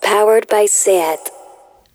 [0.00, 1.18] Powered by SAT.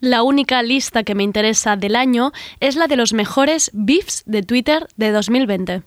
[0.02, 4.44] La única lista que me interesa del año es la de los mejores beefs de
[4.44, 5.84] Twitter de 2020.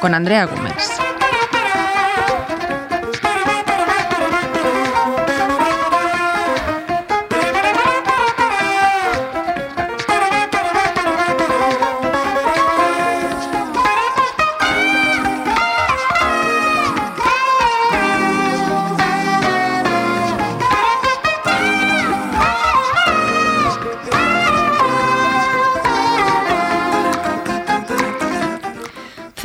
[0.00, 1.07] Con Andrea Gómez.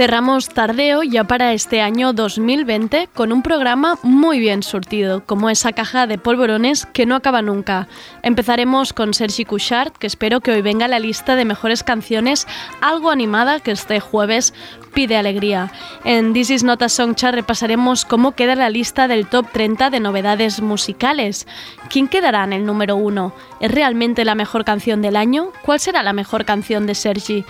[0.04, 5.72] Cerramos Tardeo ya para este año 2020 con un programa muy bien surtido, como esa
[5.72, 7.88] caja de polvorones que no acaba nunca.
[8.22, 12.48] Empezaremos con Sergi Couchard, que espero que hoy venga la lista de mejores canciones
[12.82, 14.54] algo animada que este jueves
[14.94, 15.72] pide alegría.
[16.04, 19.90] En This Is Not a Song Chart repasaremos cómo queda la lista del top 30
[19.90, 21.48] de novedades musicales.
[21.90, 23.34] ¿Quién quedará en el número 1?
[23.62, 25.54] ¿Es realmente la mejor canción del año?
[25.64, 27.46] ¿Cuál será la mejor canción de Sergi?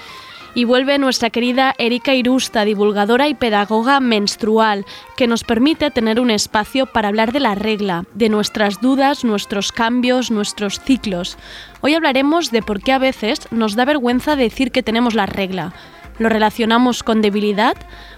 [0.55, 4.85] Y vuelve nuestra querida Erika Irusta, divulgadora y pedagoga menstrual,
[5.17, 9.71] que nos permite tener un espacio para hablar de la regla, de nuestras dudas, nuestros
[9.71, 11.37] cambios, nuestros ciclos.
[11.81, 15.73] Hoy hablaremos de por qué a veces nos da vergüenza decir que tenemos la regla.
[16.19, 17.75] ¿Lo relacionamos con debilidad?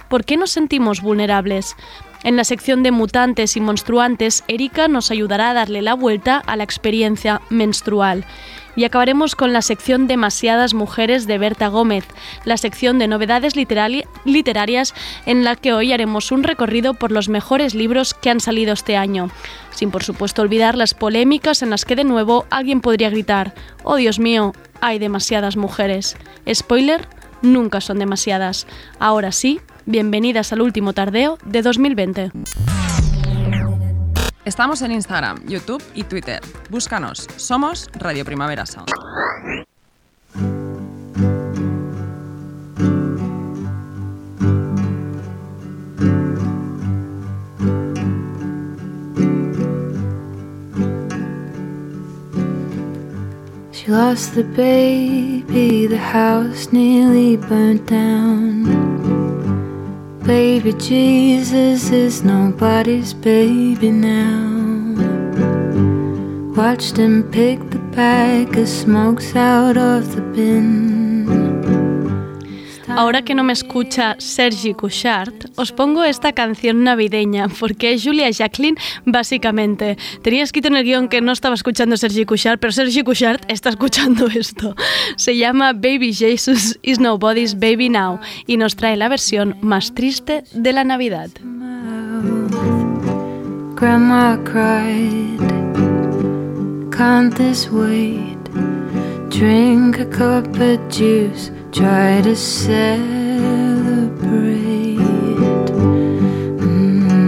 [0.09, 1.75] ¿Por qué nos sentimos vulnerables?
[2.23, 6.55] En la sección de mutantes y menstruantes, Erika nos ayudará a darle la vuelta a
[6.55, 8.25] la experiencia menstrual.
[8.75, 12.05] Y acabaremos con la sección Demasiadas Mujeres de Berta Gómez,
[12.43, 14.93] la sección de novedades literarias
[15.25, 18.97] en la que hoy haremos un recorrido por los mejores libros que han salido este
[18.97, 19.29] año,
[19.71, 23.53] sin por supuesto olvidar las polémicas en las que de nuevo alguien podría gritar,
[23.83, 26.17] oh Dios mío, hay demasiadas mujeres.
[26.53, 27.07] Spoiler,
[27.41, 28.67] nunca son demasiadas.
[28.99, 32.31] Ahora sí, bienvenidas al último tardeo de 2020.
[34.45, 36.39] Estamos en Instagram, YouTube y Twitter.
[36.69, 37.27] Búscanos.
[37.35, 38.91] Somos Radio Primavera Sound.
[53.71, 58.94] She lost the baby, the house nearly burnt down.
[60.25, 64.95] Baby Jesus is nobody's baby now.
[66.57, 71.04] Watched him pick the bag of smokes out of the bin.
[72.97, 78.29] Ahora que no me escucha Sergi Couchard, os pongo esta canción navideña, porque es Julia
[78.31, 79.97] Jacqueline, básicamente.
[80.21, 83.69] Tenía escrito en el guion que no estaba escuchando Sergi Couchard, pero Sergi Couchard está
[83.69, 84.75] escuchando esto.
[85.17, 90.45] Se llama Baby Jesus is Nobody's Baby Now y nos trae la versión más triste
[90.53, 91.29] de la Navidad.
[93.75, 95.37] Grandma cried,
[96.91, 98.34] can't this wait?
[99.37, 101.51] Drink a cup of juice.
[101.73, 103.35] try to celebrate.
[106.57, 107.25] Mm-hmm.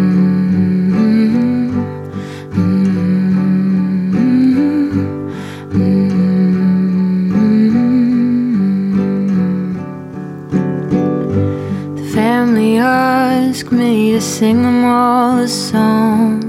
[11.98, 16.47] The family asked me to sing them all a song.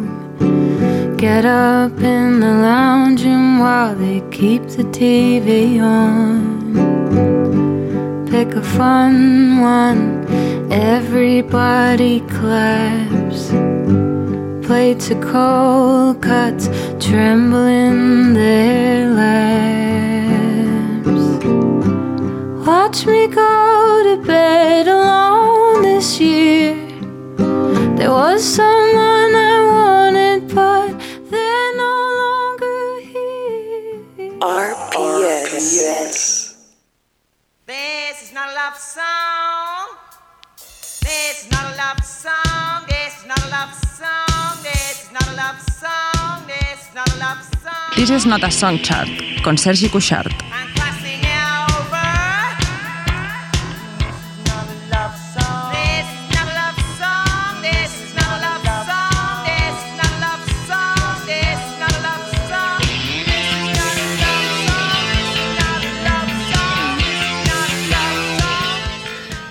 [1.18, 6.58] Get up in the lounge room while they keep the TV on
[8.38, 10.02] pick a fun one.
[10.70, 13.48] Everybody claps.
[14.66, 16.68] Plates of cold cuts
[17.00, 19.64] tremble in their laps.
[22.66, 26.76] Watch me go to bed alone this year.
[27.96, 29.27] There was someone
[48.08, 49.10] Sitges Nota Song Chart,
[49.44, 50.32] con Sergi Cuixart.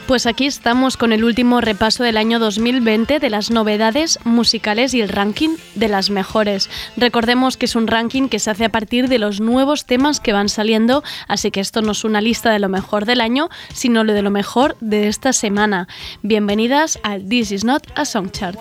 [0.08, 5.02] Pues aquí estamos con el último repaso del año 2020 de las novedades musicales y
[5.02, 6.70] el ranking de las mejores.
[6.96, 10.32] Recordemos que es un ranking que se hace a partir de los nuevos temas que
[10.32, 14.06] van saliendo, así que esto no es una lista de lo mejor del año, sino
[14.06, 15.90] lo de lo mejor de esta semana.
[16.22, 18.58] Bienvenidas al This Is Not a Song Chart.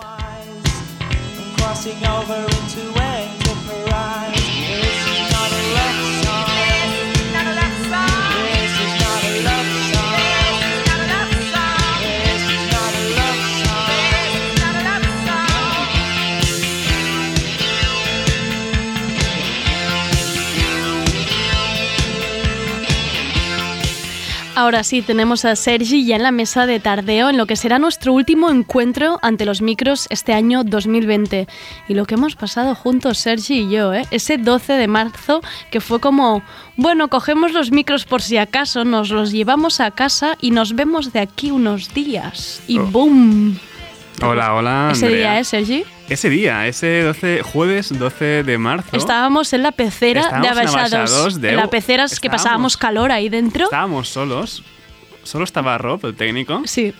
[24.56, 27.78] Ahora sí, tenemos a Sergi ya en la mesa de tardeo en lo que será
[27.78, 31.46] nuestro último encuentro ante los micros este año 2020.
[31.88, 34.06] Y lo que hemos pasado juntos, Sergi y yo, ¿eh?
[34.10, 36.42] ese 12 de marzo que fue como,
[36.78, 41.12] bueno, cogemos los micros por si acaso, nos los llevamos a casa y nos vemos
[41.12, 42.62] de aquí unos días.
[42.66, 42.86] Y Oh.
[42.86, 43.58] ¡boom!
[44.22, 44.88] Hola, hola.
[44.90, 45.84] Ese día, ¿eh, Sergi?
[46.08, 48.96] Ese día, ese 12, jueves 12 de marzo.
[48.96, 51.40] Estábamos en la pecera de Estábamos en Abaixados.
[51.40, 53.64] De- En la pecera es que pasábamos calor ahí dentro.
[53.64, 54.62] Estábamos solos.
[55.24, 56.62] Solo estaba Rob, el técnico.
[56.64, 56.94] Sí.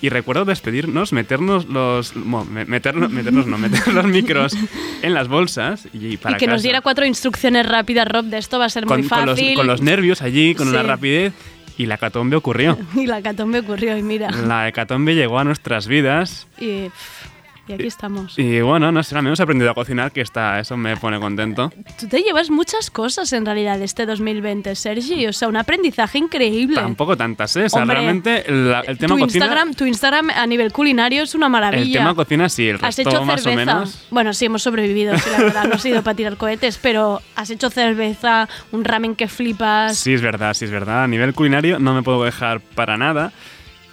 [0.00, 2.16] Y recuerdo despedirnos, meternos los.
[2.16, 4.54] me- meternos, meternos no, meter los micros
[5.02, 6.62] en las bolsas y para y que nos casa.
[6.62, 9.48] diera cuatro instrucciones rápidas, Rob, de esto va a ser con, muy con fácil.
[9.48, 10.86] los, con los nervios allí, con una Sí.
[10.86, 11.32] rapidez.
[11.76, 12.78] Y la hecatombe ocurrió.
[12.96, 14.30] Y la catombe ocurrió, y mira.
[14.30, 16.46] La hecatombe llegó a nuestras vidas.
[16.58, 17.37] Y, pff,
[17.68, 18.38] y aquí estamos.
[18.38, 21.20] Y bueno, no sé, al menos he aprendido a cocinar, que está, eso me pone
[21.20, 21.70] contento.
[21.98, 25.26] Tú te llevas muchas cosas en realidad este 2020, Sergi.
[25.26, 26.76] O sea, un aprendizaje increíble.
[26.76, 27.64] Tampoco tantas, ¿eh?
[27.64, 29.44] O sea, Hombre, realmente la- el tema tu cocina.
[29.44, 31.84] Instagram, tu Instagram a nivel culinario es una maravilla.
[31.84, 33.72] El tema cocina sí, el Has resto hecho más cerveza.
[33.72, 34.06] o menos.
[34.10, 35.64] Bueno, sí, hemos sobrevivido, sí, la verdad.
[35.68, 39.96] No ha sido para tirar cohetes, pero has hecho cerveza, un ramen que flipas.
[39.98, 41.04] Sí, es verdad, sí, es verdad.
[41.04, 43.32] A nivel culinario no me puedo dejar para nada.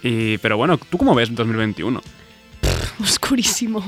[0.02, 2.00] Y, pero bueno, ¿tú cómo ves 2021?
[3.02, 3.82] oscurísimo.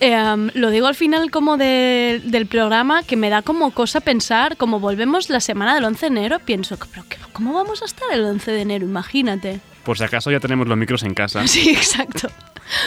[0.00, 4.56] Em, lo digo al final como de- del programa que me da como cosa pensar,
[4.56, 8.08] como volvemos la semana del 11 de enero, pienso, pero qué- ¿cómo vamos a estar
[8.12, 8.84] el 11 de enero?
[8.86, 9.60] Imagínate.
[9.84, 11.42] Por si acaso ya tenemos los micros en casa.
[11.46, 12.28] Sí, exacto.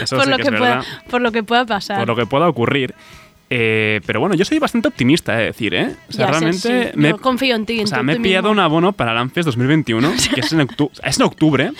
[0.02, 2.00] Eso por, sí lo que que es pueda, por lo que pueda pasar.
[2.00, 2.94] Por lo que pueda ocurrir.
[3.52, 5.96] Eh, pero bueno, yo soy bastante optimista, de decir, ¿eh?
[6.10, 7.00] O sea, Ya sé, realmente sí.
[7.00, 7.80] me, Yo confío en ti.
[7.80, 10.60] en o sea, me he pillado un abono para el Anfest 2021, que es en,
[10.60, 11.72] octu- es en octubre.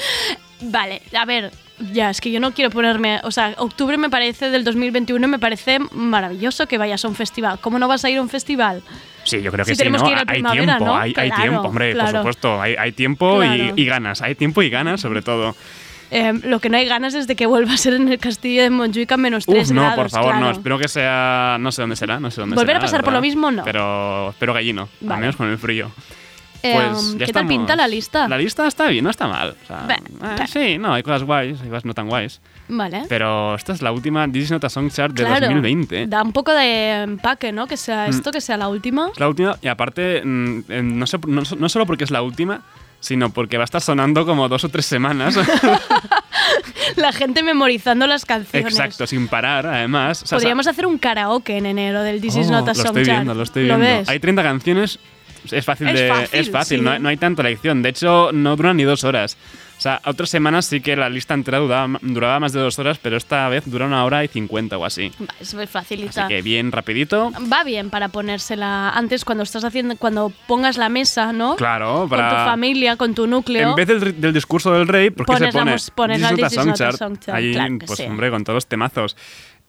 [0.62, 1.52] Vale, a ver,
[1.94, 3.20] ya, es que yo no quiero ponerme.
[3.24, 7.60] O sea, octubre me parece del 2021, me parece maravilloso que vayas a un festival.
[7.60, 8.82] ¿Cómo no vas a ir a un festival?
[9.24, 10.08] Sí, yo creo que sí, tenemos ¿no?
[10.08, 10.98] que ir a hay tiempo, ¿no?
[10.98, 12.62] hay, hay tiempo, hombre, por supuesto.
[12.62, 13.74] Hay, hay tiempo Claro.
[13.76, 14.22] y, y ganas.
[14.22, 15.56] Hay tiempo y ganas, sobre todo.
[16.12, 18.64] Eh, lo que no hay ganas es de que vuelva a ser en el castillo
[18.64, 19.96] de Montjuic a menos 3 Uf, no, grados.
[20.00, 20.50] por favor, no.
[20.50, 21.58] Espero que sea.
[21.60, 23.52] No sé dónde será, no sé dónde ¿Volver a será, pasar la por lo mismo?
[23.52, 23.64] No.
[23.64, 25.14] Pero espero que allí no, Vale.
[25.14, 25.92] al menos con el frío.
[26.62, 27.50] Eh, Pues ¿Qué ya tal estamos.
[27.50, 28.28] pinta la lista?
[28.28, 29.56] La lista está bien, no está mal.
[29.64, 29.88] O sea,
[30.40, 32.42] eh, sí, no, hay cosas guays, hay cosas no tan guays.
[32.68, 33.04] Vale.
[33.08, 36.08] Pero esta es la última Disney Nota Song Chart de claro, 2020.
[36.08, 37.66] Da un poco de empaque, ¿no?
[37.68, 38.10] Que sea Mm.
[38.10, 39.10] esto, que sea la última.
[39.14, 40.64] Es la última, y aparte, mm,
[40.98, 42.62] no, sé- no, no solo porque es la última,
[43.00, 45.36] sino porque va a estar sonando como dos o tres semanas.
[46.96, 48.74] La gente memorizando las canciones.
[48.74, 50.24] Exacto, sin parar, además.
[50.24, 52.76] O sea, Podríamos hacer un karaoke en enero del This Is Oh, Not a lo
[52.76, 53.18] Song estoy Chart.
[53.20, 53.86] viendo, lo estoy viendo.
[53.86, 54.10] ves?
[54.10, 55.00] Hay 30 canciones,
[55.52, 56.08] es fácil Es de.
[56.10, 56.84] fácil, es fácil, sí.
[56.86, 57.82] no, hay, no hay tanta elección.
[57.82, 59.38] De hecho, no duran ni dos horas.
[59.78, 62.98] O sea, otras semanas sí que la lista entera duraba, duraba más de dos horas,
[63.02, 65.10] pero esta vez dura una hora y cincuenta o así.
[65.40, 66.28] Es muy Así facilita.
[66.28, 67.32] que bien, rapidito.
[67.52, 71.56] Va bien para ponérsela antes cuando estás haciendo, cuando pongas la mesa, ¿no?
[71.56, 72.30] Claro, Con para.
[72.30, 73.70] tu familia, con tu núcleo.
[73.70, 75.76] En vez del, del discurso del rey, ¿por qué se la pone?
[75.96, 76.98] pones la is not a This is song not a chart.
[76.98, 78.04] song chart, Ahí, claro pues sí.
[78.04, 79.16] hombre, con todos los temazos.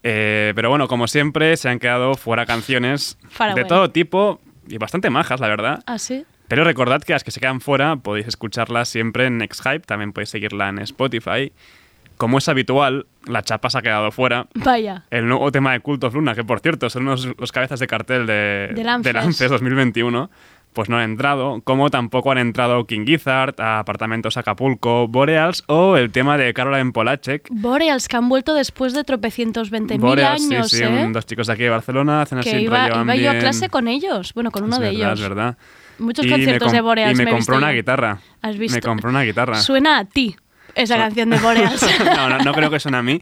[0.03, 3.69] Eh, pero bueno, como siempre, se han quedado fuera canciones Far de away.
[3.69, 5.83] todo tipo y bastante majas, la verdad.
[5.87, 6.25] ¿Ah, sí?
[6.49, 10.31] Pero recordad que las que se quedan fuera podéis escucharlas siempre en Nexthype, también podéis
[10.31, 11.53] seguirla en Spotify.
[12.17, 14.47] Como es habitual, la chapa se ha quedado fuera.
[14.55, 15.05] Vaya.
[15.11, 17.87] El nuevo tema de Cult of Luna, que por cierto son los, los cabezas de
[17.87, 18.75] cartel de.
[19.17, 20.31] Anfest 2021,
[20.73, 21.61] pues no han entrado.
[21.65, 27.49] Como tampoco han entrado King Gizzard, Apartamentos Acapulco, Boreals o el tema de Caroline Polacek.
[27.51, 31.09] Boreals, que han vuelto después de tropecientos veinte mil años, sí, sí, ¿eh?
[31.13, 33.69] dos chicos de aquí de Barcelona, hacen así que iba, rollo iba yo a clase
[33.69, 34.33] con ellos.
[34.35, 35.21] Bueno, con uno Es de verdad, ellos.
[35.21, 35.59] Es verdad.
[35.99, 37.19] Muchos Y me conciertos de Boreals.
[37.19, 37.77] Y me, he compró una yo.
[37.77, 38.19] guitarra.
[38.41, 38.77] ¿Has visto?
[38.77, 39.57] Me compró una guitarra.
[39.57, 40.37] Suena a ti
[40.75, 41.87] esa canción de Boreals.
[42.17, 43.21] no, no, no creo que suene a mí.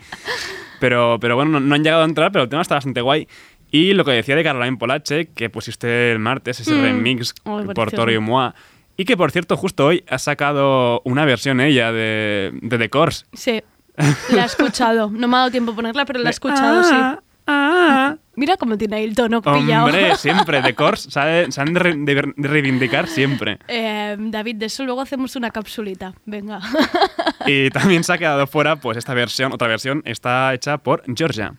[0.80, 3.26] Pero, pero bueno, no, no han llegado a entrar, pero el tema está bastante guay.
[3.70, 6.82] Y lo que decía de Caroline Polacek, que pusiste el martes, ese Mm.
[6.82, 7.34] remix
[7.74, 7.90] por.
[7.90, 8.52] Toro y Moi.
[8.96, 13.26] Y que, por cierto, justo hoy ha sacado una versión ella de, de The Course.
[13.32, 13.62] sí,
[14.30, 15.10] la he escuchado.
[15.10, 16.94] No me ha dado tiempo a ponerla, pero la he escuchado, sí.
[16.94, 18.16] Ah, ah.
[18.36, 19.86] Mira cómo tiene ahí el tono pillado.
[19.86, 23.58] Hombre, siempre, The Course se han de, re- de re- de reivindicar siempre.
[23.68, 26.14] Eh, David, de eso luego hacemos una capsulita.
[26.24, 26.60] Venga.
[27.46, 31.54] Y también se ha quedado fuera, pues esta versión, otra versión, está hecha por Georgia.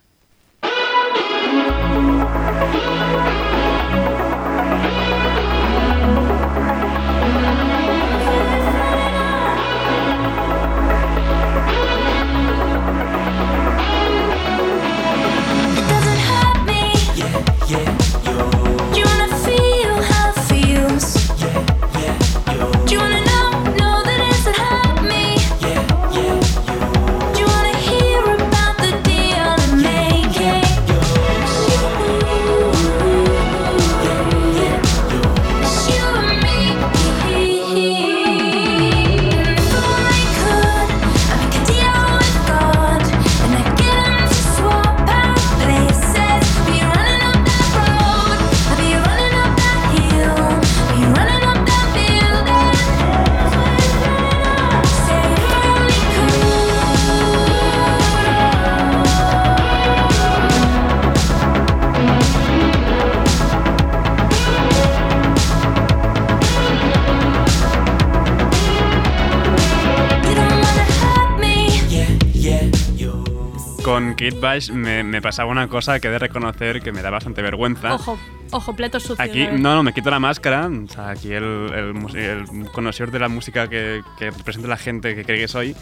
[74.29, 77.41] Kate Bush me, me pasaba una cosa que he de reconocer que me da bastante
[77.41, 77.95] vergüenza.
[77.95, 78.19] Ojo,
[78.51, 79.19] ojo, pletos sucios.
[79.19, 80.67] Aquí, no, no, me quito la máscara.
[80.67, 85.15] O sea, aquí el, el, el conocedor de la música que, que representa la gente
[85.15, 85.75] que cree que soy,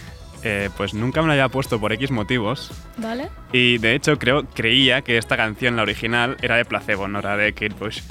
[0.44, 2.72] eh, pues nunca me la había puesto por X motivos.
[2.98, 3.30] ¿Vale?
[3.52, 7.36] Y de hecho creo, creía que esta canción, la original, era de Placebo, no era
[7.38, 8.02] de Kate Bush.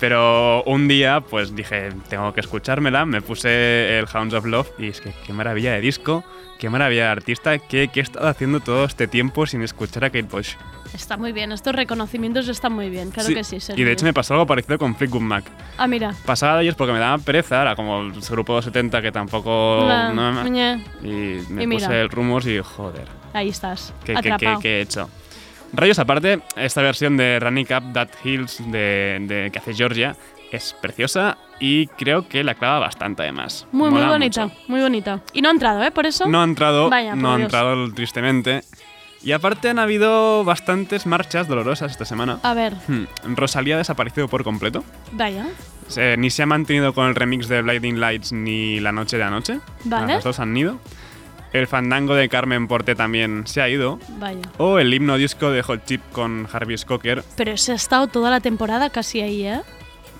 [0.00, 4.88] Pero un día, pues dije, tengo que escuchármela, me puse el Hounds of Love y
[4.88, 6.22] es que qué maravilla de disco,
[6.58, 10.10] qué maravilla de artista, qué, qué he estado haciendo todo este tiempo sin escuchar a
[10.10, 10.54] Kate Bush.
[10.94, 13.60] Está muy bien, estos reconocimientos están muy bien, claro que sí.
[13.60, 13.82] Sergio.
[13.82, 15.44] Y de hecho me pasó algo parecido con Fleetwood Mac.
[15.76, 16.14] Ah, mira.
[16.24, 19.84] Pasaba de ellos porque me daba pereza, era como el grupo de 70 que tampoco...
[19.86, 20.48] La- no me-
[21.02, 21.86] y me Y mira.
[21.88, 25.10] puse el Rumors y joder, Ahí estás, ¿qué, qué- qué- qué he hecho?
[25.72, 30.16] Rayos aparte, esta versión de Running Up That Hills de, de- que hace Georgia
[30.50, 33.66] es preciosa y creo que la clava bastante además.
[33.70, 34.56] Muy, muy Mola bonita, mucho.
[34.68, 35.20] muy bonita.
[35.34, 35.90] Y no ha entrado, ¿eh?
[35.90, 36.26] Por eso.
[36.26, 37.46] No ha entrado, Vaya, no ha Dios.
[37.46, 38.62] entrado tristemente.
[39.22, 42.38] Y aparte han habido bastantes marchas dolorosas esta semana.
[42.44, 43.04] A ver, Hmm,
[43.36, 44.84] Rosalía ha desaparecido por completo.
[45.12, 45.46] vaya.
[45.88, 49.24] Se- ni se ha mantenido con el remix de Blinding Lights ni La Noche de
[49.24, 49.58] Anoche.
[49.84, 50.14] Vale.
[50.14, 50.78] Las dos han ido.
[51.52, 53.98] El fandango de Carmen Porte también se ha ido.
[54.18, 54.40] Vaya.
[54.58, 57.24] O el himno disco de Hot Chip con Harvey Skoker.
[57.36, 59.60] Pero se ha estado toda la temporada casi ahí, ¿eh?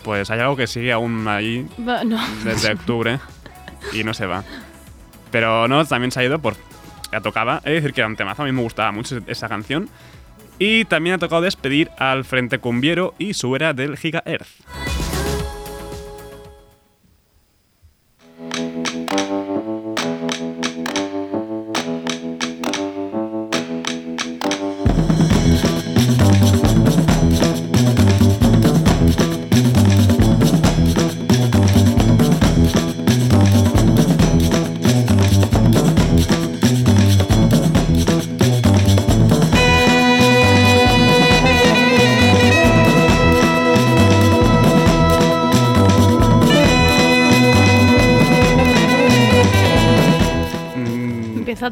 [0.04, 2.18] Pues hay algo que sigue aún ahí Va- No.
[2.44, 3.18] desde octubre
[3.92, 4.42] y no se va.
[5.30, 6.54] Pero no, también se ha ido por.
[7.12, 7.60] Ya tocaba.
[7.64, 8.42] He de decir que era un temazo.
[8.42, 9.88] A mí me gustaba mucho esa canción.
[10.58, 14.48] Y también ha tocado despedir al Frente Cumbiero y su era del Giga Earth.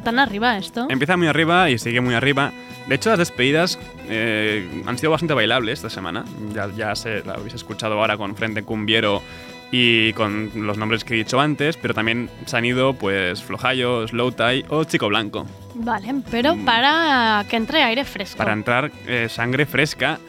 [0.07, 0.87] Tan arriba esto.
[0.89, 2.53] Empieza muy arriba y sigue muy arriba.
[2.87, 3.77] De hecho, las despedidas
[4.09, 6.25] eh, han sido bastante bailables esta semana.
[6.55, 9.21] Ya, ya se la habéis escuchado ahora con Frente Cumbiero
[9.73, 14.07] y con los nombres que he dicho antes, pero también se han ido pues Flojayo,
[14.07, 15.45] Slow Tie o Chico Blanco.
[15.75, 18.37] Vale, pero para que entre aire fresco.
[18.37, 18.39] Mm.
[18.39, 20.21] Para entrar eh, sangre fresca.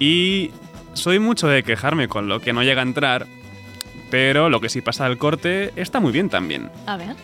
[0.00, 0.50] Y
[0.94, 3.28] soy mucho de quejarme con lo que no llega a entrar,
[4.10, 6.70] pero lo que sí pasa al corte está muy bien también.
[6.86, 7.14] A ver.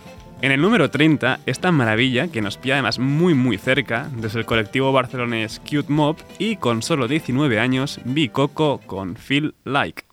[0.41, 4.47] En el número 30, esta maravilla que nos pilla además muy muy cerca, desde el
[4.47, 10.05] colectivo barcelonés Cute Mob y con solo 19 años, Vi Coco con Feel Like.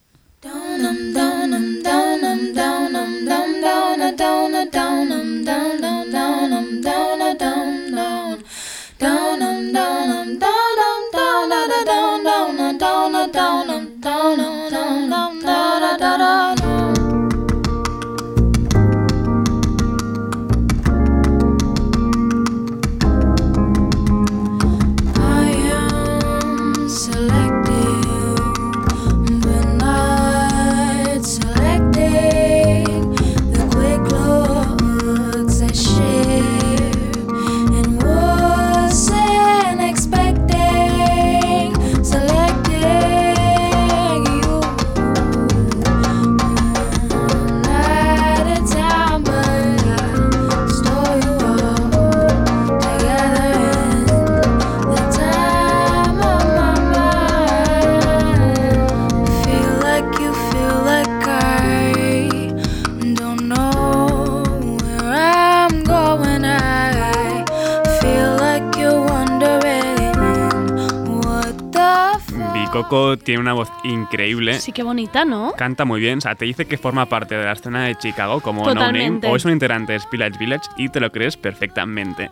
[73.23, 74.59] Tiene una voz increíble.
[74.59, 75.53] Sí, qué bonita, ¿no?
[75.57, 78.41] Canta muy bien, o sea, te dice que forma parte de la escena de Chicago
[78.41, 79.27] como No Name Totalmente.
[79.27, 82.29] o es un integrante de Spillage Village y te lo crees perfectamente.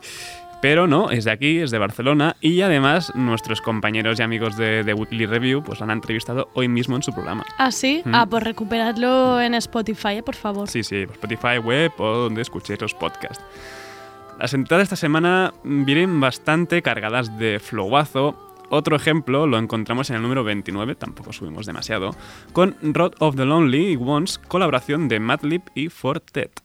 [0.62, 4.82] Pero no, es de aquí, es de Barcelona y además nuestros compañeros y amigos de,
[4.82, 7.44] de Weekly Review pues la han entrevistado hoy mismo en su programa.
[7.58, 8.00] ¿Ah, sí?
[8.04, 8.14] Mm.
[8.14, 10.68] Ah, pues recuperadlo en Spotify, por favor.
[10.70, 13.44] Sí, sí, Spotify, web o donde escuchéis los podcasts.
[14.38, 18.34] Las entradas esta semana vienen bastante cargadas de flowazo.
[18.76, 22.10] Otro ejemplo lo encontramos en el número 29, tampoco subimos demasiado,
[22.52, 26.63] con Road of the Lonely Ones, colaboración de Madlib y Fortet.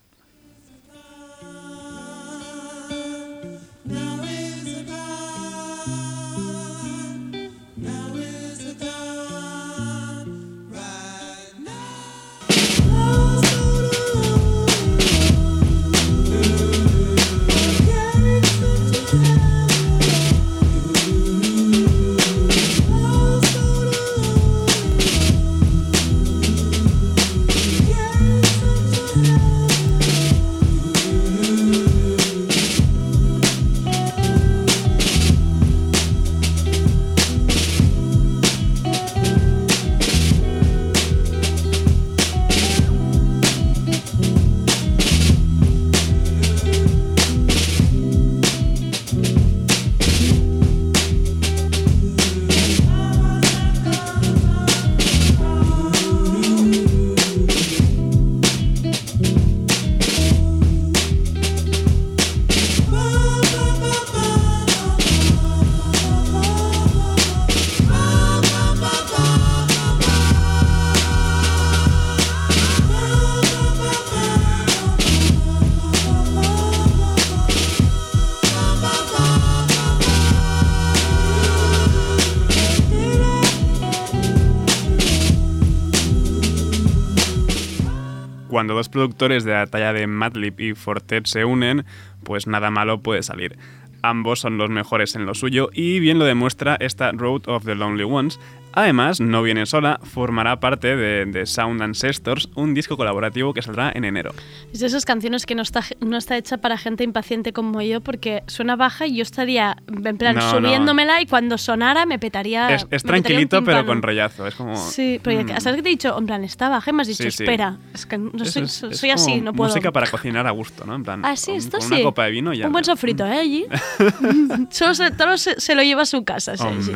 [88.70, 91.86] Cuando dos productores de la talla de Madlib y Fortet se unen,
[92.24, 93.58] pues nada malo puede salir.
[94.04, 97.74] Ambos son los mejores en lo suyo y bien lo demuestra esta Road of the
[97.74, 98.40] Lonely Ones.
[98.74, 103.92] Además, no viene sola, formará parte de, de Sound Ancestors, un disco colaborativo que saldrá
[103.94, 104.32] en enero.
[104.72, 108.02] Es de esas canciones que no está, no está hecha para gente impaciente como yo,
[108.02, 110.68] porque suena baja y yo estaría, en plan, No, no.
[110.68, 112.70] subiéndoméla y cuando sonara me petaría.
[112.70, 113.86] es es me petaría tranquilito pero tímpano.
[113.88, 114.76] con rollazo, es como...
[114.78, 116.18] Sí, pero ya- mm, ¿sabes qué te he dicho?
[116.18, 117.44] En plan, está baja y me has dicho, Sí, sí.
[117.44, 117.78] espera.
[117.94, 119.70] Es que no soy, es- soy es así, como no puedo.
[119.72, 120.94] Música para cocinar a gusto, ¿no?
[120.96, 121.94] En plan, Ah, sí, con- esto con sí.
[121.96, 122.68] una copa de vino ya...
[122.68, 123.40] Un buen sofrito, ¿eh?
[123.40, 123.66] Allí.
[124.70, 126.56] Solo se, todo se, se lo lleva a su casa.
[126.56, 126.92] sí, sí.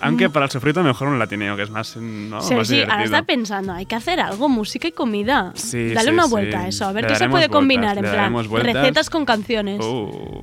[0.00, 2.40] Aunque para el sofrito mejor un latineo, que es más, ¿no?
[2.40, 5.52] Sí, más sí, ahora está pensando, hay que hacer algo, música y comida.
[5.54, 7.98] Sí, Dale sí, una vuelta a eso, a ver Le qué se puede vueltas, combinar,
[7.98, 8.74] en plan, vueltas.
[8.74, 9.80] recetas con canciones.
[9.82, 10.42] O,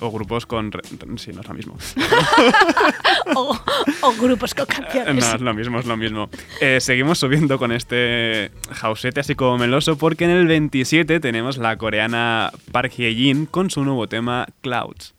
[0.00, 0.70] o grupos con...
[0.72, 0.82] re-
[1.16, 1.76] Sí, no es lo mismo.
[3.34, 3.56] O,
[4.02, 5.24] o grupos con canciones.
[5.28, 6.28] No, es lo mismo, es lo mismo.
[6.60, 11.76] Eh, seguimos subiendo con este jausete así como meloso porque en el 27 tenemos la
[11.76, 15.14] coreana Park Hye-jin con su nuevo tema Clouds.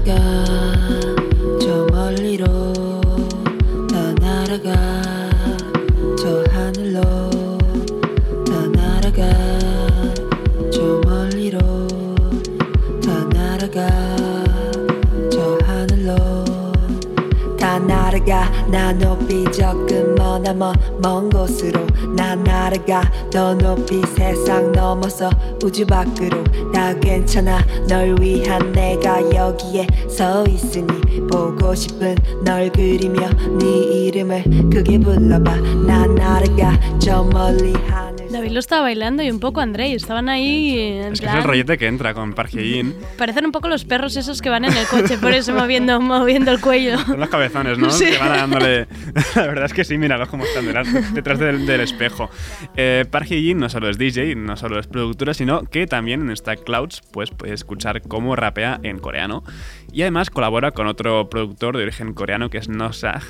[0.00, 0.39] God.
[18.20, 21.86] 날아가 나 높이 조금 머나먼 먼 곳으로.
[22.16, 25.30] 나 날아가 더 높이 세상 넘어서
[25.62, 26.42] 우주 밖으로.
[26.72, 27.64] 나 괜찮아.
[27.88, 30.86] 널 위한 내가 여기에 서 있으니
[31.28, 33.28] 보고 싶은 널 그리며
[33.58, 35.56] 네 이름을 크게 불러봐.
[35.86, 40.28] 나 날아가 저 멀리 하늘 David lo estaba bailando y un poco André, y estaban
[40.28, 42.94] ahí en Es que es el rollete que entra con Park Hye-jin.
[43.18, 46.52] Parecen un poco los perros esos que van en el coche, por eso moviendo, moviendo
[46.52, 46.98] el cuello.
[46.98, 47.90] Son los cabezones, ¿no?
[47.90, 48.06] Sí.
[48.06, 48.86] Que van dándole...
[49.34, 52.30] La verdad es que sí, míralos cómo están detrás, del, del espejo.
[52.76, 56.30] Eh, Park Hye-jin no solo es DJ, no solo es productora, sino que también en
[56.30, 59.42] esta Clouds pues, puedes escuchar cómo rapea en coreano.
[59.92, 63.22] Y además colabora con otro productor de origen coreano que es Nosag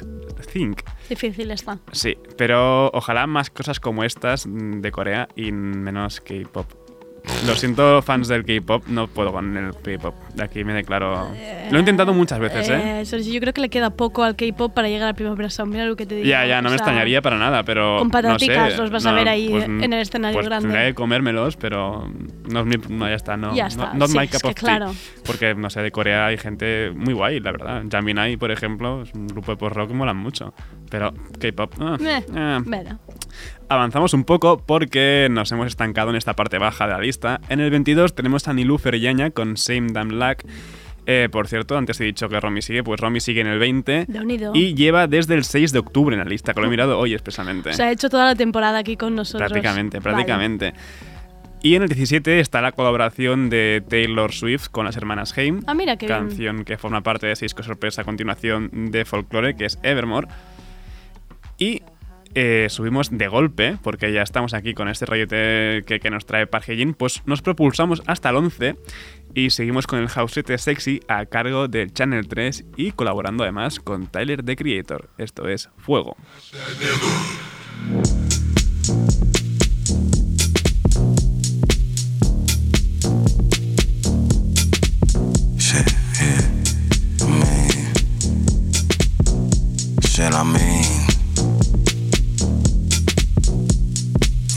[0.53, 0.83] Think.
[1.11, 1.77] Difícil está.
[1.91, 6.80] Sí, pero ojalá más cosas como estas mm, de Corea y menos K-pop.
[7.47, 10.15] Lo siento, fans del K-pop, no puedo con el K-pop.
[10.35, 11.29] De aquí me declaro.
[11.71, 13.01] Lo he intentado muchas veces, ¿eh?
[13.03, 15.73] Eh, yo creo que le queda poco al K-pop para llegar al Primavera Sound.
[15.73, 16.27] Mira lo que te digo.
[16.29, 17.99] Ya, ya, no O me sea, extrañaría para nada, pero.
[17.99, 20.47] con no pataticas sé, los vas a no, ver ahí pues, en el escenario pues
[20.47, 20.69] grande.
[20.69, 22.11] Tendría que comérmelos, pero.
[22.51, 23.55] No, es no ya está, no.
[23.55, 24.63] Ya no- está, Not sí, my es cup que of tea.
[24.63, 24.93] claro.
[25.25, 27.83] Porque, no sé, de Corea hay gente muy guay, la verdad.
[27.91, 30.53] Jaminai, por ejemplo, es un grupo de post-rock que molan mucho.
[30.91, 31.75] Pero K-pop.
[31.81, 32.59] ah, Eh, eh.
[32.65, 32.99] bueno.
[33.75, 37.41] Avanzamos un poco porque nos hemos estancado en esta parte baja de la lista.
[37.49, 40.43] En el 22 tenemos a Nilufer Yaña con Same Damn Luck.
[41.07, 44.07] Eh, por cierto, antes he dicho que Romy sigue, pues Romy sigue en el 20
[44.09, 44.51] De unido.
[44.57, 47.13] y lleva desde el 6 de octubre en la lista, que lo he mirado hoy
[47.15, 47.71] expresamente.
[47.71, 49.49] O sea, ha hecho toda la temporada aquí con nosotros.
[49.53, 50.03] prácticamente, Vale.
[50.15, 50.75] prácticamente.
[51.63, 55.61] Y en el 17 está la colaboración de Taylor Swift con las hermanas Haim.
[55.69, 56.19] Ah, mira, qué bien.
[56.19, 60.27] canción que forma parte de ese disco sorpresa a continuación de Folklore, que es Evermore.
[61.57, 61.83] Y
[62.35, 66.95] eh, subimos de golpe, porque ya estamos aquí con este rollete que, nos trae Hae-jin,
[66.95, 68.77] pues nos propulsamos hasta el 11
[69.35, 74.07] y seguimos con el Housete Sexy a cargo del Channel 3 y colaborando además con
[74.07, 75.11] Tyler, the Creator.
[75.19, 76.17] Esto es Fuego.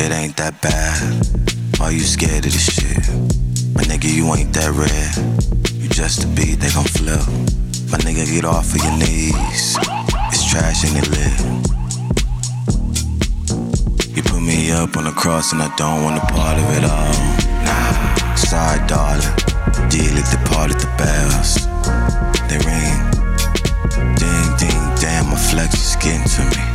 [0.03, 0.99] It ain't that bad.
[1.79, 2.99] Why you scared of this shit?
[3.73, 5.11] My nigga, you ain't that rare.
[5.79, 7.23] You just a beat, they gon' flip.
[7.87, 9.77] My nigga, get off of your knees.
[10.33, 11.35] It's trash and it lit.
[14.15, 16.83] You put me up on the cross and I don't want a part of it
[16.83, 17.15] all.
[17.63, 19.35] Nah, sorry, darling.
[19.87, 21.63] Deal it, departed the bells.
[22.51, 22.99] They ring.
[24.19, 26.72] Ding, ding, damn, my flex is getting to me.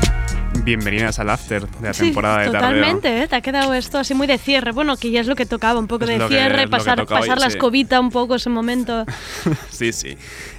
[0.65, 2.61] Bienvenidas al after de la Sí, temporada de Tardeo.
[2.61, 3.29] totalmente, ¿eh?
[3.29, 4.73] te ha quedado esto así muy de cierre.
[4.73, 7.15] Bueno, que ya es lo que tocaba, un poco Es de cierre, que pasar, toca
[7.15, 7.57] hoy, pasar la sí.
[7.57, 9.05] escobita un poco ese momento.
[9.71, 10.17] Sí, sí.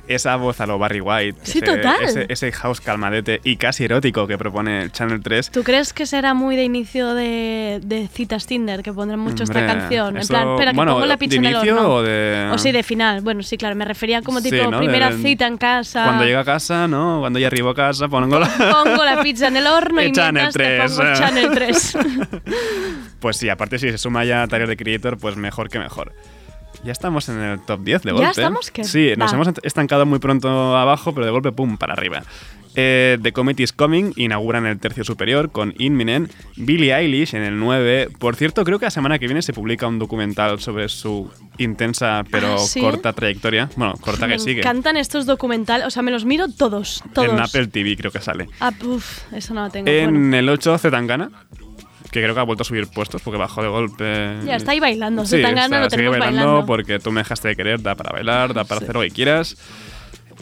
[0.09, 1.39] Esa voz a lo Barry White.
[1.43, 2.03] Sí, ese, total.
[2.03, 5.51] Ese, ese house calmadete y casi erótico que propone el Channel 3.
[5.51, 9.65] ¿Tú crees que será muy de inicio de, de citas Tinder, que pondrán mucho esta
[9.65, 10.15] canción?
[10.15, 11.89] En eso- plan, espera, que bueno, pongo la ¿de pizza en el horno.
[11.93, 13.21] o de- sí, de final.
[13.21, 14.79] Bueno, sí, claro, me refería como Sí, tipo ¿no?
[14.79, 16.03] primera De- cita en casa.
[16.05, 17.19] Cuando llega a casa, ¿no?
[17.19, 18.47] Cuando ya arribo a casa, pongo la...
[18.47, 21.13] Pongo la pizza en el horno y Channel mientras te 3, pongo.
[21.13, 21.97] Channel 3.
[23.19, 26.13] Pues sí, aparte si se suma ya Tyler de Creator, pues mejor que mejor.
[26.83, 28.29] Ya estamos en el top 10 de ¿Ya golpe.
[28.29, 28.71] estamos?
[28.71, 28.83] ¿Qué?
[28.83, 29.35] Sí, nos Va.
[29.35, 32.23] hemos estancado muy pronto abajo, pero de golpe, pum, para arriba.
[32.75, 37.57] Eh, The Comet is Coming inauguran el tercio superior con Inminent, Billie Eilish en el
[37.59, 38.09] 9.
[38.19, 42.23] Por cierto, creo que la semana que viene se publica un documental sobre su intensa
[42.31, 42.79] pero Ah, ¿sí?
[42.79, 43.69] corta trayectoria.
[43.75, 44.59] Bueno, corta me que sigue.
[44.61, 47.27] encantan estos documentales, o sea, me los miro todos, todos.
[47.33, 48.47] En Apple TV creo que sale.
[48.61, 49.89] Ah, uf, eso no lo tengo.
[49.89, 50.37] En bueno.
[50.37, 51.31] el 8, Zetangana,
[52.11, 54.37] que creo que ha vuelto a subir puestos porque bajó de golpe.
[54.45, 56.65] Ya está ahí bailando, Sí, Zetangana está- lo sigue bailando, bailando.
[56.65, 59.57] porque tú me dejaste de querer, da para bailar, da para hacer lo que quieras.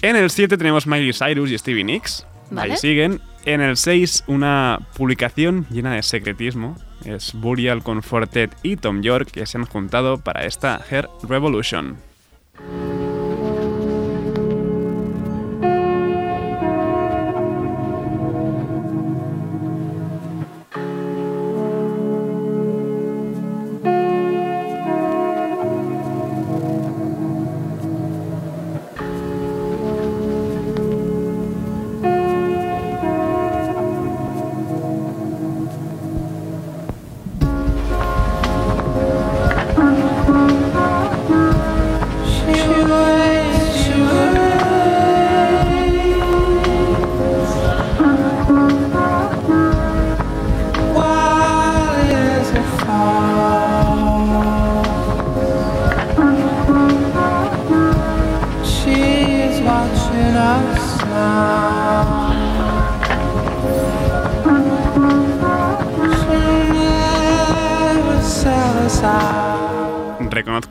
[0.01, 2.25] En el 7 tenemos Miley Cyrus y Stevie Nicks.
[2.51, 2.73] Vale.
[2.73, 3.19] Ahí siguen.
[3.45, 6.77] En el 6, una publicación llena de secretismo.
[7.06, 11.97] Es Burial con Fortet y Tom York que se han juntado para esta Hair Revolution.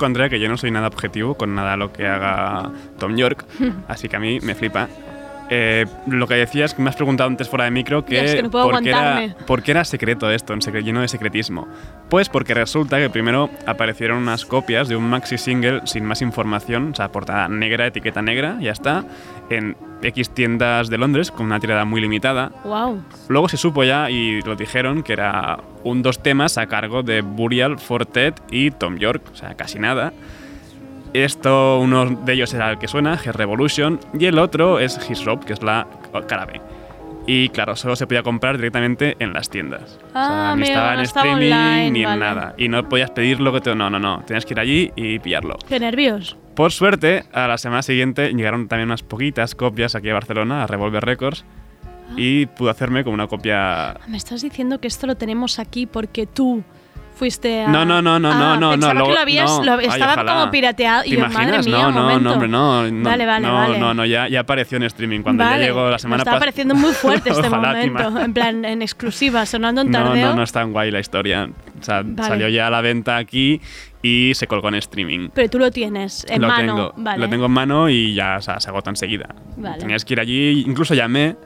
[0.07, 3.45] Andrea, que yo no soy nada objetivo con nada lo que haga Tom York,
[3.89, 4.89] así que a mí me flipa.
[5.49, 8.43] Eh, lo que decías, que me has preguntado antes fuera de micro, que, es que
[8.43, 11.69] no puedo por, qué era, por qué era secreto esto, en secre- lleno de secretismo.
[12.09, 16.91] Pues porque resulta que primero aparecieron unas copias de un maxi single sin más información,
[16.93, 19.05] o sea, portada negra, etiqueta negra, ya está,
[19.51, 22.53] en X tiendas de Londres con una tirada muy limitada.
[22.65, 23.03] Wow.
[23.29, 27.23] Luego se supo ya y lo dijeron que era un dos temas a cargo de
[27.23, 30.13] Burial, Fortet y Tom York, o sea, casi nada.
[31.13, 35.25] Esto, uno de ellos era el que suena, His Revolution, y el otro es His
[35.25, 35.87] Rope, que es la
[36.29, 36.61] cara B.
[37.27, 39.99] Y claro, solo se podía comprar directamente en las tiendas.
[40.15, 42.21] Ah, ni amigo, estaba en no estaba streaming online, ni en vale.
[42.21, 42.55] nada.
[42.57, 43.75] Y no podías pedirlo que te.
[43.75, 44.23] No, no, no.
[44.27, 45.57] Tenías que ir allí y pillarlo.
[45.69, 46.37] Qué nervios.
[46.57, 50.67] Por suerte, a la semana siguiente llegaron también unas poquitas copias aquí a Barcelona, a
[50.67, 51.45] Revolver Records.
[52.09, 52.15] Ah.
[52.17, 54.01] Y pude hacerme como una copia.
[54.09, 56.65] Me estás diciendo que esto lo tenemos aquí porque tú
[57.17, 57.69] fuiste a...
[57.69, 59.07] No, no, no, no, Ah, no, no, pensaba no.
[59.07, 59.65] que lo habías, no.
[59.65, 60.35] lo- Ay, estaba ojalá.
[60.35, 61.03] como pirateado.
[61.03, 63.09] ¿Te Y yo, madre mía, no, un no, no, hombre, no, no.
[63.11, 63.79] Vale, vale, no, vale.
[63.79, 66.39] no, no, ya, ya apareció en streaming cuando Vale, ya llegó la semana pasada.
[66.39, 68.21] pareciendo muy fuerte este momento.
[68.21, 70.29] En plan, en exclusiva, sonando en No, tardeo.
[70.29, 71.49] no, no es tan guay la historia.
[71.81, 72.29] O sea, Vale.
[72.29, 73.61] salió ya a la venta aquí
[74.03, 75.31] y se colgó en streaming.
[75.35, 76.61] Pero tú lo tienes en lo mano.
[76.75, 77.19] tengo, Vale.
[77.19, 79.29] lo tengo en mano y ya o sea, se agota enseguida.
[79.57, 79.79] Vale.
[79.79, 81.37] Tenías que ir allí, incluso llamé,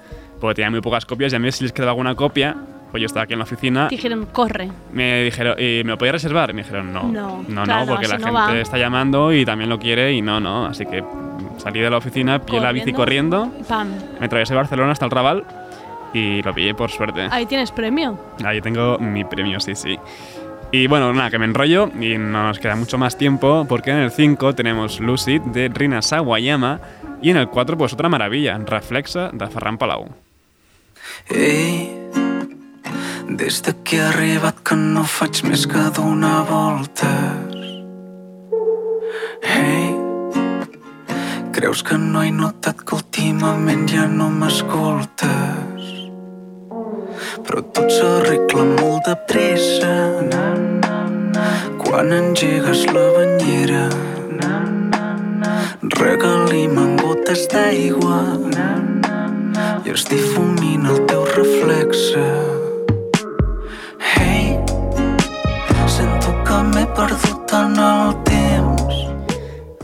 [0.40, 2.56] porque tenía muy pocas copias, llamé si les quedaba alguna copia,
[2.90, 3.88] pues yo estaba aquí en la oficina.
[3.88, 4.70] Dijeron, corre.
[4.92, 6.50] Me dijeron, ¿y me lo podía reservar?
[6.50, 7.04] Y me dijeron, no.
[7.04, 8.58] No, no, claro, porque la así gente no va.
[8.58, 10.66] está llamando y también lo quiere y no, no.
[10.66, 11.04] Así que
[11.58, 13.88] salí de la oficina, pillé la bici corriendo, y Pam.
[14.18, 15.44] me atravesé Barcelona hasta el Raval
[16.12, 17.28] y lo pillé por suerte.
[17.30, 18.18] Ahí tienes premio.
[18.44, 19.98] Ahí tengo mi premio, sí, sí.
[20.72, 23.98] Y bueno, nada, que me enrollo y no nos queda mucho más tiempo porque en
[23.98, 26.80] el 5 tenemos Lucid de Rina Sawayama
[27.20, 30.08] y en el 4 pues otra maravilla, Reflexa de Ferran Palau.
[31.28, 31.90] Ei,
[33.36, 37.66] des de que he arribat que no faig més que donar voltes.
[39.42, 39.94] Ei,
[41.54, 45.90] creus que no he notat que últimament ja no m'escoltes?
[47.46, 49.94] Però tot s'arregla molt de pressa
[51.82, 53.84] quan engegues la banyera.
[56.00, 58.22] Regalim en gotes d'aigua
[59.84, 62.59] i es difumina el teu reflexe.
[64.16, 64.58] Hey,
[65.86, 68.82] sento que m'he perdut en el temps.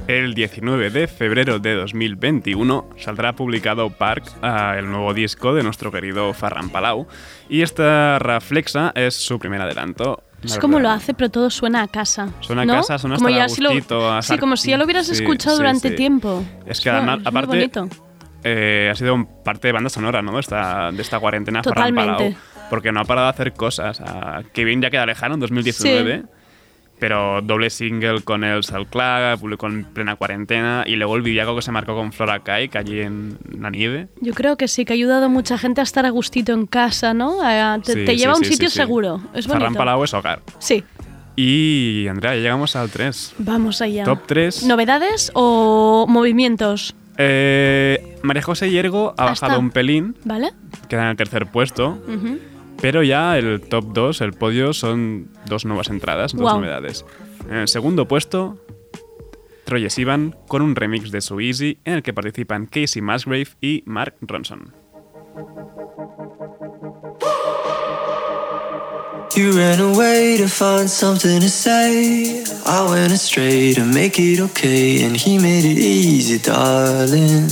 [0.09, 5.91] El 19 de febrero de 2021 saldrá publicado Park, eh, el nuevo disco de nuestro
[5.91, 7.07] querido Ferran Palau,
[7.49, 10.23] y esta Reflexa es su primer adelanto.
[10.45, 12.29] Es como lo hace, pero todo suena a casa.
[12.41, 14.71] Suena a casa, suena como hasta ya a si lo- gustito, a Sí, como si
[14.71, 15.97] ya lo hubieras Sí, escuchado sí, durante sí.
[15.97, 16.45] tiempo.
[16.67, 17.89] Es que además, es aparte, bonito.
[18.45, 20.33] eh, ha sido un- parte de banda sonora, ¿no?
[20.35, 22.12] De esta, de esta cuarentena Totalmente.
[22.12, 22.35] Palau,
[22.70, 24.00] porque no ha parado de hacer cosas.
[24.52, 26.24] Que bien ya queda lejano en 2019,
[26.98, 31.62] pero doble single con el Salclaga, publicó en plena cuarentena, y luego el villaco que
[31.62, 34.09] se marcó con Flora Kai, que allí en la nieve.
[34.20, 36.66] Yo creo que sí, que ha ayudado a mucha gente a estar a gustito en
[36.66, 37.42] casa, ¿no?
[37.42, 38.79] A- te, Sí, te sí, lleva a un sí, sitio sí, sí.
[38.81, 39.16] seguro.
[39.35, 39.52] Es bonito.
[39.66, 40.40] Ferran Palau es hogar.
[40.59, 40.83] Sí,
[41.38, 43.35] Y Andrea, ya llegamos al 3.
[43.38, 44.05] vamos allá.
[44.05, 44.62] Top 3.
[44.64, 46.94] ¿Novedades o movimientos?
[47.18, 50.52] Eh, María José Yergo ha bajado un pelín, ¿Vale?
[50.88, 52.02] queda en el tercer puesto.
[52.09, 52.38] Ujú.
[52.81, 57.05] Pero ya el top 2, el podio, son dos nuevas entradas, dos novedades.
[57.49, 58.59] En el segundo puesto,
[59.65, 63.83] Troye Sivan con un remix de su Easy en el que participan Casey Musgrave y
[63.87, 64.73] Mark Ronson.
[69.35, 72.43] You ran away to find something to say.
[72.65, 77.47] I went astray to make it okay, and he made it easy, darling.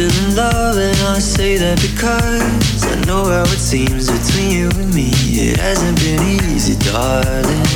[0.00, 4.94] In love, and I say that because I know how it seems between you and
[4.94, 5.10] me.
[5.12, 7.66] It hasn't been easy, darling.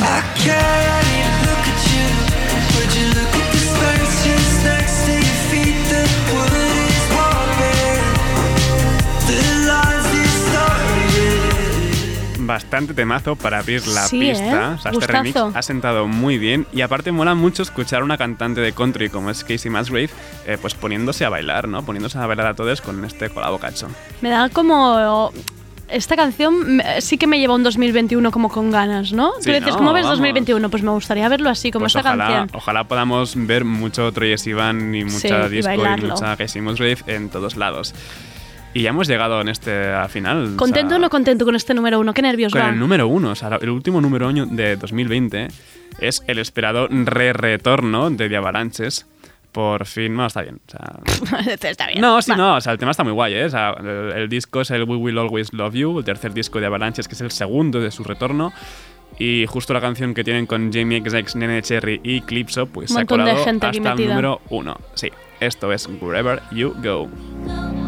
[0.00, 0.99] I can't
[12.50, 14.72] Bastante temazo para abrir la Sí, pista.
[14.72, 14.74] ¿eh?
[14.74, 16.66] O sea, este remix ha sentado muy bien.
[16.72, 20.10] Y aparte mola mucho escuchar a una cantante de country como es Casey Musgrave,
[20.46, 21.84] eh, pues poniéndose a bailar, ¿no?
[21.84, 23.86] Poniéndose a bailar a todos con este colabo cacho.
[24.20, 25.30] Me da como...
[25.88, 29.32] Esta canción sí que me lleva un 2021 como con ganas, ¿no?
[29.40, 30.18] Sí, Tú dices, no, ¿cómo ves vamos.
[30.18, 30.70] 2021?
[30.70, 32.50] Pues me gustaría verlo así, como Pues esta ojalá, canción.
[32.52, 36.14] ojalá podamos ver mucho Troye Sivan y mucha Sí, y disco y, bailarlo.
[36.14, 37.92] mucha Casey Musgrave en todos lados.
[38.72, 40.54] Y ya hemos llegado en este al final.
[40.54, 42.14] o ¿Contento sea, o no contento con este número uno?
[42.14, 42.68] ¿Qué nervios Con va?
[42.70, 45.48] el número uno, o sea, el último número año de 2020
[46.00, 49.06] es el esperado re-retorno de The Avalanches.
[49.50, 50.60] Por fin, no, está bien.
[50.64, 52.00] o sea, Está bien.
[52.00, 52.36] no, sí, Va.
[52.36, 53.44] no, o sea, el tema está muy guay, ¿eh?
[53.46, 56.60] O sea, el, el disco es el We Will Always Love You, el tercer disco
[56.60, 58.52] de Avalanches, que es el segundo de su retorno.
[59.18, 62.96] Y justo la canción que tienen con Jamie XX, Nene Cherry y Clipso, pues Un
[62.98, 64.76] se ha colado hasta el número uno.
[64.94, 67.79] Sí, esto es Wherever You Go.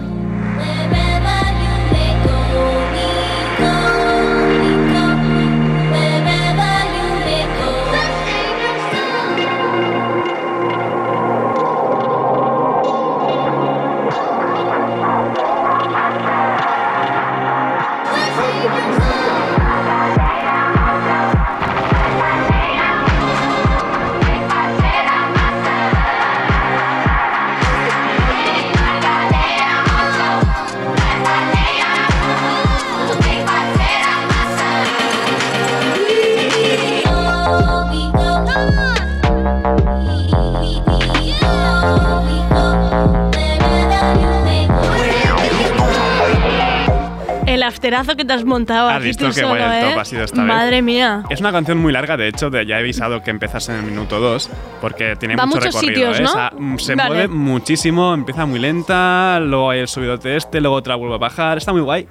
[47.92, 49.90] El afterazo que te has montado Has aquí visto tú qué guay solo, el ¿eh?
[49.90, 50.48] top ha sido esta vez.
[50.48, 51.22] Madre mía.
[51.31, 53.83] Es una canción muy larga, de hecho, de- ya he avisado que empezas en el
[53.83, 54.50] minuto 2,
[54.81, 56.12] porque tiene Va mucho muchos recorrido.
[56.14, 56.50] sitios, ¿eh?
[56.55, 56.61] ¿no?
[56.61, 57.09] Mm, se Vale.
[57.11, 61.59] mueve muchísimo, empieza muy lenta, luego hay el subidote este, luego otra vuelve a bajar,
[61.59, 62.09] está muy guay.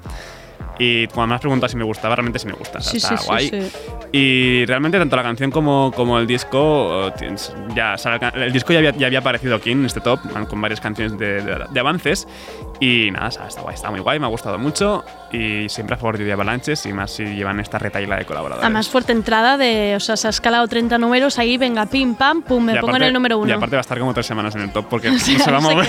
[0.83, 2.97] Y cuando me has preguntado si me gustaba, realmente sí me gusta, o sea, Sí,
[2.97, 3.49] está sí, guay.
[3.49, 3.71] sí.
[4.13, 8.73] Y realmente tanto la canción como, como el disco, tienes- ya, o sea, el disco
[8.73, 11.79] ya había, ya había aparecido aquí en este top, con varias canciones de, de- de
[11.79, 12.27] avances.
[12.79, 15.05] Y nada, o sea, está guay, está muy guay, me ha gustado mucho.
[15.31, 18.65] Y siempre a favor de Avalanches, y más si llevan esta retaila de colaboradores.
[18.65, 19.93] Además, fuerte entrada de.
[19.95, 23.03] O sea, se ha escalado 30 números, ahí venga, pim, pam, pum, me pongo en
[23.03, 23.47] el número uno.
[23.47, 25.43] Y aparte va a estar como tres semanas en el top porque O sea, no
[25.45, 25.87] se va a mover.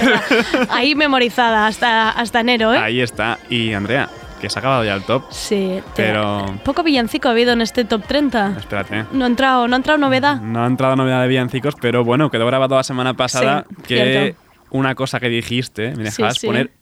[0.71, 2.79] Ahí memorizada hasta, hasta enero, ¿eh?
[2.79, 3.39] Ahí está.
[3.49, 4.09] Y Andrea,
[4.43, 5.23] que se ha acabado ya el top.
[5.31, 6.45] Sí, Pero.
[6.65, 8.57] Poco villancico ha habido en este top 30.
[8.59, 9.07] Espérate.
[9.13, 10.41] No ha entrado, no ha entrado novedad.
[10.41, 14.13] No ha entrado novedad de villancicos, pero bueno, quedó grabado la semana pasada Sí, que
[14.35, 14.41] cierto.
[14.71, 16.47] una cosa que dijiste, me dejabas sí.
[16.49, 16.73] poner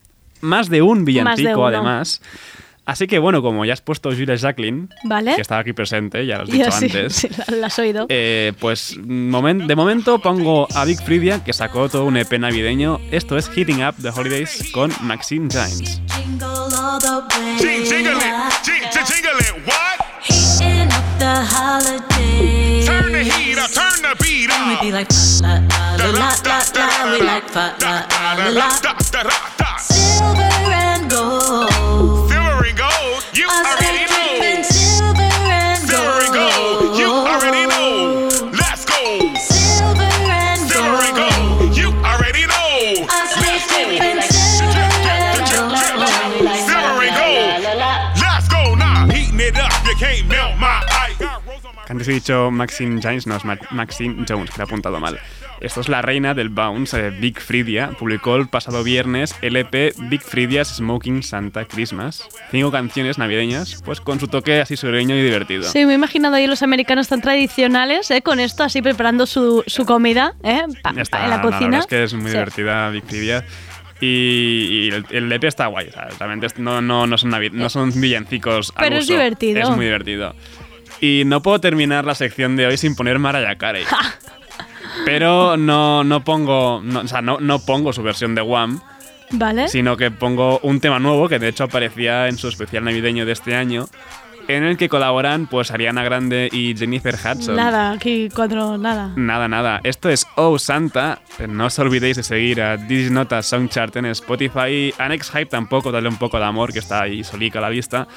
[0.41, 2.21] más de un villancico además.
[2.91, 5.33] Así que bueno, como ya has puesto Julia Jacqueline, ¿Vale?
[5.35, 7.13] que estaba aquí presente, ya lo has dicho sí, antes.
[7.15, 8.05] sí, la, la has oído.
[8.09, 12.99] Eh, pues momen- de momento pongo a Big Fridia, que sacó todo un EP navideño.
[13.11, 16.01] Esto es Hitting Up the Holidays con Maxine Giants.
[16.11, 16.67] Jingle
[18.17, 19.97] it, jingle it, what?
[20.21, 22.85] Heating up the holidays.
[22.85, 24.57] Turn the heat up, turn the beat up.
[24.57, 25.07] And we be like,
[25.41, 25.61] la
[25.95, 27.11] la la la la la.
[27.13, 28.67] We like, fa la la la
[29.23, 29.77] la.
[29.79, 30.50] Silver
[52.01, 55.19] Antes he dicho Maxine Jones, no es Ma- Maxine Jones, que lo he apuntado mal.
[55.59, 57.91] Esto es la reina del bounce, eh, Big Fridia.
[57.91, 62.27] Publicó el pasado viernes el EP Big Fridia's Smoking Santa Christmas.
[62.49, 65.61] Cinco canciones navideñas, pues con su toque así sureño y divertido.
[65.69, 68.23] Sí, me he imaginado ahí los americanos tan tradicionales, ¿eh?
[68.23, 70.63] con esto así preparando su, su comida ¿eh?
[70.81, 71.65] pa- pa- Está- en la no, cocina.
[71.69, 72.37] verdad es que es muy Sí.
[72.37, 73.45] divertida Big Fridia.
[74.03, 77.69] Y, y el, el EP está guay, sea, realmente es- no, no, no, son no
[77.69, 79.13] son villancicos al Pero es uso.
[79.13, 79.61] divertido.
[79.61, 80.33] Es muy divertido.
[81.01, 83.83] Y no puedo terminar la sección de hoy sin poner Mariah Carey.
[85.03, 88.79] Pero no, no pongo, no, o sea, no, no pongo su versión de Wham,
[89.31, 89.67] ¿Vale?
[89.67, 93.31] sino que pongo un tema nuevo que de hecho aparecía en su especial navideño de
[93.31, 93.87] este año,
[94.47, 97.55] en el que colaboran pues Ariana Grande y Jennifer Hudson.
[97.55, 99.13] Nada, aquí cuatro, nada.
[99.15, 99.81] Nada, nada.
[99.83, 101.21] Esto es Oh Santa.
[101.47, 104.93] No os olvidéis de seguir a This is Not a Song Chart en Spotify.
[104.97, 107.69] A Next Hype tampoco, dale un poco de amor, que está ahí solica a la
[107.69, 108.07] vista.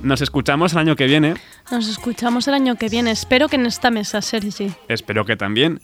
[0.00, 1.34] Nos escuchamos el año que viene.
[1.70, 3.10] Nos escuchamos el año que viene.
[3.10, 4.72] Espero que en esta mesa, Sergi.
[4.88, 5.80] Espero que también.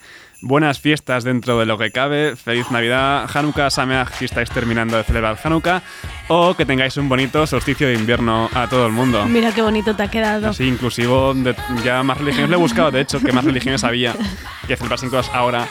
[0.46, 2.37] Buenas fiestas dentro de lo que cabe.
[2.37, 5.83] Feliz Navidad, Hanukkah, Sameach si estáis terminando de celebrar Hanukkah.
[6.28, 9.24] O que tengáis un bonito solsticio de invierno a todo el mundo.
[9.24, 10.48] Mira qué bonito te ha quedado.
[10.50, 12.50] Así inclusivo, de, ya más religiones.
[12.50, 14.14] Lo he buscado, de hecho, que más religiones había
[14.68, 15.66] que celebrasen cosas ahora.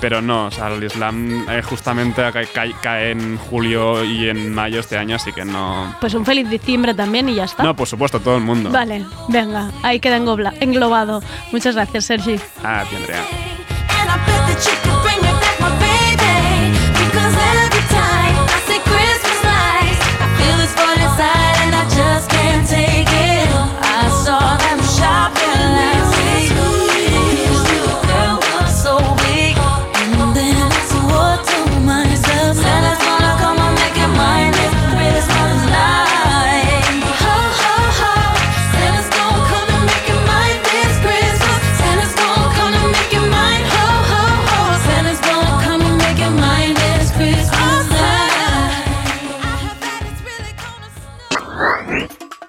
[0.00, 4.52] Pero no, o sea, el Islam eh, justamente ca- ca- cae en julio y en
[4.52, 5.94] mayo este año, así que no...
[6.00, 7.62] Pues un feliz diciembre también y ya está.
[7.62, 8.70] No, por supuesto, todo el mundo.
[8.70, 11.22] Vale, venga, ahí queda englobado.
[11.52, 12.36] Muchas gracias, Sergi.
[12.64, 13.22] Ah, ti, Andrea.
[14.02, 14.91] And I bet that you could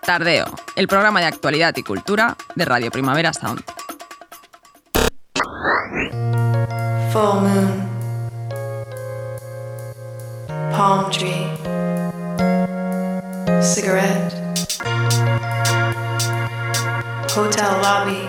[0.05, 0.45] Tardeo,
[0.75, 3.63] el programa de actualidad y cultura de Radio Primavera Sound.
[7.11, 7.89] Full moon.
[10.75, 11.47] Palm tree.
[13.61, 14.33] Cigarette.
[17.35, 18.27] Hotel lobby.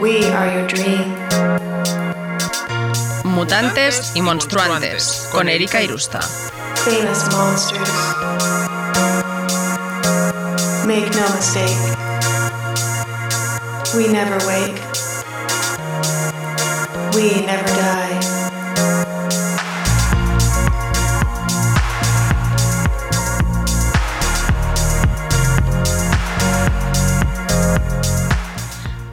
[0.00, 1.14] We are your dream.
[3.24, 6.20] Mutantes y monstruantes, con Erika Irusta.
[6.20, 8.63] Famous monsters.
[10.86, 11.78] Make no mistake.
[13.96, 14.76] We never wake.
[17.14, 18.33] We never die.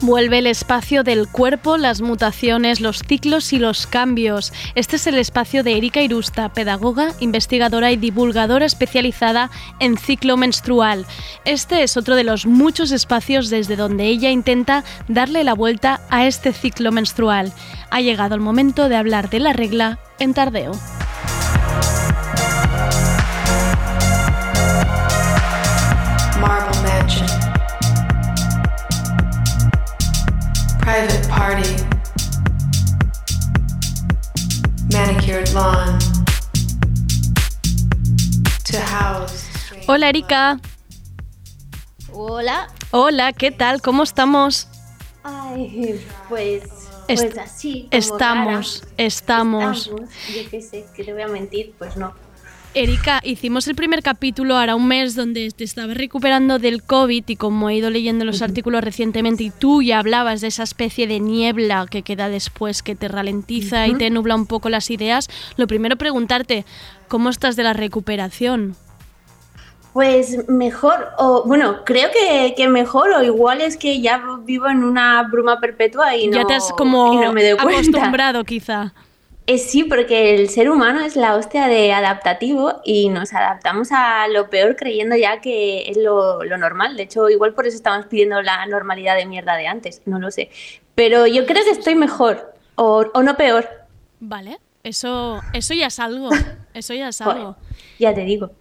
[0.02, 4.52] Vuelve el espacio del cuerpo, las mutaciones, los ciclos y los cambios.
[4.74, 9.48] Este es el espacio de Erika Irusta, pedagoga, investigadora y divulgadora especializada
[9.78, 11.06] en ciclo menstrual.
[11.44, 16.26] Este es otro de los muchos espacios desde donde ella intenta darle la vuelta a
[16.26, 17.52] este ciclo menstrual.
[17.90, 20.72] Ha llegado el momento de hablar de la regla en tardeo.
[30.82, 31.76] Private party.
[34.92, 35.96] Manicured lawn.
[38.64, 39.46] To house.
[39.86, 40.58] Hola Erika.
[42.12, 42.66] Hola.
[42.90, 43.80] Hola, ¿qué tal?
[43.80, 44.66] ¿Cómo estamos?
[45.22, 46.64] Ay, pues,
[47.06, 47.88] pues así.
[47.88, 48.94] como estamos, rara.
[48.98, 49.86] estamos.
[49.86, 50.06] Estamos.
[50.34, 52.12] Yo qué sé, que te voy a mentir, pues no.
[52.74, 57.36] Erika, hicimos el primer capítulo ahora un mes donde te estabas recuperando del COVID y
[57.36, 61.20] como he ido leyendo los artículos recientemente y tú ya hablabas de esa especie de
[61.20, 65.66] niebla que queda después que te ralentiza y te nubla un poco las ideas, lo
[65.66, 66.64] primero preguntarte,
[67.08, 68.74] ¿cómo estás de la recuperación?
[69.92, 74.82] Pues mejor, o bueno, creo que, que mejor, o igual es que ya vivo en
[74.82, 77.80] una bruma perpetua y no, ya te has como y no me doy cuenta.
[77.80, 78.94] acostumbrado quizá.
[79.46, 84.28] Eh, sí, porque el ser humano es la hostia de adaptativo y nos adaptamos a
[84.28, 86.96] lo peor creyendo ya que es lo, lo normal.
[86.96, 90.30] De hecho, igual por eso estamos pidiendo la normalidad de mierda de antes, no lo
[90.30, 90.48] sé.
[90.94, 93.68] Pero yo creo que estoy mejor, o, o no peor,
[94.20, 96.30] Vale, eso, eso ya es algo,
[96.74, 97.36] eso ya es Joder.
[97.38, 97.56] algo.
[97.98, 98.52] ya te digo.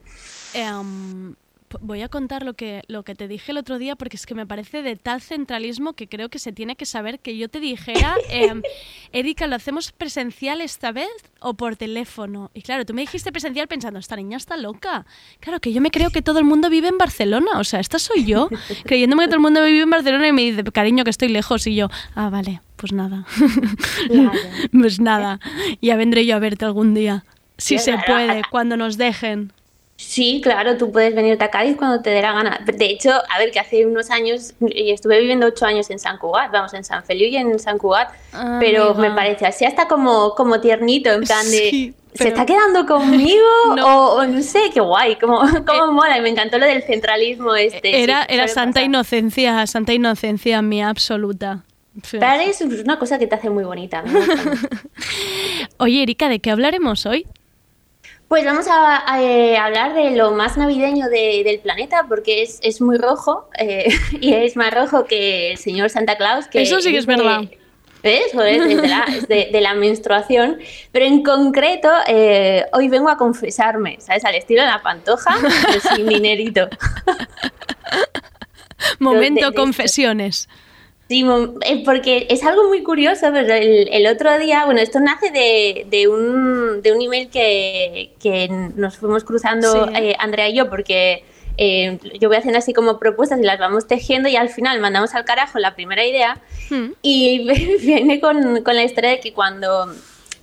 [0.54, 1.36] Em,
[1.80, 4.36] voy a contar lo que, lo que te dije el otro día porque es que
[4.36, 7.60] me parece de tal centralismo que creo que se tiene que saber que yo te
[7.60, 8.62] dijera, em,
[9.12, 11.10] Erika, ¿lo hacemos presencial esta vez
[11.40, 12.52] o por teléfono?
[12.54, 15.06] Y claro, tú me dijiste presencial pensando, esta niña está loca.
[15.40, 18.00] Claro, que yo me creo que todo el mundo vive en Barcelona, o sea, esta
[18.00, 18.50] soy yo,
[18.86, 21.68] creyéndome que todo el mundo vive en Barcelona y me dice, cariño, que estoy lejos
[21.68, 23.26] y yo, ah, vale, pues nada.
[24.72, 25.40] pues nada,
[25.82, 27.26] ya vendré yo a verte algún día.
[27.58, 29.54] Si se puede, cuando nos dejen.
[30.04, 32.60] Sí, claro, tú puedes venirte a Cádiz cuando te dé la gana.
[32.66, 36.18] De hecho, a ver, que hace unos años, y estuve viviendo ocho años en San
[36.18, 39.10] Cugat, vamos, en San Feliu y en San Cugat, Ah, pero amiga.
[39.10, 43.46] me parece así hasta como, como tiernito, en plan de, ¿se está quedando conmigo?
[43.76, 44.14] No.
[44.16, 47.56] o, o no sé, qué guay, como, como mola, y me encantó lo del centralismo
[47.56, 48.02] este.
[48.04, 48.84] Era, sí, era santa pasar.
[48.86, 51.64] inocencia, santa inocencia mía absoluta.
[52.04, 52.18] Sí.
[52.20, 54.02] Pero es una cosa que te hace muy bonita.
[54.02, 54.20] mucho.
[55.78, 57.26] Oye, Erika, ¿de qué hablaremos hoy?
[58.32, 62.60] Pues vamos a, a, eh, hablar de lo más navideño de- del planeta, porque es,
[62.64, 63.90] es muy rojo eh,
[64.22, 66.48] y es más rojo que el señor Santa Claus.
[66.48, 67.42] Que Eso sí que es verdad.
[68.02, 68.32] ¿Ves?
[68.32, 70.60] Joder, es de la, es de- de la menstruación.
[70.94, 74.24] Pero en concreto, eh, hoy vengo a confesarme, ¿sabes?
[74.24, 75.36] Al estilo de la pantoja,
[75.68, 76.70] pero sin dinerito.
[79.00, 80.48] Momento de- confesiones.
[81.12, 81.26] Sí,
[81.66, 85.86] eh, porque es algo muy curioso, pero el, el otro día, bueno, esto nace de,
[85.90, 89.92] de un, de un email que, que nos fuimos cruzando Sí.
[89.96, 91.26] eh, Andrea y yo, porque
[91.58, 95.14] eh, yo voy haciendo así como propuestas y las vamos tejiendo y al final mandamos
[95.14, 96.40] al carajo la primera idea
[96.70, 96.94] Hmm.
[97.02, 97.46] y
[97.82, 99.94] viene con, con la historia de que cuando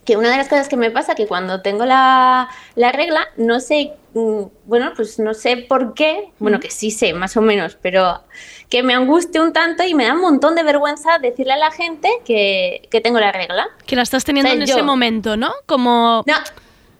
[0.09, 3.61] que una de las cosas que me pasa que cuando tengo la, la regla no
[3.61, 7.77] sé mm, bueno pues no sé por qué bueno que sí sé más o menos
[7.83, 8.23] pero
[8.71, 11.71] que me angustia un tanto y me da un montón de vergüenza decirle a la
[11.73, 14.85] gente que, que tengo la regla Que la estás teniendo O en sea, ese yo-
[14.87, 15.53] momento, ¿no?
[15.67, 16.23] Como...
[16.27, 16.35] no,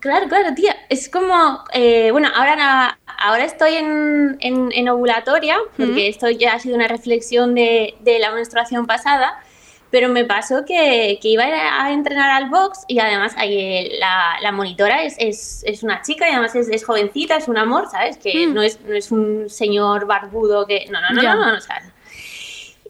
[0.01, 0.77] claro, claro, tía.
[0.91, 6.59] Es como, eh, bueno, ahora, ahora estoy en, en, en ovulatoria, porque esto ya ha
[6.59, 9.43] sido una reflexión de, de la menstruación pasada,
[9.91, 14.53] pero me pasó que, que iba a, entrenar al box y además ahí la, la
[14.53, 18.19] monitora es, es, es una chica y además es, es jovencita, es un amor, ¿sabes?
[18.19, 18.55] Que Mm.
[18.55, 20.87] no, es, no es un señor barbudo que...
[20.91, 21.83] No, no, no, no, no, no, sea,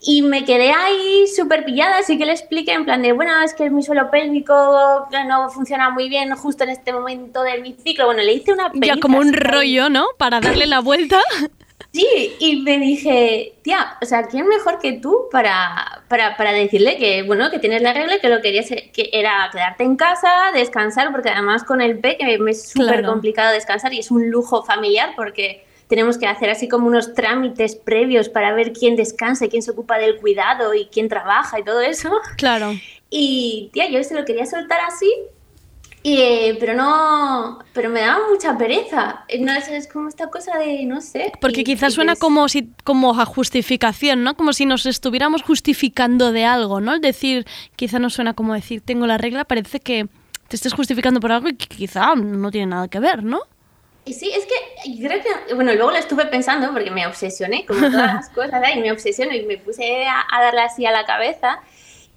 [0.01, 3.53] y me quedé ahí súper pillada, así que le expliqué en plan de, bueno, es
[3.55, 4.55] que mi suelo pélvico
[5.27, 8.07] no funciona muy bien justo en este momento de mi ciclo.
[8.07, 10.07] Bueno, le hice una Ya como un rollo, ¿no?
[10.17, 11.21] Para darle la vuelta.
[11.93, 16.99] Sí, y me dije, tía, o sea, ¿quién mejor que tú para, para, para decirle
[16.99, 19.97] que, bueno, que tienes la regla y que lo que querías que era quedarte en
[19.97, 23.09] casa, descansar, porque además con el P, que me es súper Claro.
[23.09, 27.74] complicado descansar y es un lujo familiar porque tenemos que hacer así como unos trámites
[27.74, 31.64] previos para ver quién descansa, y quién se ocupa del cuidado y quién trabaja y
[31.64, 32.11] todo eso.
[32.36, 32.74] Claro.
[33.09, 35.11] Y, tía, yo se lo quería soltar así,
[36.03, 39.25] y, eh, pero no, pero me daba mucha pereza.
[39.29, 41.33] Eh, No, es, es como esta cosa de, no sé.
[41.41, 44.37] Porque y- quizás y suena es- como si como a justificación, ¿no?
[44.37, 46.95] Como si nos estuviéramos justificando de algo, ¿no?
[46.95, 47.47] El decir,
[47.77, 50.07] quizá no suena como decir tengo la regla, parece que
[50.49, 53.41] te estés justificando por algo y que quizá no tiene nada que ver, ¿no?
[54.07, 57.81] Y Sí, es que creo que, bueno, luego lo estuve pensando porque me obsesioné, como
[57.81, 58.79] todas las cosas, ¿eh?
[58.79, 61.61] y me obsesioné y me puse a, a darle así a la cabeza.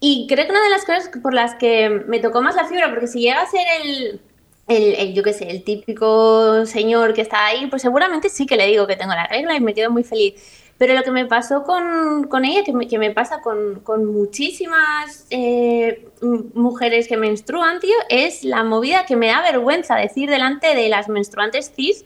[0.04, 2.90] Y creo que una de las cosas por las que me tocó más la fibra,
[2.90, 4.20] porque si llega a ser el,
[4.68, 8.58] el, el, yo qué sé, el típico señor que está ahí, pues seguramente sí que
[8.58, 10.34] le digo que tengo la regla y me quedo muy feliz.
[10.80, 14.04] Pero lo que me pasó con, con ella, que me, que me pasa con, con
[14.06, 16.08] muchísimas eh,
[16.56, 21.08] mujeres que menstruan, tío, es la movida que me da vergüenza decir delante de las
[21.08, 22.06] menstruantes cis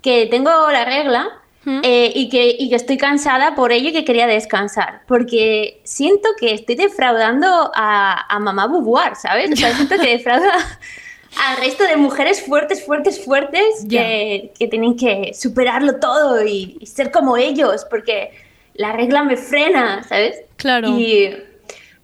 [0.00, 1.42] que tengo la regla
[1.82, 5.02] eh, y, que, y que estoy cansada por ello y que quería descansar.
[5.06, 9.50] Porque siento que estoy defraudando a, a mamá Beauvoir, ¿sabes?
[9.52, 10.52] O sea, siento que defrauda
[11.48, 16.86] al resto de mujeres fuertes, fuertes, fuertes que, que tienen que superarlo todo y, y
[16.86, 18.30] ser como ellos, porque
[18.74, 20.36] la regla me frena, ¿sabes?
[20.56, 20.88] Claro.
[20.88, 21.34] Y,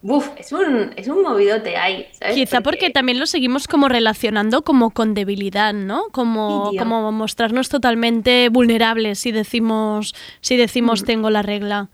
[0.06, 2.34] buf, es un, es un movidote ahí, ¿sabes?
[2.34, 6.04] Quizá porque también lo seguimos como relacionando como con debilidad, ¿no?
[6.12, 11.06] Como, Sí, como mostrarnos totalmente vulnerables si decimos, si decimos Mm.
[11.06, 11.88] tengo la regla.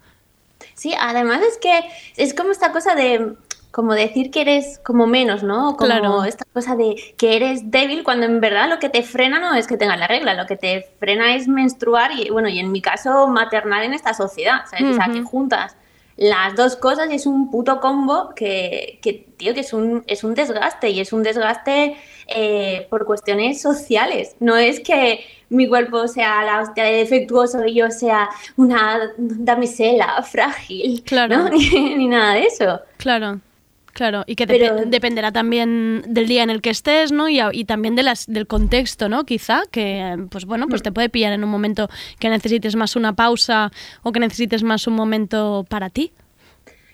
[0.74, 1.72] Sí, además es que
[2.16, 3.34] es como esta cosa de
[3.70, 5.76] como decir que eres como menos, ¿no?
[5.76, 6.24] Como Claro.
[6.24, 9.68] esta cosa de que eres débil cuando en verdad lo que te frena no es
[9.68, 12.82] que tengas la regla, lo que te frena es menstruar y bueno, y en mi
[12.82, 14.86] caso maternar en esta sociedad, ¿sabes?
[14.90, 15.76] O sea, que juntas
[16.16, 20.22] las dos cosas y es un puto combo que, que tío, que es un, es
[20.24, 21.96] un desgaste y es un desgaste
[22.26, 24.36] eh, por cuestiones sociales.
[24.40, 30.22] No es que mi cuerpo sea la hostia de defectuoso y yo sea una damisela
[30.22, 31.36] frágil, Claro.
[31.38, 31.48] ¿no?
[31.50, 32.80] Ni, ni nada de eso.
[32.98, 33.40] Claro.
[33.92, 37.28] Claro, y que Pero- dependerá también del día en el que estés, ¿no?
[37.28, 39.24] Y, también de las, del contexto, ¿no?
[39.24, 41.88] Quizá, que, pues bueno, pues te puede pillar en un momento
[42.18, 43.70] que necesites más una pausa
[44.02, 46.12] o que necesites más un momento para ti.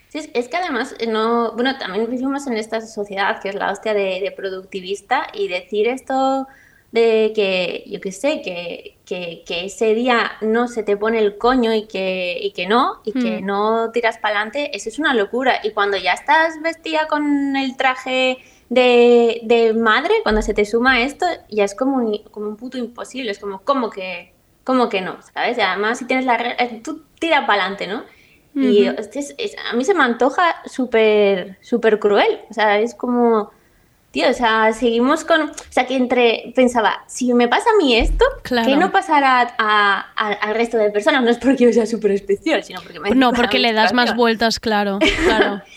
[0.09, 3.71] Sí, es, que además, eh, no, bueno, también vivimos en esta sociedad que es la
[3.71, 6.47] hostia de, de productivista y decir esto
[6.91, 11.37] de que, yo qué sé, que, que, que ese día no se te pone el
[11.37, 13.41] coño y que, y que no, y que Hmm.
[13.41, 15.59] no tiras para adelante, eso es una locura.
[15.63, 18.37] Y cuando ya estás vestida con el traje
[18.69, 22.77] de, de madre, cuando se te suma esto, ya es como un, como un puto
[22.77, 24.33] imposible, es como, ¿cómo que,
[24.63, 25.17] cómo que no?
[25.33, 25.57] ¿Sabes?
[25.57, 28.03] Y además, si tienes la eh, tú tira para adelante, ¿no?
[28.59, 32.41] Y es- a mí se me antoja súper súper cruel.
[32.49, 33.51] O sea, es como,
[34.11, 35.41] tío, o sea, seguimos con...
[35.49, 36.51] O sea, que entre...
[36.55, 38.67] Pensaba, si me pasa a mí esto, Claro.
[38.67, 41.21] ¿qué no pasará a- a- al resto de personas?
[41.23, 43.11] No es porque yo sea súper especial, sino porque me...
[43.11, 45.61] No, porque le das más vueltas, claro, claro.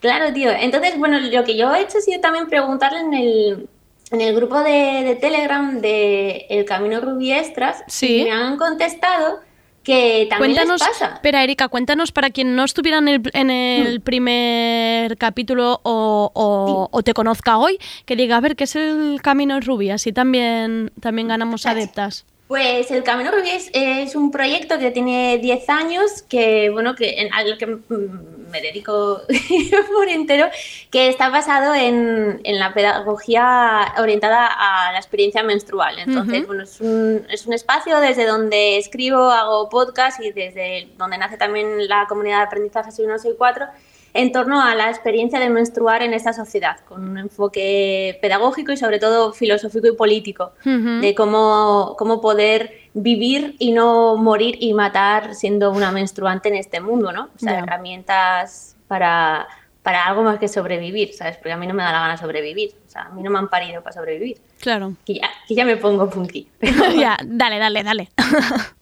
[0.00, 0.50] Claro, tío.
[0.50, 3.68] Entonces, bueno, lo que yo he hecho ha sido también preguntarle en el,
[4.10, 8.24] en el grupo de, de Telegram de El Camino Rubiestras Sí.
[8.24, 9.38] me han contestado
[9.82, 11.14] que también Cuéntanos, les pasa.
[11.14, 14.02] espera Erika, cuéntanos para quien no estuviera en el, en el Mm.
[14.02, 19.20] primer capítulo o, o- o te conozca hoy, que diga, a ver, ¿qué es el
[19.22, 19.90] Camino Rubí?
[19.90, 22.24] Así también, también ganamos adeptas.
[22.52, 27.32] Pues el Camino Rubí es, un proyecto que tiene 10 años, que bueno, que en,
[27.32, 29.22] al que me dedico
[29.94, 30.50] por entero,
[30.90, 35.98] que está basado en, en la pedagogía orientada a la experiencia menstrual.
[35.98, 41.16] Entonces, bueno, es un, es un espacio desde donde escribo, hago podcast y desde donde
[41.16, 43.64] nace también la comunidad de aprendizaje Soy 1, Soy 4,
[44.14, 48.76] en torno a la experiencia de menstruar en esta sociedad, con un enfoque pedagógico y
[48.76, 51.00] sobre todo filosófico y político Ujú.
[51.00, 56.80] de cómo, cómo poder vivir y no morir y matar siendo una menstruante en este
[56.80, 57.30] mundo, ¿no?
[57.34, 57.58] O sea, Ya.
[57.60, 59.48] herramientas para,
[59.82, 61.36] para algo más que sobrevivir, ¿sabes?
[61.38, 63.38] Porque a mí no me da la gana sobrevivir, o sea, a mí no me
[63.38, 64.38] han parido para sobrevivir.
[64.60, 64.92] Claro.
[65.06, 66.48] Que ya, que ya me pongo punky.
[66.98, 68.08] ya, dale, dale, dale.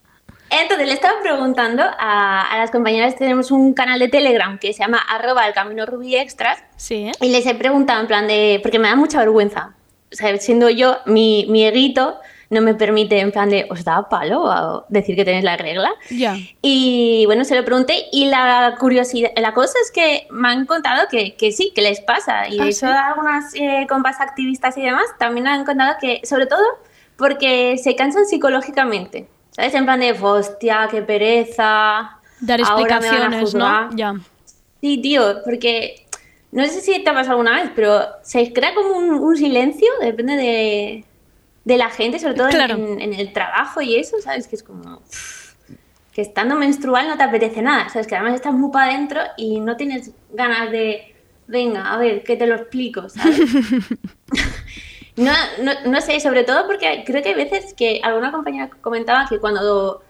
[0.51, 4.81] Entonces le estaba preguntando a, a las compañeras, tenemos un canal de Telegram que se
[4.83, 8.79] llama arroba el camino rubí extras Sí, y les he preguntado en plan de, porque
[8.79, 9.75] me da mucha vergüenza,
[10.13, 14.09] o sea, siendo yo, mi, mi eguito no me permite en plan de, ¿os da
[14.09, 15.89] palo a decir que tenéis la regla?
[16.11, 16.35] Ya.
[16.63, 21.07] Y bueno, se lo pregunté y la curiosidad, la cosa es que me han contado
[21.09, 22.49] que, que sí, que les pasa.
[22.49, 22.93] Y de Ah, hecho ¿sí?
[22.93, 26.65] algunas eh, compas activistas y demás también han contado que, sobre todo,
[27.17, 29.29] porque se cansan psicológicamente.
[29.51, 29.75] ¿Sabes?
[29.75, 32.19] En plan de, hostia, qué pereza.
[32.41, 33.67] Dar explicaciones, ¿no?
[33.67, 33.89] juzgar".
[33.97, 34.15] Ya.
[34.81, 36.07] Sí, tío, porque
[36.53, 39.89] no sé si te ha pasado alguna vez, pero se crea como un, un silencio,
[40.01, 41.05] depende de,
[41.65, 42.75] de la gente, sobre todo en- Claro.
[42.77, 44.47] en, en el trabajo y eso, ¿sabes?
[44.49, 45.03] Que es como
[46.13, 48.07] que estando menstrual no te apetece nada, ¿sabes?
[48.09, 51.15] Que además estás muy para adentro y no tienes ganas de,
[51.47, 53.39] venga, a ver, que te lo explico, ¿sabes?
[55.17, 55.33] No,
[55.63, 59.39] no, no sé, sobre todo porque creo que hay veces que alguna compañera comentaba que
[59.39, 60.03] cuando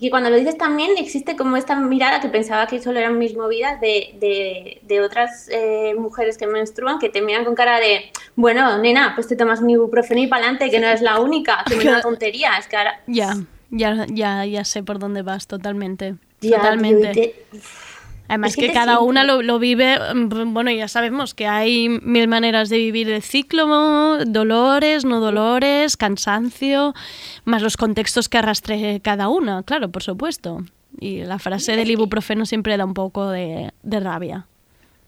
[0.00, 3.34] que cuando lo dices también existe como esta mirada que pensaba que solo eran mis
[3.36, 8.12] movidas de, de, de otras eh, mujeres que menstruan que te miran con cara de,
[8.36, 11.64] bueno, nena, pues te tomas un ibuprofeno y para adelante, que no es la única,
[11.66, 13.00] que es una tontería, es que ahora...
[13.08, 13.34] Ya,
[13.70, 16.14] ya, ya, ya sé por dónde vas totalmente.
[16.40, 17.12] Ya, totalmente.
[17.12, 17.46] te-
[18.28, 22.28] Además Es que, cada una lo, lo vive, mm, bueno, ya sabemos que hay mil
[22.28, 23.66] maneras de vivir el ciclo,
[24.26, 26.94] dolores, no dolores, cansancio,
[27.44, 30.62] más los contextos que arrastre cada una, claro, por supuesto.
[31.00, 34.46] Y la frase del ibuprofeno siempre da un poco de, de rabia.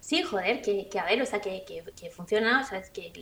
[0.00, 2.90] Sí, joder, que, que a ver, o sea, que, que, que funciona, o sea, es
[2.90, 3.12] que,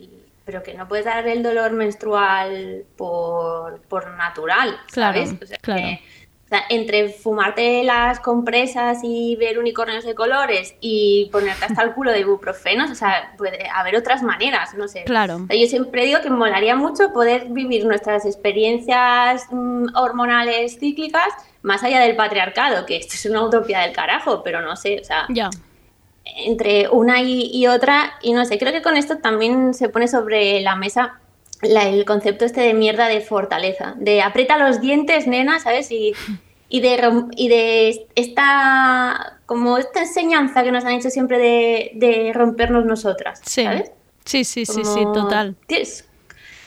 [0.45, 5.43] pero que no puedes dar el dolor menstrual por, por natural, Claro, ¿sabes?
[5.43, 5.83] O sea, claro.
[5.83, 6.01] que-
[6.49, 11.93] o sea, entre fumarte las compresas y ver unicornios de colores y ponerte hasta el
[11.93, 15.05] culo de ibuprofenos, o sea, puede haber otras maneras, no sé.
[15.05, 15.37] Claro.
[15.37, 21.29] O sea, yo siempre digo que molaría mucho poder vivir nuestras experiencias mm, hormonales cíclicas
[21.61, 25.05] más allá del patriarcado, que esto es una utopía del carajo, pero no sé, o
[25.05, 25.51] sea, Ya,
[26.25, 30.09] entre una y, y otra, y no sé, creo que con esto también se pone
[30.09, 31.21] sobre la mesa
[31.63, 35.91] la- el concepto este de mierda de fortaleza, de aprieta los dientes, nena, ¿sabes?
[35.91, 36.13] Y,
[36.69, 37.01] y, de,
[37.37, 43.41] y de esta, como esta enseñanza que nos han hecho siempre de, de rompernos nosotras,
[43.45, 43.65] sí.
[43.65, 43.91] ¿sabes?
[44.25, 45.57] Sí, sí, sí, sí, total.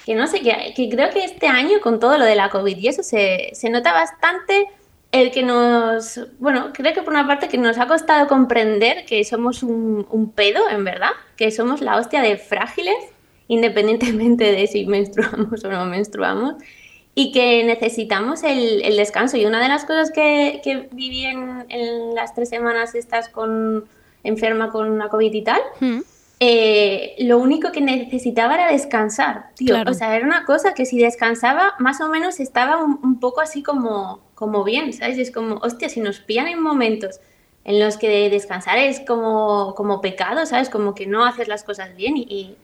[0.05, 2.75] que no sé, que, que creo que este año con todo lo de la COVID
[2.75, 4.65] y eso se, se nota bastante
[5.11, 9.23] el que nos, bueno, creo que por una parte que nos ha costado comprender que
[9.25, 12.95] somos un, un pedo, en verdad, que somos la hostia de frágiles,
[13.51, 16.55] independientemente de si menstruamos o no menstruamos,
[17.13, 19.35] y que necesitamos el, el descanso.
[19.35, 23.83] Y una de las cosas que, que viví en, en las tres semanas estas con
[24.23, 25.99] enferma con la COVID y tal, Mm,
[26.43, 29.75] eh, lo único que necesitaba era descansar, tío.
[29.75, 29.91] Claro.
[29.91, 33.41] O sea, era una cosa que si descansaba, más o menos estaba un, un poco
[33.41, 35.19] así como, como bien, ¿sabes?
[35.19, 37.19] Es como, hostia, si nos pillan en momentos
[37.63, 40.69] en los que descansar es como, como pecado, ¿sabes?
[40.69, 42.57] Como que no haces las cosas bien y, y,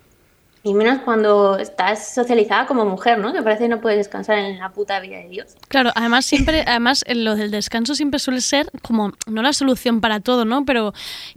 [0.64, 3.34] y menos cuando estás socializada como mujer, ¿no?
[3.34, 5.55] Que parece que no puedes descansar en la puta vida de Dios.
[5.68, 10.20] Claro, además siempre, además lo del descanso siempre suele ser como no la solución para
[10.20, 10.66] todo, ¿no?
[10.66, 10.93] Pero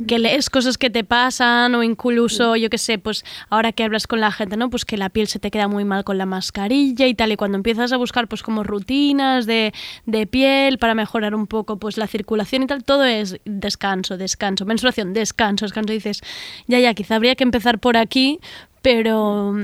[0.07, 4.07] que lees cosas que te pasan o incluso, yo qué sé, pues ahora que hablas
[4.07, 4.71] con la gente, ¿no?
[4.71, 7.37] Pues que la piel se te queda muy mal con la mascarilla y tal, y
[7.37, 9.73] cuando empiezas a buscar pues como rutinas de,
[10.07, 14.65] de piel para mejorar un poco pues la circulación y tal, todo es descanso, descanso,
[14.65, 16.21] menstruación, descanso, descanso, y dices,
[16.67, 18.41] ya, ya, quizá habría que empezar por aquí,
[18.83, 19.55] pero,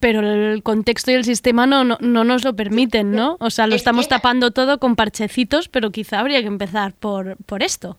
[0.00, 3.36] pero el contexto y el sistema no, no, no nos lo permiten, ¿no?
[3.40, 7.36] O sea, lo Es estamos tapando todo con parchecitos, pero quizá habría que empezar por,
[7.46, 7.96] por esto.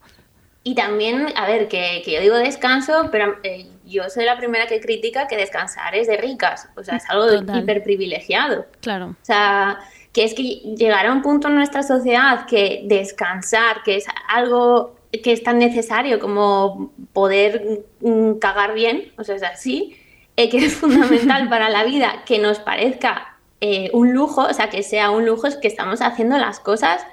[0.64, 4.66] Y también, a ver, que, que yo digo descanso, pero eh, yo soy la primera
[4.66, 6.68] que critica que descansar es de ricas.
[6.76, 7.62] O sea, es algo Total.
[7.62, 8.66] hiper privilegiado.
[8.82, 9.10] Claro.
[9.10, 9.80] O sea,
[10.12, 15.32] que es que llegará un punto en nuestra sociedad que descansar, que es algo que
[15.32, 19.96] es tan necesario como poder mm, cagar bien, o sea, es así,
[20.38, 24.70] eh, que es fundamental para la vida, que nos parezca eh, un lujo, o sea,
[24.70, 27.06] que sea un lujo, es que estamos haciendo las cosas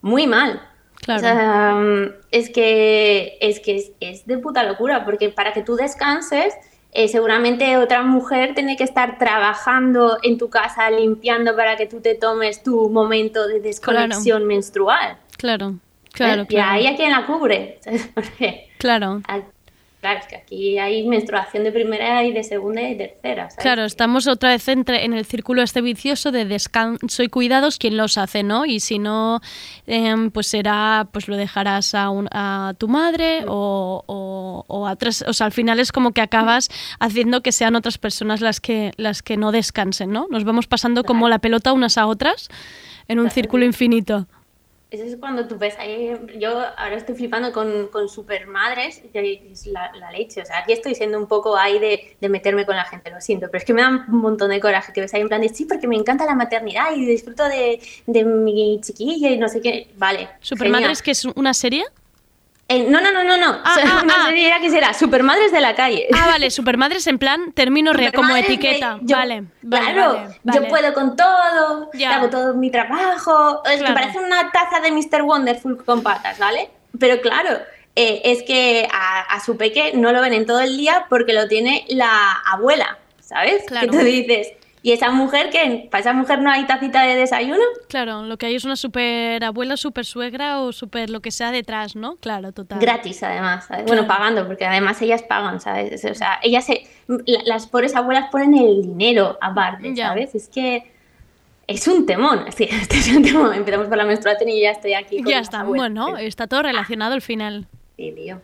[0.00, 0.60] muy mal.
[0.96, 1.18] Claro.
[1.18, 5.62] O sea, mm, es que, es, que es, es de puta locura, porque para que
[5.62, 6.54] tú descanses,
[6.96, 12.00] eh, seguramente otra mujer tiene que estar trabajando en tu casa, limpiando para que tú
[12.00, 15.16] te tomes tu momento de desconexión menstrual.
[15.36, 15.74] Claro,
[16.12, 16.46] claro, ¿Eh?
[16.48, 16.70] Y claro.
[16.70, 17.80] ahí a quién la cubre.
[18.78, 19.22] Claro.
[20.04, 23.48] Claro, es que aquí hay menstruación de primera y de segunda y de tercera.
[23.48, 23.62] ¿sabes?
[23.62, 27.96] Claro, estamos otra vez entre, en el círculo este vicioso de descanso y cuidados, ¿quién
[27.96, 28.66] los hace, no?
[28.66, 29.40] Y si no,
[29.86, 34.92] em, pues será, pues lo dejarás a, un- a tu madre o, o, o a
[34.92, 36.68] otras, o sea, al final es como que acabas
[37.00, 40.26] haciendo que sean otras personas las que, las que no descansen, ¿no?
[40.30, 42.48] Nos vamos pasando como la pelota unas a otras
[43.08, 44.26] en un círculo infinito.
[44.94, 49.66] Eso es cuando tú ves ahí, yo ahora estoy flipando con, con supermadres, y es
[49.66, 52.76] la, la leche, o sea, aquí estoy siendo un poco ahí de, de meterme con
[52.76, 55.12] la gente, lo siento, pero es que me da un montón de coraje que ves
[55.12, 58.80] ahí en plan de, sí, porque me encanta la maternidad y disfruto de, de mi
[58.82, 60.28] chiquilla y no sé qué, vale.
[60.40, 61.84] Supermadres, que es una serie.
[62.66, 64.26] Eh, no, no, no, no, no, Ah, ah, no ah.
[64.28, 66.08] sería que será, supermadres de la calle.
[66.14, 68.98] Ah, vale, supermadres en plan término re- como de- etiqueta.
[69.02, 70.60] yo- vale, vale, claro, vale, vale.
[70.62, 72.16] yo puedo con todo, Ya.
[72.16, 73.62] hago todo mi trabajo.
[73.66, 73.94] Es Claro.
[73.94, 75.22] que parece una taza de Mr.
[75.22, 76.70] Wonderful con patas, ¿vale?
[76.98, 77.58] Pero claro,
[77.96, 81.34] eh, es que a, a su peque no lo ven en todo el día porque
[81.34, 83.62] lo tiene la abuela, ¿sabes?
[83.66, 83.90] Claro.
[83.90, 84.48] Que tú dices,
[84.84, 85.88] ¿y esa mujer qué?
[85.90, 87.62] ¿Para esa mujer no hay tacita de desayuno?
[87.88, 91.50] Claro, lo que hay es una super abuela, super suegra o super lo que sea
[91.50, 92.16] detrás, ¿no?
[92.16, 92.78] Claro, total.
[92.78, 93.64] Gratis, además.
[93.66, 93.86] ¿sabes?
[93.86, 96.04] Bueno, pagando, porque además ellas pagan, ¿sabes?
[96.04, 100.08] O sea, ellas se, la- las pobres abuelas ponen el dinero aparte, Ya.
[100.08, 100.34] ¿sabes?
[100.34, 100.92] Es que
[101.66, 102.44] es un temón.
[102.54, 103.54] Sí, este es un temón.
[103.54, 105.22] Empezamos por la menstruación y ya estoy aquí.
[105.22, 105.80] con Ya está, abuelas.
[105.94, 107.66] bueno, está todo relacionado al final.
[107.96, 108.40] Sí, tío.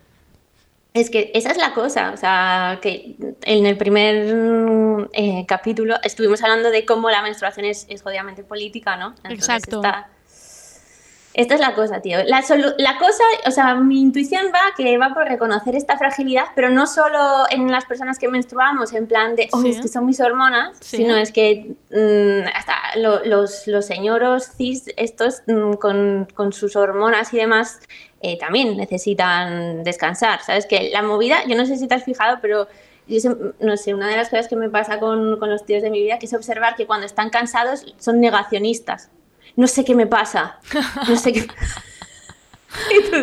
[0.93, 3.15] Es que esa es la cosa, o sea, que
[3.45, 8.97] en el primer eh, capítulo estuvimos hablando de cómo la menstruación es, es jodidamente política,
[8.97, 9.15] ¿no?
[9.23, 9.77] Entonces Exacto.
[9.77, 10.09] Esta,
[11.33, 12.19] esta es la cosa, tío.
[12.25, 16.89] La, cosa, o sea, mi intuición va que va por reconocer esta fragilidad, pero no
[16.89, 19.71] solo en las personas que menstruamos, en plan de, oh, Sí.
[19.71, 20.97] es que son mis hormonas, Sí.
[20.99, 26.75] sino es que mm, hasta lo- los, los señoros cis, estos mm, con, con sus
[26.75, 27.79] hormonas y demás,
[28.21, 30.67] eh, también necesitan descansar, ¿sabes?
[30.67, 32.69] Que la movida, yo no sé si te has fijado, pero
[33.59, 36.01] no sé, una de las cosas que me pasa con, con los tíos de mi
[36.01, 39.11] vida que es observar que cuando están cansados son negacionistas.
[39.57, 40.61] No sé qué me pasa.
[41.09, 41.47] No sé qué.
[42.91, 43.17] Y tú,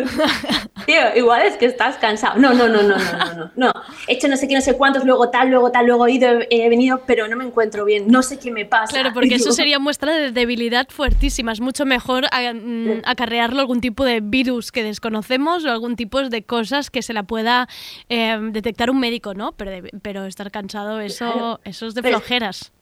[0.86, 2.38] Tío, igual es que estás cansado.
[2.38, 3.72] No, no, no, no, no, no, no, no.
[4.06, 6.30] He hecho no sé qué, no sé cuántos, luego tal, luego tal, luego he ido,
[6.50, 8.04] he venido, pero no me encuentro bien.
[8.08, 8.92] No sé qué me pasa.
[8.92, 11.52] Claro, porque eso sería muestra de debilidad fuertísima.
[11.52, 16.22] Es mucho mejor a- mm, acarrearlo algún tipo de virus que desconocemos o algún tipo
[16.22, 17.68] de cosas que se la pueda
[18.08, 19.52] eh, detectar un médico, ¿no?
[19.52, 21.60] Pero, de- pero estar cansado, eso, Claro.
[21.64, 22.72] eso es de Pero- flojeras.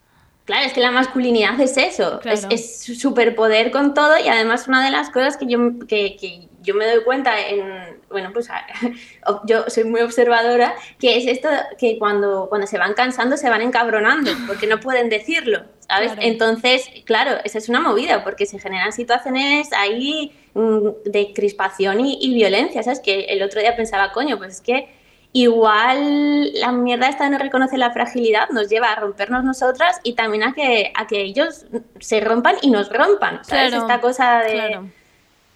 [0.47, 2.37] Claro, es que la masculinidad es eso, Claro.
[2.49, 6.47] es, es superpoder con todo y además una de las cosas que yo, que, que
[6.61, 8.47] yo me doy cuenta en, bueno, pues
[9.45, 13.61] yo soy muy observadora, que es esto que cuando, cuando se van cansando se van
[13.61, 16.13] encabronando porque no pueden decirlo, ¿sabes?
[16.13, 16.27] Claro.
[16.27, 22.19] Entonces, claro, esa es una movida porque se generan situaciones ahí mm, de crispación y,
[22.21, 23.01] y violencia, ¿sabes?
[23.01, 24.95] Que el otro día pensaba, coño, pues es que
[25.43, 30.13] igual la mierda esta de no reconocer la fragilidad nos lleva a rompernos nosotras y
[30.13, 31.65] también a que, a que ellos
[31.99, 33.69] se rompan y nos rompan, ¿sabes?
[33.69, 34.89] Claro, Esta cosa de, claro.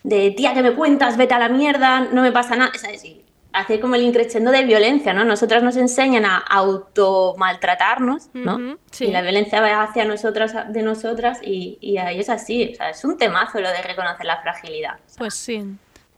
[0.04, 3.04] de tía que me cuentas, vete a la mierda, no me pasa nada, ¿sabes?
[3.06, 3.24] Y
[3.54, 5.26] hace como el increchendo de violencia, ¿no?
[5.26, 8.78] Nosotras nos enseñan a automaltratarnos, ¿no?
[8.92, 9.06] Sí.
[9.06, 12.90] Y la violencia va hacia nosotras, de nosotras y, y a ellos así, o sea,
[12.92, 15.00] es un temazo lo de reconocer la fragilidad.
[15.18, 15.64] Pues sí,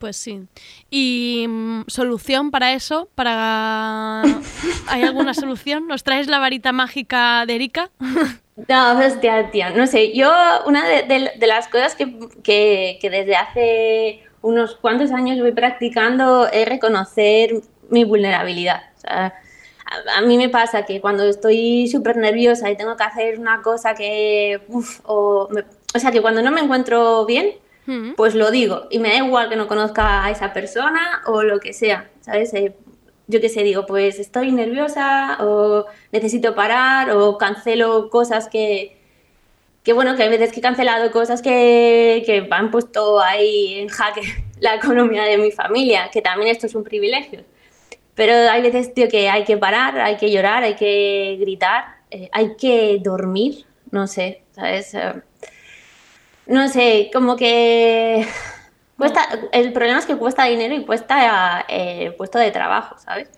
[0.03, 0.41] pues sí.
[0.89, 3.07] ¿Y mm, solución para eso?
[3.15, 4.21] Para...
[4.89, 5.87] ¿Hay alguna solución?
[5.87, 7.89] ¿Nos traes la varita mágica de Erika?
[8.67, 10.31] No, hostia, tía, no sé, yo
[10.67, 15.53] una de, de- de las cosas que, que- que desde hace unos cuantos años voy
[15.53, 17.49] practicando es reconocer
[17.89, 18.83] mi vulnerabilidad.
[18.97, 19.33] O sea,
[19.85, 23.63] a, a mí me pasa que cuando estoy súper nerviosa y tengo que hacer una
[23.63, 25.63] cosa que, uf, o, me-
[25.95, 27.53] o sea, que cuando no me encuentro bien,
[28.15, 31.59] Pues lo digo y me da igual que no conozca a esa persona o lo
[31.59, 32.53] que sea, ¿sabes?
[32.53, 32.73] Eh,
[33.27, 38.97] yo qué sé, digo, pues estoy nerviosa o necesito parar o cancelo cosas que,
[39.83, 43.89] que bueno, que hay veces que he cancelado cosas que, que han puesto ahí en
[43.89, 44.21] jaque
[44.59, 47.43] la economía de mi familia, que también esto es un privilegio.
[48.15, 52.29] Pero hay veces, tío, que hay que parar, hay que llorar, hay que gritar, eh,
[52.31, 54.93] hay que dormir, no sé, ¿sabes?
[54.93, 55.13] Eh,
[56.47, 58.27] no sé, como que
[58.97, 59.21] cuesta,
[59.51, 63.29] el problema es que cuesta dinero y cuesta eh, puesto de trabajo, ¿sabes?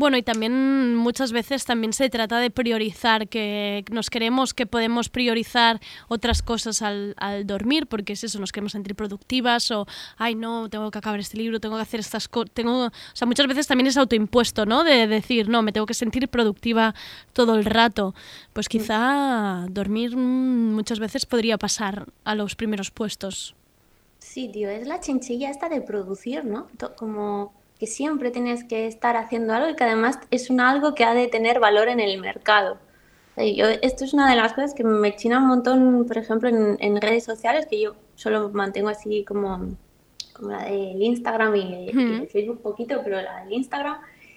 [0.00, 5.10] Bueno, y también muchas veces también se trata de priorizar, que nos queremos que podemos
[5.10, 5.78] priorizar
[6.08, 9.86] otras cosas al, al dormir, porque es eso, nos queremos sentir productivas o,
[10.16, 12.86] ay, no, tengo que acabar este libro, tengo que hacer estas cosas, tengo...
[12.86, 14.84] O sea, muchas veces también es autoimpuesto, ¿no?
[14.84, 16.94] De decir, no, me tengo que sentir productiva
[17.34, 18.14] todo el rato.
[18.54, 23.54] Pues quizá dormir mm, muchas veces podría pasar a los primeros puestos.
[24.18, 26.68] Sí, tío, es la chinchilla esta de producir, ¿no?
[26.96, 31.04] Como que siempre tienes que estar haciendo algo y que además es un algo que
[31.04, 32.76] ha de tener valor en el mercado.
[33.34, 36.50] Sea, yo, esto es una de las cosas que me china un montón, por ejemplo,
[36.50, 39.76] en, en redes sociales, que yo solo mantengo así como,
[40.34, 43.96] como la del Instagram y, y el Facebook poquito, pero la del Instagram,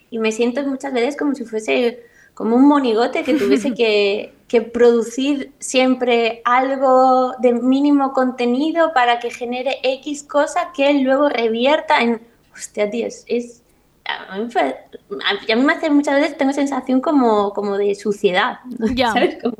[0.09, 4.61] y me siento muchas veces como si fuese como un monigote que tuviese que, que
[4.61, 12.32] producir siempre algo de mínimo contenido para que genere X cosa que luego revierta en...
[12.53, 13.25] Hostia, tío, es...
[13.27, 13.59] es-
[14.05, 17.77] a, mí, me fa- a- a mí me hace muchas veces, tengo sensación como, como
[17.77, 18.59] de suciedad,
[18.95, 19.13] Ya.
[19.13, 19.37] ¿sabes?
[19.41, 19.55] Como,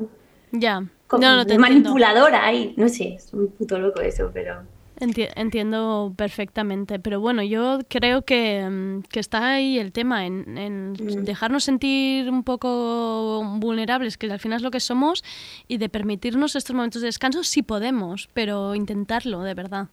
[0.52, 0.84] Ya.
[1.06, 1.60] como no, no, te de entiendo.
[1.90, 4.62] manipuladora ahí, no sé, es un puto loco eso, pero...
[5.00, 10.56] Enti- entiendo perfectamente, pero bueno, yo creo que, mm, que está ahí el tema, en,
[10.56, 15.24] en dejarnos sentir un poco vulnerables, que al final es lo que somos,
[15.66, 19.88] y de permitirnos estos momentos de descanso si podemos, pero intentarlo, de verdad.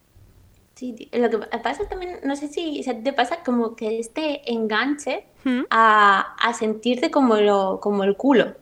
[0.81, 5.25] Sí, lo que pasa también, no sé si se te pasa como que este enganche
[5.43, 5.65] ¿Mm?
[5.69, 8.55] a, a sentirte como, lo, como el culo.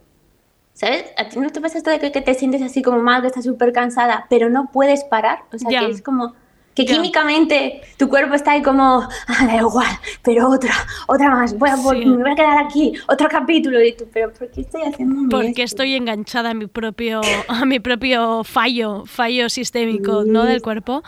[0.73, 1.05] ¿Sabes?
[1.17, 3.27] ¿A ti no te pasa esto de que, que te sientes así como mal, que
[3.27, 5.43] estás súper cansada, pero no puedes parar?
[5.53, 5.79] O sea, Ya.
[5.79, 6.33] que es como,
[6.75, 9.87] que químicamente tu cuerpo está ahí como, ah, da igual,
[10.21, 10.73] pero otra,
[11.07, 12.05] otra más, voy a, Sí.
[12.05, 15.63] me voy a quedar aquí, otro capítulo, y tú, pero ¿por qué estoy haciendo Porque
[15.63, 20.43] estoy enganchada a mi propio, a mi propio fallo, fallo sistémico, ¿no?
[20.43, 21.01] Del cuerpo.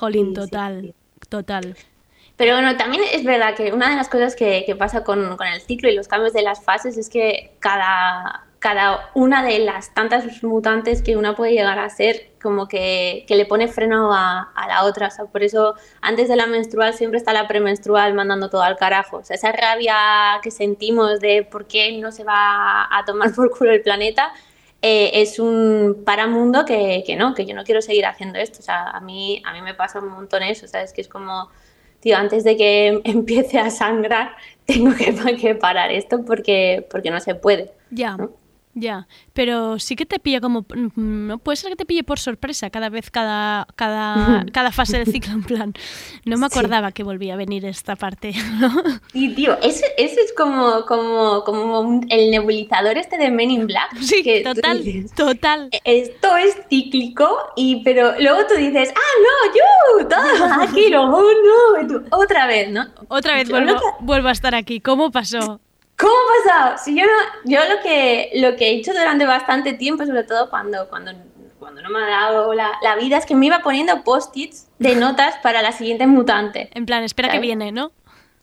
[0.00, 0.94] Jolín, total,
[1.28, 1.76] total.
[2.38, 5.46] Pero bueno, también es verdad que una de las cosas que, que pasa con, con
[5.46, 9.92] el ciclo y los cambios de las fases es que cada, cada una de las
[9.92, 14.50] tantas mutantes que una puede llegar a ser, como que, que le pone freno a,
[14.54, 15.08] a la otra.
[15.08, 18.78] O sea, por eso antes de la menstrual siempre está la premenstrual mandando todo al
[18.78, 19.18] carajo.
[19.18, 23.50] O sea, esa rabia que sentimos de por qué no se va a tomar por
[23.50, 24.32] culo el planeta.
[24.82, 28.60] Eh, es un paramundo que, que no, que yo no quiero seguir haciendo esto.
[28.60, 30.92] O sea, a mí, a mí me pasa un montón eso, ¿sabes?
[30.92, 31.50] Que es como,
[32.00, 37.20] tío, antes de que empiece a sangrar, tengo que, que parar esto porque, porque no
[37.20, 37.72] se puede.
[37.90, 38.16] Ya,
[38.74, 39.06] ya.
[39.32, 40.60] Pero sí que te pilla como.
[40.62, 44.98] mm, No puede ser que te pille por sorpresa cada vez, cada, cada, cada fase
[44.98, 45.74] del ciclo, en plan.
[46.24, 46.58] No me Sí.
[46.58, 48.32] acordaba que volvía a venir esta parte.
[48.60, 48.70] ¿no?
[49.12, 53.66] Y tío, ese, ese es como, como, como un- el nebulizador este de Men in
[53.66, 53.96] Black.
[54.00, 55.68] Sí, que total, dices, total.
[55.84, 59.54] Esto es cíclico, y, pero luego tú dices, ah, no,
[60.02, 62.86] yo, todo aquí, no, oh, no, y tú, otra vez, ¿no?
[63.08, 64.80] Otra vez vuelvo, vuelvo a estar aquí.
[64.80, 65.60] ¿Cómo pasó?
[66.00, 66.78] ¿Cómo ha pasado?
[66.82, 67.12] Si yo no,
[67.44, 71.12] yo lo que, lo que he hecho durante bastante tiempo, sobre todo cuando, cuando,
[71.58, 74.96] cuando no me ha dado la, la vida, es que me iba poniendo post-its de
[74.96, 76.70] notas para la siguiente mutante.
[76.74, 77.42] En plan, espera que ¿Sabes?
[77.46, 77.92] viene, ¿no?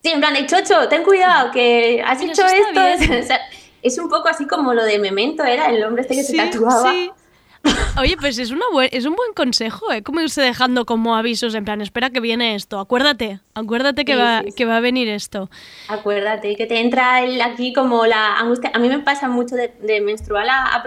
[0.04, 3.14] Sí, en plan de chocho, ten cuidado, que has Pero hecho esto.
[3.20, 3.40] O sea,
[3.82, 6.50] es un poco así como lo de Memento, era el hombre este que Sí, se
[6.50, 6.92] tatuaba.
[6.92, 7.12] sí.
[8.00, 10.04] Oye, pues es, una buen- es un buen consejo, ¿eh?
[10.04, 14.20] Como irse dejando como avisos en plan, espera que viene esto, acuérdate, acuérdate que, Sí,
[14.20, 14.56] va, sí, sí.
[14.56, 15.50] que va a venir esto.
[15.88, 18.72] Acuérdate que te entra el- aquí como la angustia.
[18.74, 20.84] A mí me pasa mucho de, de menstrual a, a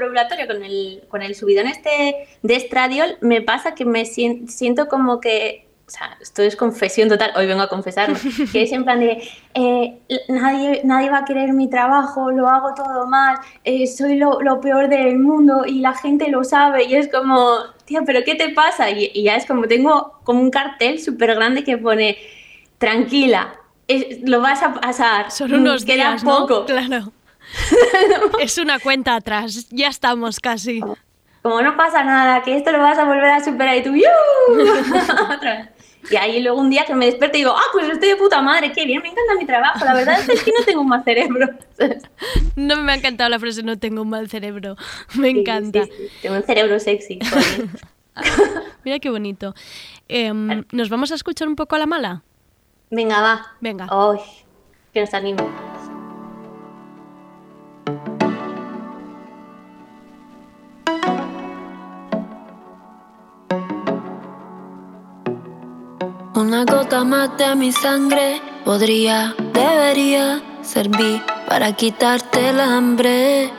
[0.47, 3.17] con el, con el subidón este de estradiol.
[3.21, 5.67] Me pasa que me sien- siento como que.
[5.91, 7.33] O sea, esto es confesión total.
[7.35, 8.17] Hoy vengo a confesarme.
[8.53, 9.21] Que es en plan de.
[9.55, 14.41] eh, nadie, nadie va a querer mi trabajo, lo hago todo mal, eh, soy lo,
[14.41, 16.85] lo peor del mundo y la gente lo sabe.
[16.85, 17.57] Y es como.
[17.87, 18.89] Tía, ¿pero qué te pasa?
[18.91, 19.67] Y, y ya es como.
[19.67, 22.17] Tengo como un cartel súper grande que pone.
[22.79, 23.55] Tranquila,
[23.89, 25.33] es- lo vas a pasar.
[25.33, 26.47] Son unos Mm, queda días, ¿no?
[26.47, 26.67] poco.
[26.67, 27.13] Claro.
[28.41, 30.81] es una cuenta atrás, ya estamos casi.
[31.43, 33.93] Como no pasa nada, que esto lo vas a volver a superar y tú.
[35.35, 35.69] Otra vez.
[36.11, 38.41] Y ahí luego un día que me despierto y digo, ah, pues estoy de puta
[38.41, 39.85] madre, qué bien, me encanta mi trabajo.
[39.85, 41.47] La verdad es que no tengo un mal cerebro.
[42.57, 44.77] No me ha encantado la frase, no tengo un mal cerebro.
[45.15, 45.85] Me Sí, encanta.
[45.85, 47.19] sí, sí, Tengo un cerebro sexy.
[47.25, 47.69] joder.
[48.85, 49.55] Mira qué bonito.
[50.09, 52.23] Em, ¿Nos vamos a escuchar un poco a la mala?
[52.91, 53.47] Venga, va.
[53.61, 53.87] Venga.
[53.91, 54.19] Ay,
[54.93, 55.43] que nos anime.
[66.51, 73.53] Una gota más de mi sangre podría, debería servir para quitarte el hambre.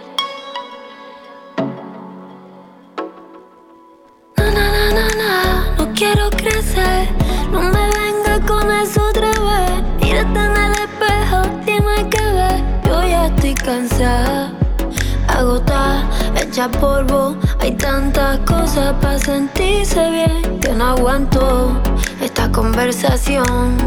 [4.35, 7.07] Na, na, na, na, na, no quiero crecer,
[7.49, 9.83] no me venga con eso otra vez.
[10.01, 12.61] Mírate en el espejo, dime qué ves.
[12.85, 14.51] Yo ya estoy cansada,
[15.29, 16.09] agotada,
[16.51, 17.37] hecha polvo.
[17.59, 21.81] Hay tantas cosas para sentirse bien que no aguanto
[22.19, 23.77] esta conversación.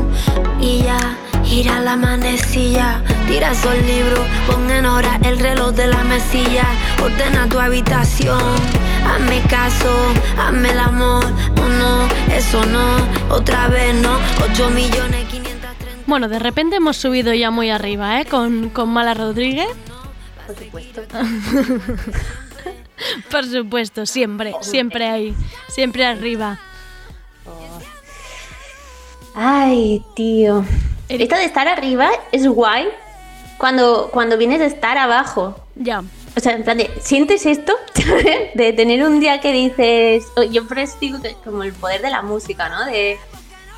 [0.61, 6.03] Y ya, gira la manecilla, tira el libro, pon en hora el reloj de la
[6.05, 6.65] mesilla,
[7.03, 8.41] ordena tu habitación.
[9.07, 9.93] Hazme caso,
[10.39, 15.71] hazme el amor, no, no, eso no, otra vez no, 8 millones 500
[16.07, 18.25] Bueno, de repente hemos subido ya muy arriba, ¿eh?
[18.25, 19.69] Con, con Mala Rodríguez.
[20.47, 21.03] Por supuesto.
[23.31, 25.35] Por supuesto, siempre, siempre ahí,
[25.69, 26.59] siempre arriba.
[29.35, 30.65] Ay, tío.
[31.09, 32.89] Esto de estar arriba es guay
[33.59, 35.57] cuando, cuando vienes de estar abajo.
[35.75, 36.03] Ya.
[36.37, 37.75] O sea, en plan de, ¿sientes esto?
[38.55, 41.73] de tener un día que dices, o- yo por eso digo que es como el
[41.73, 42.85] poder de la música, ¿no?
[42.87, 43.19] De,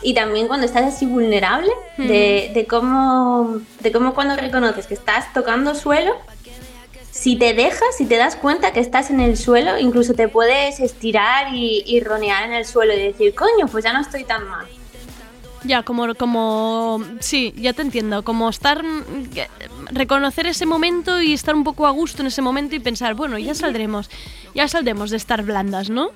[0.03, 5.33] y también cuando estás así vulnerable, de, de cómo, de cómo cuando reconoces que estás
[5.33, 6.15] tocando suelo,
[7.17, 10.81] si te dejas, si te das cuenta que estás en el suelo, incluso te puedes
[10.81, 14.47] estirar y, y ronear en el suelo y decir, coño, pues ya no estoy tan
[14.47, 14.67] mal.
[15.65, 18.85] Ya, como, como, sí, ya te entiendo, como estar,
[19.91, 23.39] reconocer ese momento y estar un poco a gusto en ese momento y pensar, bueno,
[23.39, 24.11] ya saldremos,
[24.55, 26.11] ya saldremos de estar blandas, ¿no?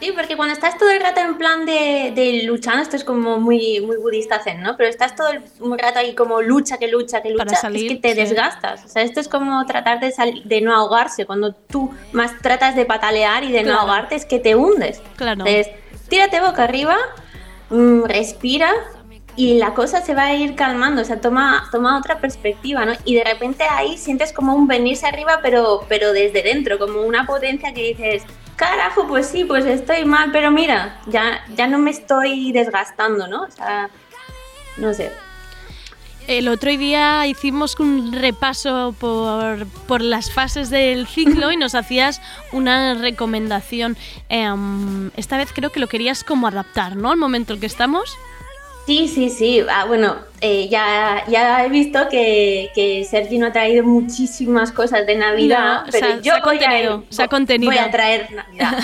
[0.00, 3.38] Sí, porque cuando estás todo el rato en plan de, de luchando, esto es como
[3.40, 4.76] muy, muy budista zen, ¿no?
[4.76, 5.42] Pero estás todo el
[5.78, 8.20] rato ahí como lucha, que lucha, que lucha, Para salir, es que te sí.
[8.20, 8.84] desgastas.
[8.84, 10.12] O sea, esto es como tratar de,
[10.44, 11.26] de no ahogarse.
[11.26, 13.74] Cuando tú más tratas de patalear y de Claro.
[13.74, 15.02] no ahogarte, es que te hundes.
[15.16, 15.44] Claro.
[15.46, 15.68] Entonces,
[16.08, 16.96] tírate boca arriba
[17.70, 18.72] mm, respira
[19.34, 22.92] y la cosa se va a ir calmando, o sea, toma, toma otra perspectiva, ¿no?
[23.04, 27.24] Y de repente ahí sientes como un venirse arriba, pero, pero desde dentro, como una
[27.24, 28.24] potencia que dices,
[28.58, 33.44] carajo, pues sí, pues estoy mal, pero mira, ya, ya no me estoy desgastando, ¿no?
[33.44, 33.88] O sea,
[34.76, 35.10] no sé.
[36.26, 42.20] El otro día hicimos un repaso por, por las fases del ciclo y nos hacías
[42.52, 43.96] una recomendación.
[44.28, 47.12] Em, esta vez creo que lo querías como adaptar, ¿no?
[47.12, 48.18] Al momento en que estamos.
[48.88, 49.60] Sí, sí, sí.
[49.68, 55.06] Ah, bueno, eh, ya, ya he visto que, que Sergi no ha traído muchísimas cosas
[55.06, 57.70] de Navidad, No, pero se ha- yo se ha voy, contenido, a, se ha contenido.
[57.70, 58.78] voy a traer Navidad.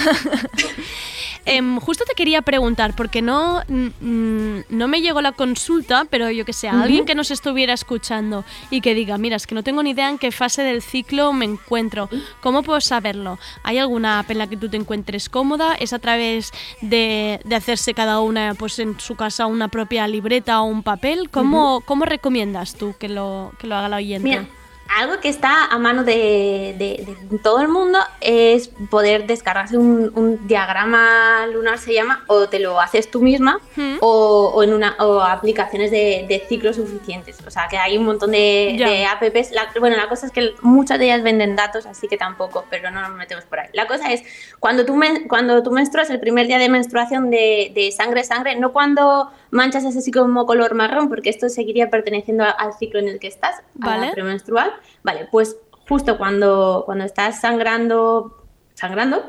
[1.46, 6.44] Em, justo te quería preguntar, porque no, mm, no me llegó la consulta, pero yo
[6.44, 9.62] que sé, a alguien que nos estuviera escuchando y que diga, mira, es que no
[9.62, 12.08] tengo ni idea en qué fase del ciclo me encuentro.
[12.40, 13.38] ¿Cómo puedo saberlo?
[13.62, 15.74] ¿Hay alguna app en la que tú te encuentres cómoda?
[15.74, 20.60] ¿Es a través de, de hacerse cada una, pues en su casa, una propia libreta
[20.62, 21.28] o un papel?
[21.30, 24.28] ¿Cómo, ¿cómo recomiendas tú que lo, que lo haga la oyente?
[24.28, 24.46] Mira,
[24.88, 30.12] algo que está a mano de, de- de todo el mundo es poder descargarse un,
[30.14, 33.60] un diagrama lunar, se llama, o te lo haces tú misma,
[34.00, 37.38] o, o en una o aplicaciones de, de ciclos suficientes.
[37.46, 38.76] O sea, que hay un montón de,
[39.06, 39.50] apps.
[39.52, 42.90] La- bueno, la cosa es que muchas de ellas venden datos, así que tampoco, pero
[42.90, 43.68] no nos metemos por ahí.
[43.72, 44.22] La cosa es,
[44.60, 48.56] cuando tú, men- cuando tú menstruas, el primer día de menstruación de, de sangre, sangre,
[48.56, 52.98] no cuando manchas es así como color marrón, porque esto seguiría perteneciendo a- al ciclo
[53.00, 54.06] en el que estás, a Vale.
[54.08, 54.72] la premenstrual.
[55.02, 55.56] Vale, pues
[55.88, 59.28] justo cuando, cuando estás sangrando, sangrando,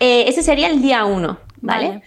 [0.00, 1.88] eh, ese sería el día 1, ¿vale?
[1.88, 2.02] Vale.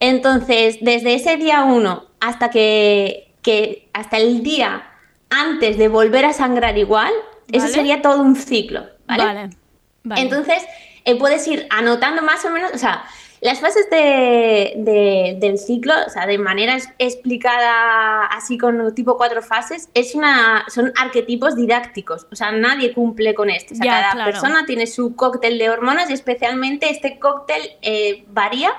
[0.00, 4.82] Entonces, desde ese día 1 hasta que, que hasta el día
[5.30, 7.12] antes de volver a sangrar igual,
[7.50, 9.24] eso sería todo un ciclo, ¿vale?
[9.24, 9.50] Vale,
[10.02, 10.20] vale.
[10.22, 10.62] Entonces,
[11.04, 13.04] eh, puedes ir anotando más o menos, o sea,
[13.44, 19.42] las fases de, de- del ciclo, o sea, de manera explicada así con tipo cuatro
[19.42, 23.74] fases, es una, son arquetipos didácticos, o sea, nadie cumple con esto.
[23.74, 24.30] O sea, Ya, cada claro.
[24.32, 28.70] persona tiene su cóctel de hormonas y especialmente este cóctel eh, varía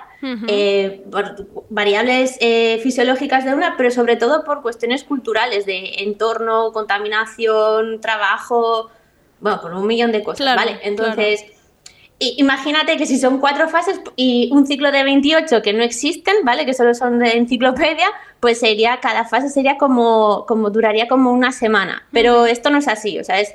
[0.48, 6.72] eh, por variables eh, fisiológicas de una, pero sobre todo por cuestiones culturales de entorno,
[6.72, 8.90] contaminación, trabajo,
[9.40, 10.80] bueno, por un millón de cosas, Claro, ¿vale?
[10.82, 11.55] Entonces, i-
[12.20, 16.66] imagínate que si son cuatro fases y un ciclo de 28 que no existen, ¿vale?
[16.66, 18.08] Que solo son de enciclopedia,
[18.40, 22.04] pues sería, cada fase sería como, como duraría como una semana.
[22.12, 23.54] Pero esto no es así, o sea, es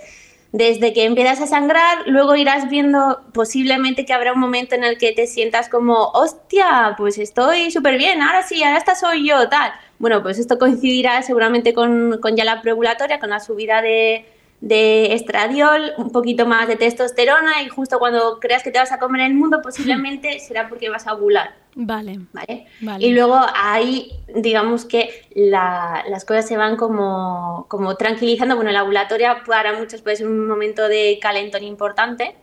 [0.52, 4.98] desde que empiezas a sangrar, luego irás viendo posiblemente que habrá un momento en el
[4.98, 9.48] que te sientas como, hostia, pues estoy súper bien, ahora sí, ahora esta soy yo,
[9.48, 9.72] tal.
[9.98, 14.26] Bueno, pues esto coincidirá seguramente con, con ya la preovulatoria, con la subida de,
[14.60, 18.98] de estradiol, un poquito más de testosterona y justo cuando creas que te vas a
[18.98, 21.54] comer el mundo, posiblemente será porque vas a ovular.
[21.76, 22.18] Vale.
[22.32, 22.66] ¿Vale?
[22.80, 23.06] Vale.
[23.06, 28.56] Y luego ahí, digamos que la- las cosas se van como, como tranquilizando.
[28.56, 32.34] Bueno, la ovulatoria para muchos puede ser un momento de calentón importante,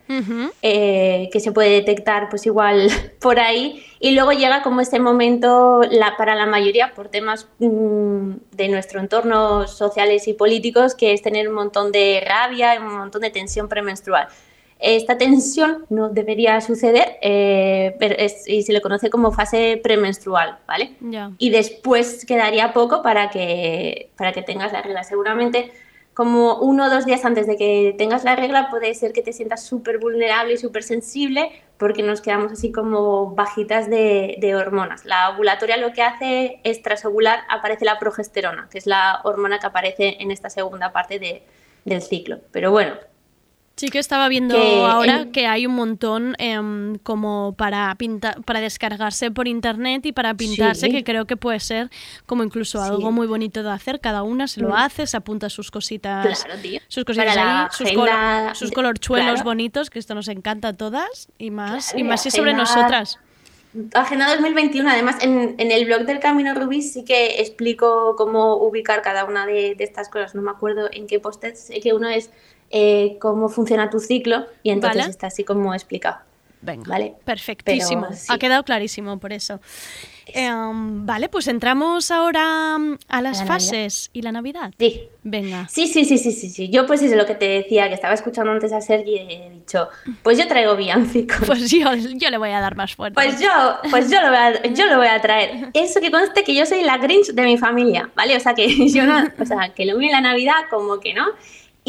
[0.62, 2.88] eh, que se puede detectar pues igual
[3.22, 3.84] por ahí.
[4.00, 9.00] Y luego llega como este momento la, para la mayoría por temas mm, de nuestro
[9.00, 13.68] entorno sociales y políticos, que es tener un montón de rabia un montón de tensión
[13.68, 14.28] premenstrual.
[14.80, 20.60] Esta tensión no debería suceder eh, pero es- y se le conoce como fase premenstrual,
[20.68, 20.92] ¿vale?
[21.02, 21.32] Ya.
[21.40, 25.04] y después quedaría poco para que, para que tengas la regla.
[25.04, 25.72] Seguramente
[26.18, 29.34] como uno o dos días antes de que tengas la regla puede ser que te
[29.34, 35.06] sientas súper vulnerable y súper sensible porque nos quedamos así como bajitas de, hormonas.
[35.06, 39.60] La ovulatoria lo que hace es tras ovular aparece la progesterona, que es la hormona
[39.60, 41.44] que aparece en esta segunda parte de-
[41.86, 42.40] del ciclo.
[42.52, 42.96] Pero bueno,
[43.78, 48.42] Sí que estaba viendo Que ahora en- que hay un montón em, como para pintar,
[48.42, 50.92] para descargarse por internet y para pintarse, Sí.
[50.92, 51.92] que creo que puede ser
[52.26, 52.90] como incluso Sí.
[52.90, 54.00] algo muy bonito de hacer.
[54.00, 54.74] Cada una se lo Mm.
[54.74, 56.80] hace, se apunta sus cositas, Claro, tío.
[56.88, 59.44] sus cositas ahí, sus, colo- sus colorchuelos claro.
[59.44, 62.54] bonitos, que esto nos encanta a todas y más, Claro, y y más si sobre
[62.54, 63.20] agenda- nosotras.
[63.94, 69.04] Agenda 2021, además en, en el blog del Camino Rubí sí que explico cómo ubicar
[69.04, 70.34] cada una de, de estas cosas.
[70.34, 72.32] No me acuerdo en qué post sé que uno es
[72.70, 75.12] eh, cómo funciona tu ciclo y entonces Vale.
[75.12, 76.18] está así como explicado.
[76.60, 77.14] Venga, ¿Vale?
[77.24, 78.08] perfectísimo.
[78.08, 78.26] Pero sí.
[78.30, 79.60] Ha quedado clarísimo por eso.
[80.26, 83.48] Em, vale, pues entramos ahora mm, a las la Navidad.
[83.48, 84.74] fases y la Navidad.
[84.78, 85.04] Sí.
[85.24, 85.68] Venga.
[85.70, 86.70] Sí, sí, sí, sí, sí, sí.
[86.70, 89.50] Yo pues es lo que te decía, que estaba escuchando antes a Sergi y he
[89.52, 89.88] dicho,
[90.24, 91.38] pues yo traigo villancicos.
[91.48, 93.14] Pues yo, yo le voy a dar más fuerte.
[93.14, 93.50] Pues yo,
[93.90, 95.70] pues yo lo, voy a, yo lo voy a traer.
[95.74, 98.36] Eso que conste que yo soy la Grinch de mi familia, ¿vale?
[98.36, 101.14] O sea que yo no, o sea, que lo mío en la Navidad como que
[101.14, 101.28] no.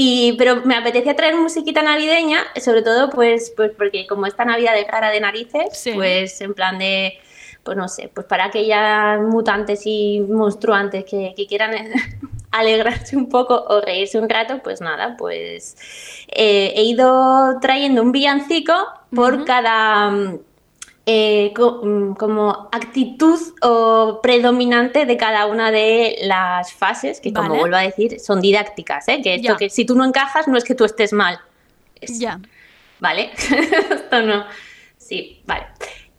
[0.01, 4.74] Y, pero me apetecía traer musiquita navideña, sobre todo pues, pues porque como esta Navidad
[4.74, 5.90] de cara de narices, Sí.
[5.92, 7.18] pues en plan de
[7.64, 11.72] pues no sé, pues para aquellas mutantes y monstruantes que, que quieran
[12.53, 15.76] alegrarse un poco o reírse un rato, pues nada, pues
[16.28, 18.72] eh, he ido trayendo un villancico
[19.12, 20.12] por cada
[21.11, 27.55] eh, co- mm, como actitud o predominante de cada una de las fases, que como
[27.55, 29.23] vuelvo a decir, son didácticas, ¿eh?
[29.23, 29.57] que esto Ya.
[29.57, 31.41] que si tú no encajas no es que tú estés mal,
[32.03, 32.39] Ya.
[33.01, 33.31] ¿vale?
[33.91, 34.45] esto no.
[34.99, 35.65] Sí, vale.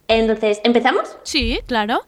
[0.08, 1.18] Entonces, ¿empezamos?
[1.22, 2.02] Sí, claro.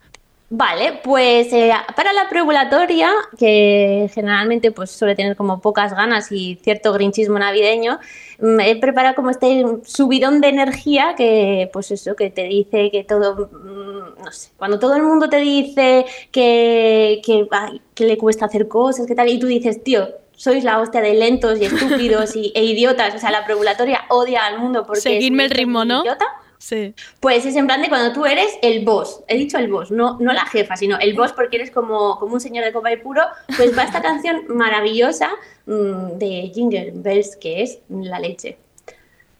[0.53, 6.59] Vale, pues eh, para la preovulatoria, que generalmente pues suele tener como pocas ganas y
[6.61, 8.01] cierto grinchismo navideño,
[8.39, 13.05] mm, he preparado como este subidón de energía que pues eso, que te dice que
[13.05, 18.17] todo, mm, no sé, cuando todo el mundo te dice que, que, ay, que le
[18.17, 21.65] cuesta hacer cosas, que tal, y tú dices, tío, sois la hostia de lentos y
[21.65, 24.99] estúpidos y, e idiotas, o sea, la preovulatoria odia al mundo porque...
[24.99, 26.01] Seguidme el ritmo, ¿no?
[26.01, 26.25] idiota.
[26.61, 26.93] Sí.
[27.19, 29.23] Pues es en plan de cuando tú eres el boss.
[29.27, 32.35] He dicho el boss, no, no la jefa, sino el boss porque eres como, como
[32.35, 33.23] un señor de copa y puro.
[33.57, 35.31] Pues va esta canción maravillosa
[35.65, 38.59] mm, de Jingle Bells, que es la leche.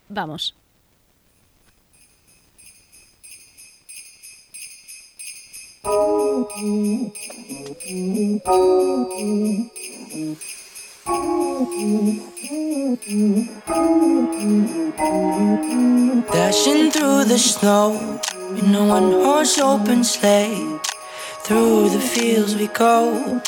[0.10, 0.56] Vamos.
[16.32, 18.20] Dashing through the snow
[18.56, 20.80] in a one horse open sleigh.
[21.44, 23.42] Through the fields we go,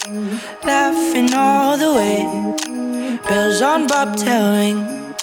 [0.63, 2.25] laughing all the way.
[3.29, 5.15] Bells on bobtail ring,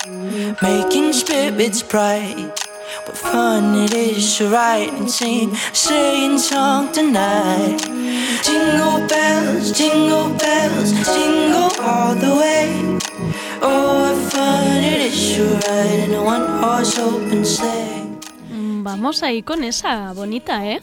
[0.62, 2.69] making spirits bright.
[3.10, 7.76] What fun it is to ride and sing, sleighing song tonight.
[8.46, 12.70] Jingle bells, jingle bells, jingle all the way.
[13.62, 18.06] Oh, what fun it is to ride in a one horse open sleigh.
[18.52, 20.80] Mm, Vamos ahí con esa bonita, ¿eh?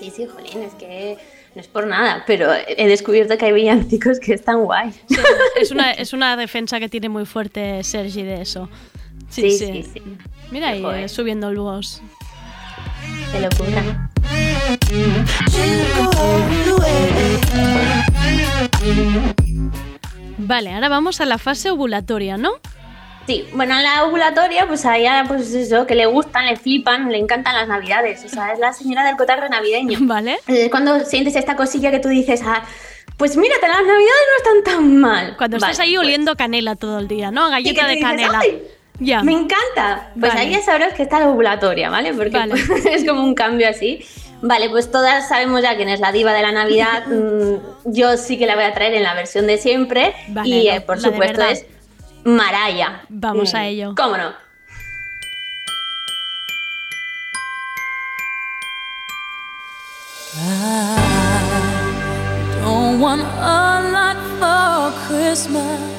[0.00, 1.18] Sí, sí, jolín, es que
[1.54, 4.92] no es por nada, pero he descubierto que hay villancicos que están guay.
[5.10, 5.16] Sí,
[5.60, 8.70] es, una, es una defensa que tiene muy fuerte Sergi de eso.
[9.28, 9.66] Sí, Sí, sí.
[9.82, 10.02] sí, sí.
[10.50, 11.04] Mira ahí, Joder.
[11.04, 12.00] eh, subiendo el voz.
[13.32, 14.10] Se lo ocurra.
[20.38, 22.52] Vale, ahora vamos a la fase ovulatoria, ¿no?
[23.26, 27.10] Sí, bueno, en la ovulatoria, pues a ella, pues eso, que le gustan, le flipan,
[27.10, 28.22] le encantan las navidades.
[28.24, 29.98] O sea, es la señora del cotarro navideño.
[30.02, 30.38] Vale.
[30.46, 32.62] Eh, Cuando sientes esta cosilla que tú dices, ah,
[33.16, 35.34] pues mírate, las navidades no están tan mal.
[35.38, 37.48] Cuando estás ahí pues, oliendo canela todo el día, ¿no?
[37.48, 38.40] Galleta de dices, canela.
[38.42, 38.62] "Ay,
[39.00, 39.22] Ya.
[39.22, 40.10] Me encanta.
[40.18, 40.40] Pues Vale.
[40.46, 42.14] ahí ya sabrás que está la ovulatoria, ¿vale?
[42.14, 42.54] Porque Vale.
[42.66, 44.04] pues, es como un cambio así.
[44.40, 47.04] Vale, pues todas sabemos ya quién es la diva de la Navidad.
[47.06, 47.56] Mm,
[47.92, 50.14] Yo sí que la voy a traer en la versión de siempre.
[50.28, 51.66] Vale, y eh, por supuesto es
[52.24, 53.02] Maraya.
[53.08, 53.94] Vamos a ello.
[53.96, 54.32] ¿Cómo no?
[62.62, 65.93] Don't want a lot for Christmas.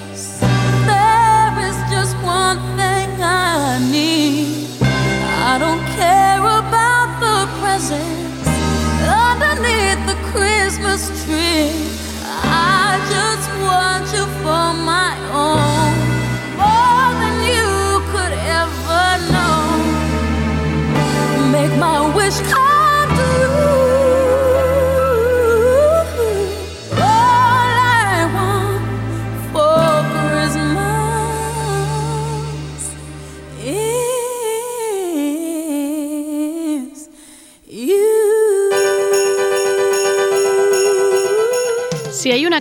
[21.78, 22.39] My wish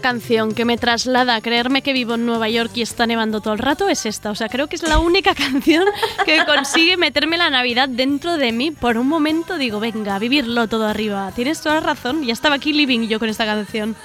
[0.04, 3.54] canción que me traslada a creerme que vivo en Nueva York y está nevando todo
[3.54, 4.30] el rato, es esta.
[4.30, 5.82] O sea, creo que es la única canción
[6.26, 8.70] que consigue meterme la Navidad dentro de mí.
[8.70, 11.32] Por un momento digo, venga, vivirlo todo arriba.
[11.34, 12.22] Tienes toda la razón.
[12.22, 13.96] Ya estaba aquí living yo con esta canción.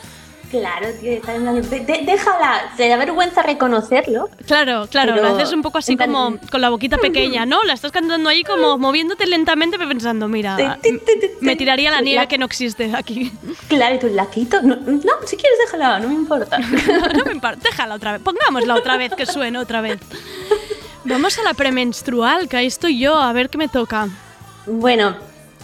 [0.50, 4.30] Claro, tío, está en plan de- de- déjala, te da vergüenza reconocerlo.
[4.48, 7.64] Claro, claro, lo haces un poco así plan- como con la boquita pequeña, ¿no?
[7.66, 10.58] La estás cantando ahí como moviéndote lentamente, pero pensando, mira,
[11.42, 13.32] me tiraría la nieve que no existe aquí.
[13.68, 14.62] Claro, y tú la quito.
[14.64, 16.58] No, no, si quieres déjala, no me importa.
[17.16, 18.22] no me importa, déjala otra vez.
[18.24, 20.00] Pongámosla otra vez, que suene otra vez.
[21.06, 24.08] Vamos a la premenstrual, que ahí estoy yo, a ver qué me toca.
[24.66, 25.16] Bueno,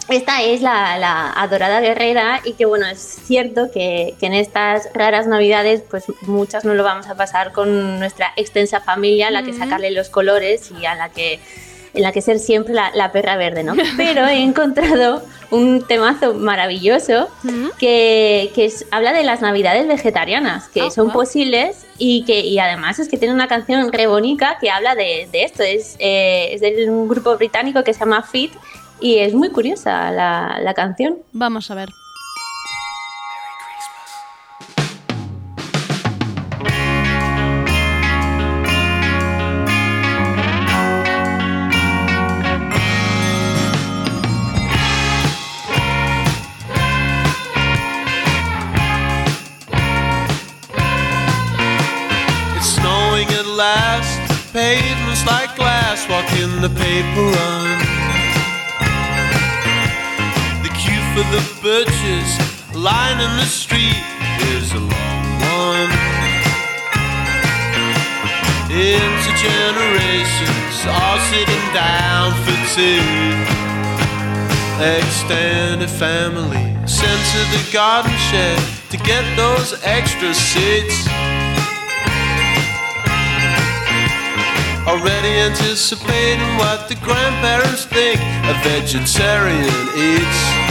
[0.08, 4.88] esta es la, la adorada guerrera y que bueno, es cierto que, que en estas
[4.94, 9.42] raras navidades pues muchas no lo vamos a pasar con nuestra extensa familia, a la
[9.42, 11.40] que sacarle los colores y a la que
[11.94, 13.72] en la que ser siempre la, la perra verde, ¿no?
[13.96, 17.28] Pero he encontrado un temazo maravilloso
[17.78, 22.58] que, que es- habla de las navidades vegetarianas, que Ah, son posibles y que y
[22.58, 25.62] además es que tiene una canción re bonita que habla de, de esto.
[25.62, 28.52] Es, eh, es de un grupo británico que se llama Fit
[29.00, 31.18] y es muy curiosa la, la canción.
[31.32, 31.88] Vamos a ver.
[52.56, 54.18] It's snowing at last,
[54.52, 57.85] pavements like glass, walking the paper run.
[61.16, 62.30] For the butchers,
[62.76, 64.04] line in the street
[64.52, 65.40] is a long
[65.72, 65.90] one.
[68.68, 73.00] Intergenerations all sitting down for tea.
[74.98, 78.60] Extended family sent to the garden shed
[78.90, 81.08] to get those extra seats.
[84.86, 90.65] Already anticipating what the grandparents think a vegetarian eats.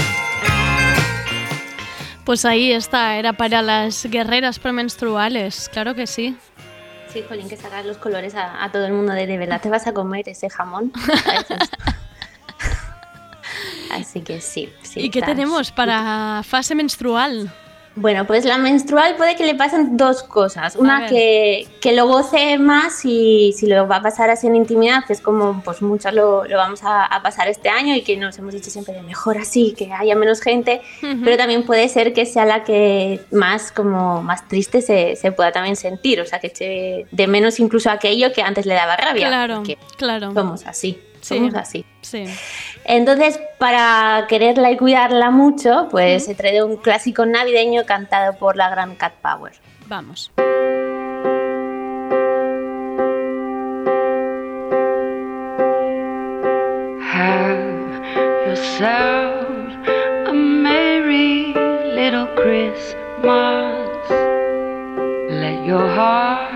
[2.25, 6.35] Pues ahí está, era para las guerreras premenstruales, claro que sí.
[7.13, 9.69] Sí, Jolín, que sacas los colores a, a todo el mundo de de verdad te
[9.69, 10.91] vas a comer ese jamón.
[13.91, 14.73] Así que sí.
[14.81, 17.53] sí ¿Y qué tenemos para fase menstrual?
[17.95, 20.75] Bueno, pues la menstrual puede que le pasen dos cosas.
[20.75, 25.05] Una, que, que lo goce más si, si lo va a pasar así en intimidad,
[25.05, 28.17] que es como pues muchas lo, lo vamos a, a pasar este año y que
[28.17, 30.81] nos hemos dicho siempre de mejor así, que haya menos gente,
[31.23, 35.51] pero también puede ser que sea la que más como más triste se, se pueda
[35.51, 39.27] también sentir, o sea, que eche de menos incluso aquello que antes le daba rabia.
[39.27, 39.63] Claro,
[39.97, 40.33] claro.
[40.33, 41.37] Somos así, Sí.
[41.37, 41.85] somos así.
[42.01, 42.25] Sí.
[42.83, 48.69] Entonces, para quererla y cuidarla mucho, pues se trae un clásico navideño cantado por la
[48.69, 49.53] gran Cat Power.
[49.87, 50.31] Vamos.
[57.11, 58.03] Have
[58.45, 59.47] yourself
[60.27, 61.53] a merry
[61.95, 64.11] little Christmas.
[65.31, 66.54] Let your heart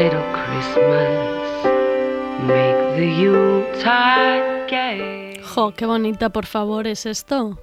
[0.00, 1.50] little Christmas.
[2.52, 5.40] Make the Yuletide gay.
[5.54, 7.58] Jo, qué bonita, por favor, es esto.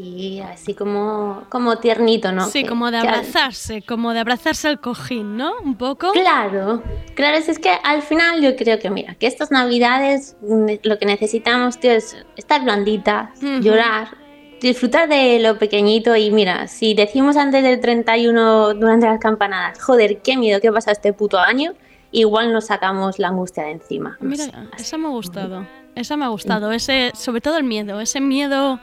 [0.00, 2.46] Sí, así como, como tiernito, ¿no?
[2.46, 5.52] Sí, Que- como de que abrazarse, como de abrazarse al cojín, ¿no?
[5.62, 6.12] Un poco.
[6.12, 6.82] Claro,
[7.14, 11.04] claro, es, que al final yo creo que, mira, que estas navidades mm, lo que
[11.04, 13.60] necesitamos, tío, es estar blandita, Ujú.
[13.60, 14.16] llorar,
[14.62, 20.22] disfrutar de lo pequeñito y mira, si decimos antes del 31 durante las campanadas, joder,
[20.22, 21.74] qué miedo que pasa este puto año,
[22.10, 24.16] igual nos sacamos la angustia de encima.
[24.20, 24.52] No Mira, sé.
[24.78, 25.66] esa me ha gustado.
[25.94, 26.72] Esa me ha gustado.
[26.72, 28.80] Ese, sobre todo el miedo, ese miedo,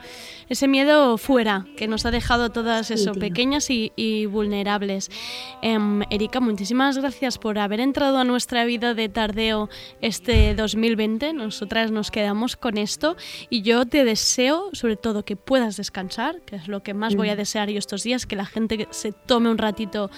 [0.50, 5.10] ese miedo fuera que nos ha dejado todas eso, pequeñas y, y vulnerables.
[5.62, 9.70] Em, Erika, muchísimas gracias por haber entrado a nuestra vida de tardeo
[10.02, 11.34] este 2020.
[11.34, 13.16] Nosotras nos quedamos con esto
[13.50, 17.30] y yo te deseo, sobre todo, que puedas descansar, que es lo que más voy
[17.30, 17.38] a Mm.
[17.38, 20.12] desear yo estos días, que la gente se tome un ratito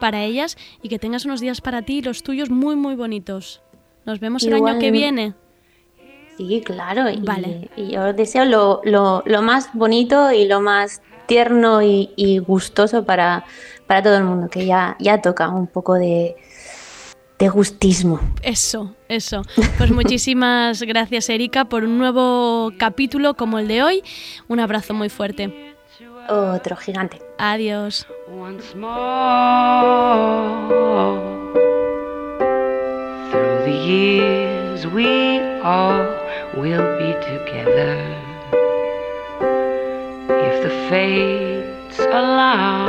[0.00, 3.62] para ellas y que tengas unos días para ti y los tuyos muy, muy bonitos.
[4.04, 5.34] Nos vemos el año que viene.
[6.48, 7.08] Sí, claro.
[7.10, 7.70] Y, Vale.
[7.76, 12.38] y yo os deseo lo, lo- lo más bonito y lo más tierno y, y
[12.38, 13.44] gustoso para,
[13.86, 16.36] para todo el mundo, que ya, ya toca un poco de,
[17.38, 18.20] de gustismo.
[18.42, 19.42] Eso, eso.
[19.78, 24.02] Pues muchísimas gracias, Erika, por un nuevo capítulo como el de hoy.
[24.48, 25.74] Un abrazo muy fuerte.
[26.28, 27.18] Otro gigante.
[27.38, 28.06] Adiós.
[28.28, 28.92] Once more.
[33.30, 36.06] Through the years, we all
[36.54, 37.96] will be together.
[40.28, 42.86] If the fates allow,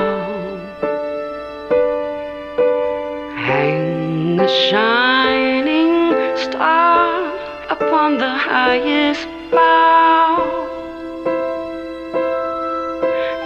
[3.36, 7.32] hang a shining star
[7.70, 10.60] upon the highest bough.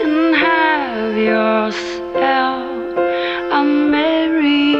[0.01, 2.97] and have yourself
[3.51, 4.73] a merry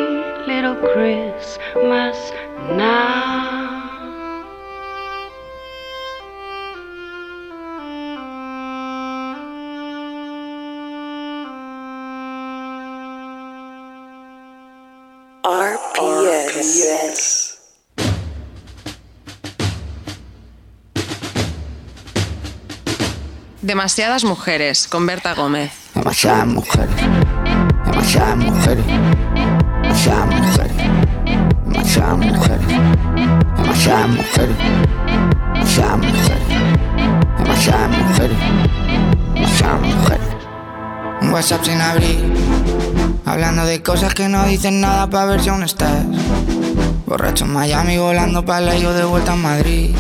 [0.47, 2.31] little Christmas
[2.75, 3.36] now.
[15.49, 17.23] RPS.
[23.61, 25.71] Demasiadas mujeres, con Berta Gómez.
[25.95, 26.89] Demasiadas mujeres.
[27.85, 28.85] demasiadas mujeres,
[29.83, 30.75] demasiadas mujeres,
[31.63, 32.67] demasiadas mujeres,
[33.55, 34.57] demasiadas mujeres,
[35.53, 36.47] demasiadas mujeres,
[37.37, 38.37] demasiadas mujeres,
[39.33, 40.36] demasiadas mujeres.
[41.21, 42.33] Un WhatsApp sin abrir,
[43.25, 46.05] hablando de cosas que no dicen nada para ver si aún estás.
[47.05, 49.95] Borracho en Miami, volando para la yo de vuelta a Madrid.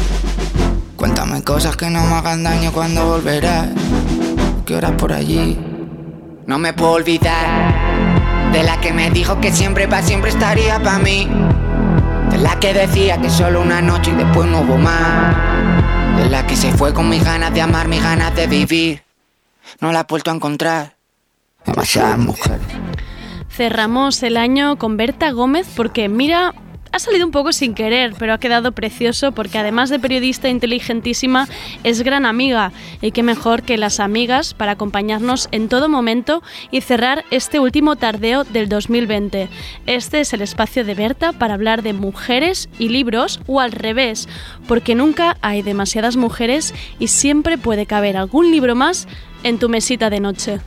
[0.95, 3.69] Cuéntame cosas que no me hagan daño cuando volverás.
[4.65, 5.57] ¿Qué horas por allí?
[6.45, 7.87] No me puedo olvidar
[8.51, 11.29] de la que me dijo que siempre para siempre estaría para mí.
[12.31, 15.35] De la que decía que solo una noche y después no hubo más.
[16.17, 19.03] De la que se fue con mis ganas de amar, mis ganas de vivir.
[19.79, 20.96] No la he vuelto a encontrar.
[21.67, 22.61] Demasiadas mujeres.
[23.49, 26.53] Cerramos el año con Berta Gómez porque mira,
[26.91, 31.47] ha salido un poco sin querer, pero ha quedado precioso porque además de periodista inteligentísima,
[31.83, 32.71] es gran amiga.
[33.01, 36.41] Y qué mejor que las amigas para acompañarnos en todo momento
[36.71, 39.49] y cerrar este último tardeo del 2020.
[39.85, 44.27] Este es el espacio de Berta para hablar de mujeres y libros o al revés,
[44.67, 49.07] porque nunca hay demasiadas mujeres y siempre puede caber algún libro más
[49.43, 50.59] en tu mesita de noche.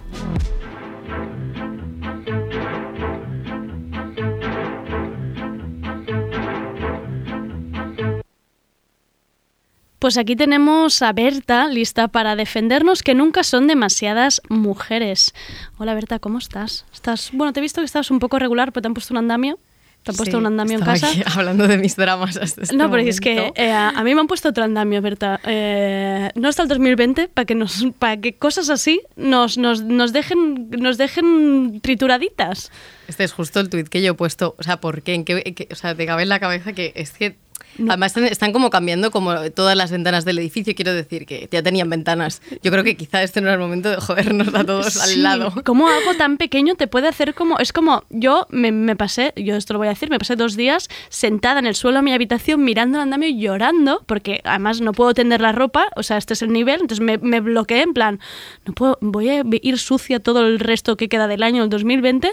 [10.01, 15.35] Pues aquí tenemos a Berta lista para defendernos que nunca son demasiadas mujeres.
[15.77, 16.87] Hola Berta, ¿cómo estás?
[16.93, 19.19] Estás, bueno, te he visto que estabas un poco regular, pero te han puesto un
[19.19, 19.59] andamio.
[20.03, 21.07] Te han puesto Sí, un andamio en casa.
[21.11, 24.15] aquí hablando de mis dramas hasta este no, pero es que eh, a a mí
[24.15, 25.39] me han puesto otro andamio, Berta.
[25.45, 30.15] Eh, no hasta el 2020 para que nos, para que cosas así nos, nos, nos
[30.15, 32.73] dejen, nos dejen trituraditas.
[33.07, 34.55] Este es justo el tuit que yo he puesto.
[34.59, 35.13] O sea, ¿por qué?
[35.13, 37.37] ¿En qué, en qué- o sea, te cabe en la cabeza que es que...
[37.79, 40.75] Además están, están como cambiando como todas las ventanas del edificio.
[40.75, 42.43] Quiero decir que ya tenían ventanas.
[42.63, 45.23] Yo creo que quizá este no era el momento de jodernos a todos Sí, al
[45.23, 45.55] lado.
[45.65, 47.59] ¿Cómo algo tan pequeño te puede hacer como.?
[47.59, 48.05] Es como.
[48.11, 51.61] Yo me, me pasé, yo esto lo voy a decir, me pasé dos días sentada
[51.61, 55.15] en el suelo de mi habitación mirando el andamio y llorando, porque además no puedo
[55.15, 58.21] tender la ropa, o sea, este es el nivel, entonces me, me bloqueé en plan,
[58.67, 62.33] no puedo, voy a ir sucia todo el resto que queda del año, el 2020,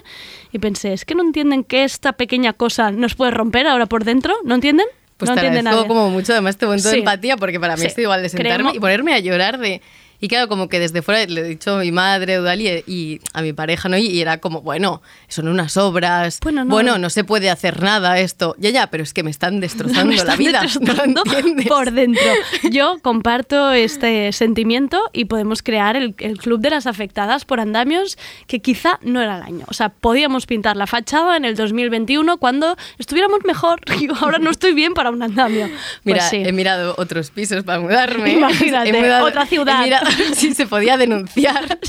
[0.51, 4.03] y pensé, es que no entienden que esta pequeña cosa nos puede romper ahora por
[4.03, 4.87] dentro, ¿no entienden?
[5.17, 5.87] Pues no te agradezco nadie.
[5.87, 6.95] como mucho además este momento Sí.
[6.95, 7.87] de empatía porque para mí Sí.
[7.87, 9.81] esto igual de sentarme Creemos- y ponerme a llorar de...
[10.19, 13.19] Y claro, como que desde fuera le he dicho a mi madre, a Eudali y,
[13.33, 13.97] a mi pareja, ¿no?
[13.97, 16.97] Y era como, bueno, son unas obras, Bueno, bueno, no.
[16.99, 18.55] no, se puede hacer nada esto.
[18.57, 20.61] Ya, ya, pero es que me están destrozando Me la están vida.
[20.63, 21.23] destrozando
[21.67, 22.23] por dentro.
[22.71, 28.17] Yo comparto este sentimiento y podemos crear el, el club de las afectadas por andamios
[28.47, 29.65] que quizá no era el año.
[29.67, 33.81] O sea, podíamos pintar la fachada en el 2021 cuando estuviéramos mejor.
[33.99, 35.67] Y ahora no estoy bien para un andamio.
[36.03, 36.37] Mira, pues sí.
[36.45, 38.31] he mirado otros pisos para mudarme.
[38.33, 39.85] Imagínate, He mirado- otra ciudad.
[40.33, 41.65] Si se podía denunciar.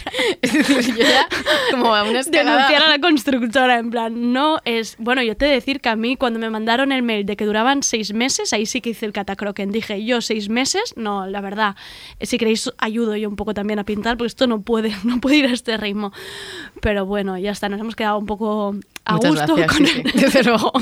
[1.71, 5.49] Como a una denunciar a la constructora en plan no es bueno yo te he
[5.49, 8.53] de decir que a mí cuando me mandaron el mail de que duraban seis meses
[8.53, 9.71] ahí sí que hice el catacroken.
[9.71, 11.77] Dije yo seis meses no la verdad
[12.21, 15.37] si queréis ayudo yo un poco también a pintar porque esto no puede no puede
[15.37, 16.13] ir a este ritmo.
[16.81, 18.75] Pero bueno ya está nos hemos quedado un poco
[19.05, 20.73] a Muchas gusto gracias, con sí, sí, desde luego.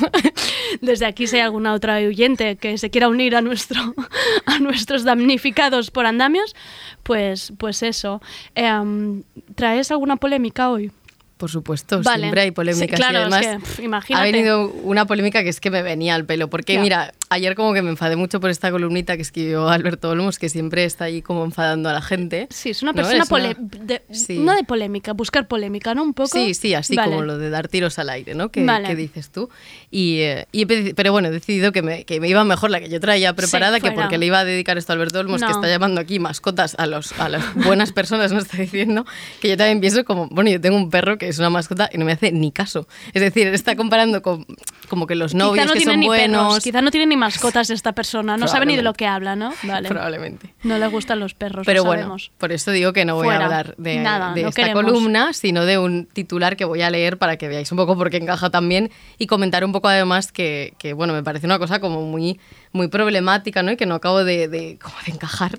[0.80, 3.94] desde aquí si hay alguna otra oyente que se quiera unir a nuestro
[4.46, 6.54] a nuestros damnificados por andamios
[7.02, 8.20] pues pues eso
[8.54, 9.22] Em,
[9.54, 10.90] traes alguna polémica hoy
[11.36, 12.22] Por supuesto, Vale.
[12.24, 12.98] siempre hay Sí, polémicas.
[12.98, 14.22] claro, y es además que, pf, imagínate.
[14.28, 16.48] ha venido una polémica que es que me venía al pelo.
[16.48, 20.38] Porque, mira, ayer como que me enfadé mucho por esta columnita que escribió Alberto Olmos,
[20.38, 22.46] que siempre está ahí como enfadando a la gente.
[22.50, 22.96] Sí, es una ¿no?
[22.96, 23.54] persona Es una-
[23.84, 24.38] de- Sí.
[24.38, 26.02] no de polémica, buscar polémica, ¿no?
[26.02, 26.28] Un poco.
[26.28, 27.10] Sí, sí, así Vale.
[27.10, 28.50] como lo de dar tiros al aire, ¿no?
[28.50, 28.86] Que, Vale.
[28.88, 29.48] que dices tú.
[29.90, 32.88] Y, eh, y pero bueno, he decidido que me, que me iba mejor la que
[32.88, 34.02] yo traía preparada, que fuera.
[34.02, 35.46] porque le iba a dedicar esto a Alberto Olmos, No.
[35.48, 39.04] que está llamando aquí mascotas a, los, a las buenas personas, nos está diciendo,
[39.40, 41.98] que yo también pienso como, bueno, yo tengo un perro que es una mascota y
[41.98, 42.86] no me hace ni caso.
[43.12, 44.46] Es decir, está comparando con
[44.88, 46.46] como que los novios no que son buenos...
[46.46, 49.34] perros, quizá no tiene ni mascotas esta persona, no sabe ni de lo que habla,
[49.36, 49.52] ¿no?
[49.64, 49.88] Vale.
[49.88, 50.54] Probablemente.
[50.62, 52.30] No le gustan los perros, Pero lo bueno, sabemos.
[52.38, 53.40] por eso digo que no voy Fuera.
[53.40, 54.84] a hablar de, Nada, de no esta queremos.
[54.84, 58.10] columna, sino de un titular que voy a leer para que veáis un poco por
[58.10, 61.80] qué encaja también y comentar un poco además que, que, bueno, me parece una cosa
[61.80, 62.38] como muy,
[62.72, 63.72] muy problemática ¿no?
[63.72, 65.58] y que no acabo de, de- como de encajar.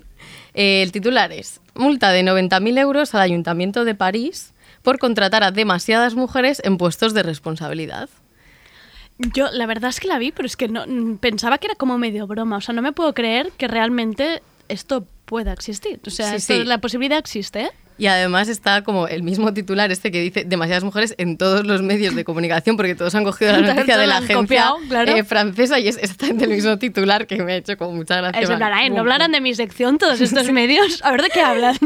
[0.54, 5.50] Eh, el titular es multa de 90.000 euros al Ayuntamiento de París por contratar a
[5.50, 8.08] demasiadas mujeres en puestos de responsabilidad.
[9.18, 11.74] Yo la verdad es que la vi, pero es que no mm, pensaba que era
[11.74, 16.00] como medio broma, o sea, no me puedo creer que realmente esto pueda existir.
[16.06, 16.64] O sea, Sí, esto- sí.
[16.64, 17.70] la posibilidad existe, ¿eh?
[17.98, 21.82] Y además está como el mismo titular este que dice demasiadas mujeres en todos los
[21.82, 25.12] medios de comunicación, porque todos han cogido la noticia de la agencia copiado, claro.
[25.16, 28.40] eh, francesa y es exactamente el mismo titular que me ha hecho como mucha gracia.
[28.40, 31.00] Es plan, "Ay, Bum, no hablarán de mi sección todos estos medios.
[31.04, 31.76] A ver de qué hablan.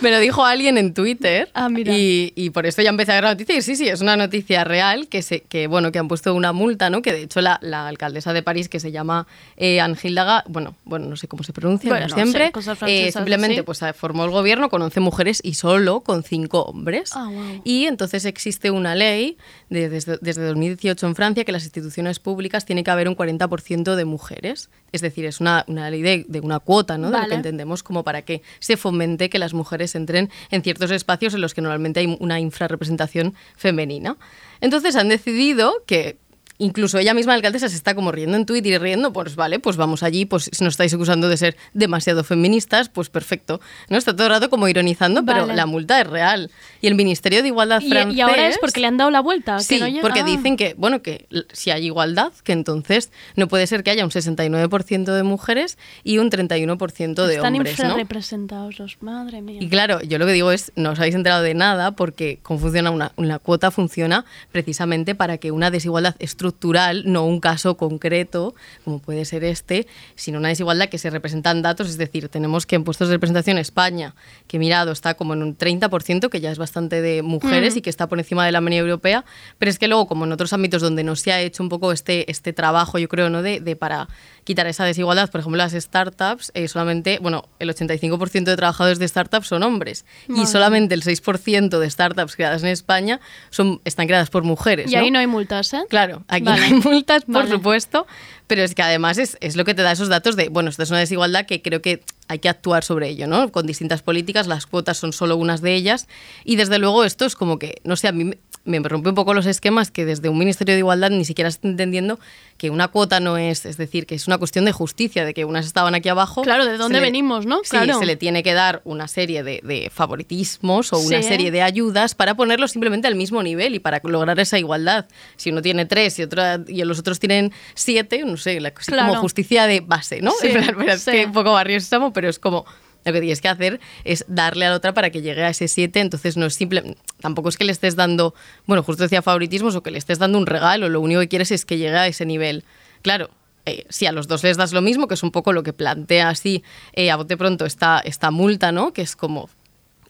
[0.00, 1.92] Me lo dijo alguien en Twitter Ah, mira.
[1.96, 4.16] Y, y por eso ya empecé a ver la noticia y sí, sí, es una
[4.16, 7.02] noticia real que, se, que, bueno, que han puesto una multa, ¿no?
[7.02, 9.26] Que de hecho la, la alcaldesa de París, que se llama
[9.56, 13.14] eh, Hildaga, bueno, bueno, no sé cómo se pronuncia, Bueno, sé, siempre, cosas eh, francesas
[13.14, 13.62] simplemente así.
[13.62, 17.10] pues formó el gobierno con 11 mujeres y solo con 5 hombres.
[17.14, 17.60] Ah, wow.
[17.64, 19.36] Y entonces existe una ley
[19.70, 23.94] de- desde, desde 2018 en Francia que las instituciones públicas tiene que haber un 40%
[23.94, 24.70] de mujeres.
[24.92, 27.06] Es decir, es una, una ley de, de una cuota, ¿no?
[27.06, 30.90] De lo que entendemos como para que se fomente que las mujeres entren en ciertos
[30.90, 34.16] espacios en los que normalmente hay una infrarrepresentación femenina.
[34.60, 36.18] Entonces han decidido que
[36.62, 39.58] incluso ella misma, la alcaldesa, se está como riendo en Twitter y riendo, pues vale,
[39.58, 43.60] pues vamos allí, pues si nos estáis acusando de ser demasiado feministas, pues perfecto.
[43.88, 43.98] ¿No?
[43.98, 45.56] Está todo el rato como ironizando, pero Vale.
[45.56, 46.50] la multa es real.
[46.82, 48.14] Y el Ministerio de Igualdad Y, francés...
[48.16, 49.56] y ahora es porque le han dado la vuelta.
[49.56, 50.24] que Sí, no llega- porque Ah.
[50.24, 54.10] dicen que, bueno, que si hay igualdad, que entonces no puede ser que haya un
[54.10, 57.84] 69% de mujeres y un 31% de Están hombres, ¿no?
[57.84, 59.58] infrarrepresentados los, madre mía.
[59.62, 62.58] Y claro, yo lo que digo es, no os habéis enterado de nada porque cómo
[62.58, 68.56] funciona una, una cuota funciona precisamente para que una desigualdad estructural, no un caso concreto,
[68.84, 69.86] como puede ser este,
[70.16, 73.14] sino una desigualdad que se representa en datos, es decir, tenemos que en puestos de
[73.14, 74.16] representación España,
[74.48, 76.71] que mirado está como en un 30%, que ya es bastante
[77.02, 77.78] de mujeres Mm.
[77.78, 79.24] y que está por encima de la media europea,
[79.58, 81.92] pero es que luego, como en otros ámbitos donde no se ha hecho un poco
[81.92, 83.42] este, este trabajo, yo creo, ¿no?
[83.42, 84.08] de, de para
[84.44, 89.06] quitar esa desigualdad, por ejemplo, las startups, eh, solamente, bueno, el 85% de trabajadores de
[89.06, 93.20] startups son hombres Madre y solamente el 6% de startups creadas en España
[93.50, 94.90] son, están creadas por mujeres.
[94.90, 95.82] Y ahí no hay multas, ¿eh?
[95.88, 96.60] Claro, aquí Vale.
[96.60, 97.50] no hay multas, por Vale.
[97.50, 98.06] supuesto,
[98.46, 100.82] pero es que además es, es lo que te da esos datos de, bueno, esto
[100.82, 103.50] es una desigualdad que creo que hay que actuar sobre ello, ¿no?
[103.52, 106.08] Con distintas políticas, las cuotas son solo unas de ellas,
[106.44, 109.34] y desde luego esto es como que, no sé, a mí me, rompe un poco
[109.34, 112.18] los esquemas que desde un Ministerio de Igualdad ni siquiera está entendiendo
[112.58, 115.44] que una cuota no es, es decir, que es una cuestión de justicia, de que
[115.44, 116.42] unas estaban aquí abajo.
[116.42, 117.58] Claro, ¿de dónde le- venimos, no?
[117.64, 117.98] Sí, Claro.
[117.98, 121.28] se le tiene que dar una serie de, de favoritismos o una Sí.
[121.28, 125.06] serie de ayudas para ponerlos simplemente al mismo nivel y para lograr esa igualdad.
[125.36, 129.08] Si uno tiene tres y, otra, y los otros tienen siete, no sé, la, Claro.
[129.08, 130.30] como justicia de base, ¿no?
[130.40, 132.64] Sí, En plan, es que un poco barrio estamos, pero es como
[133.04, 135.68] lo que tienes que hacer es darle a la otra para que llegue a ese
[135.68, 138.34] 7, entonces no es simple, tampoco es que le estés dando,
[138.66, 141.50] bueno, justo decía favoritismos o que le estés dando un regalo, lo único que quieres
[141.50, 142.64] es que llegue a ese nivel.
[143.02, 143.30] Claro,
[143.64, 145.72] eh, si a los dos les das lo mismo, que es un poco lo que
[145.72, 146.64] plantea así
[146.94, 148.92] eh, a bote pronto esta, esta multa, ¿no?
[148.92, 149.48] Que es como,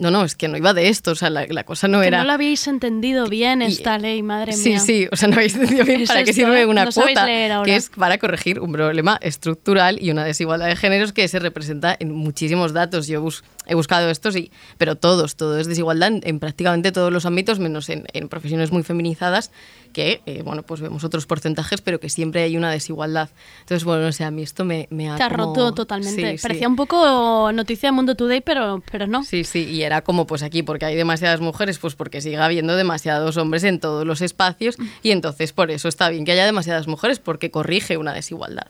[0.02, 2.08] no, no, es que no iba de esto, o sea, la, la cosa no que
[2.08, 2.18] era...
[2.18, 4.78] no lo habéis entendido bien esta ley, madre Sí, mía.
[4.80, 7.26] sí, o sea, no habéis entendido bien para qué sirve una No cuota,
[7.64, 11.96] que es para corregir un problema estructural y una desigualdad de géneros que se representa
[11.98, 13.06] en muchísimos datos.
[13.06, 17.12] Yo bus- he buscado estos, y, pero todos, todo es desigualdad en, en prácticamente todos
[17.12, 19.52] los ámbitos, menos en, en profesiones muy feminizadas,
[19.93, 23.31] que, eh, bueno, pues vemos otros porcentajes, pero que siempre hay una desigualdad.
[23.60, 26.32] Entonces, bueno, no sé, a mí esto me, me ha Te ha como- roto totalmente.
[26.32, 26.43] Sí, sí.
[26.43, 29.23] Parecía un poco noticia de Mundo Today, pero, pero no.
[29.23, 32.74] Sí, sí, y era como pues aquí porque hay demasiadas mujeres, pues porque sigue habiendo
[32.77, 36.86] demasiados hombres en todos los espacios y entonces por eso está bien que haya demasiadas
[36.89, 38.66] mujeres porque corrige una desigualdad.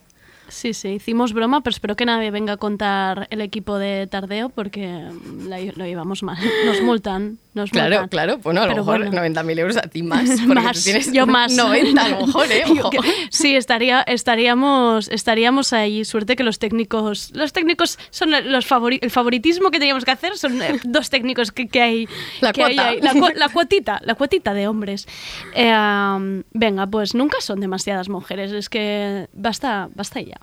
[0.52, 4.50] Sí, sí, hicimos broma, pero espero que nadie venga a contar el equipo de Tardeo
[4.50, 6.36] porque mm, la- lo llevamos mal.
[6.66, 8.08] Nos multan, nos Claro, multan.
[8.10, 9.40] claro, bueno, a lo Pero mejor bueno.
[9.42, 11.52] 90.000 euros a ti más, Más, tienes yo más.
[11.52, 12.64] 90 a lo mejor, ¿eh?
[12.66, 12.90] Yo Ojo.
[12.90, 12.98] que-
[13.30, 16.04] sí, estaría, estaríamos, estaríamos ahí.
[16.04, 20.36] Suerte que los técnicos, los técnicos son los favori- el favoritismo que teníamos que hacer
[20.36, 22.08] son eh, dos técnicos que, que hay.
[22.42, 22.92] La que cuota.
[23.00, 25.08] La, la cuotita, la cuotita de hombres.
[25.54, 28.52] Eh, venga, pues nunca son demasiadas mujeres.
[28.52, 30.36] Es que basta, basta ya.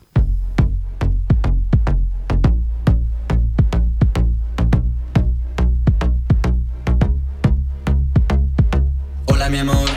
[9.40, 9.90] Hola mi amor,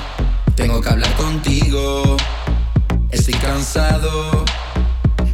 [0.54, 2.16] tengo que hablar contigo.
[3.10, 4.44] Estoy cansado,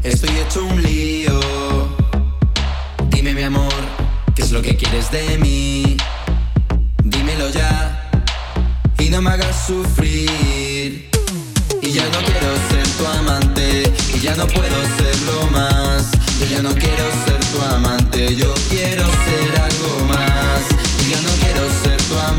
[0.02, 1.38] estoy hecho un lío.
[3.10, 3.74] Dime mi amor,
[4.34, 5.98] ¿qué es lo que quieres de mí?
[7.04, 8.10] Dímelo ya
[8.98, 11.10] y no me hagas sufrir.
[11.82, 16.12] Y ya no quiero ser tu amante, y ya no puedo serlo más.
[16.40, 20.62] Yo ya no quiero ser tu amante, yo quiero ser algo más.
[21.06, 21.47] Y ya no quiero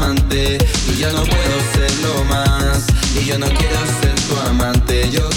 [0.02, 0.58] amante,
[0.88, 2.88] yo ya no puedo serlo más.
[3.20, 5.28] Y yo no quiero ser tu amante, yo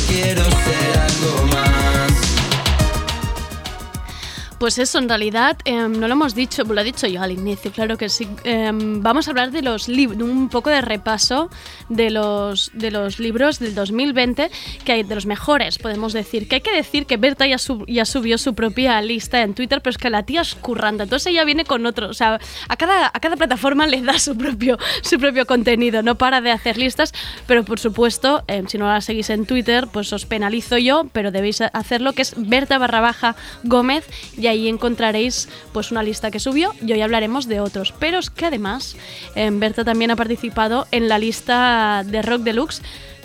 [4.63, 7.73] Pues eso, en realidad, em, no lo hemos dicho, lo he dicho yo al inicio,
[7.73, 8.29] claro que sí.
[8.45, 11.51] Em, vamos a hablar de los libros, un poco de repaso
[11.89, 14.53] de los, de los libros del 2020,
[14.85, 16.47] que hay de los mejores, podemos decir.
[16.47, 17.57] Que hay que decir que Berta ya,
[17.89, 21.27] ya subió su propia lista en Twitter, pero es que la tía es curranta, entonces
[21.33, 24.79] ella viene con otro, o sea, a cada, a cada plataforma le da su propio,
[25.03, 27.13] su propio contenido, no para de hacer listas,
[27.49, 31.33] pero por supuesto, em, si no la seguís en Twitter, pues os penalizo yo, pero
[31.33, 33.35] debéis hacerlo, que es Berta barra baja
[33.65, 34.07] Gómez,
[34.53, 37.93] ahí encontraréis pues una lista que subió y hoy hablaremos de otros.
[37.99, 38.97] Pero es que además,
[39.35, 42.83] em, Berta también ha participado en la lista de Rock Deluxe.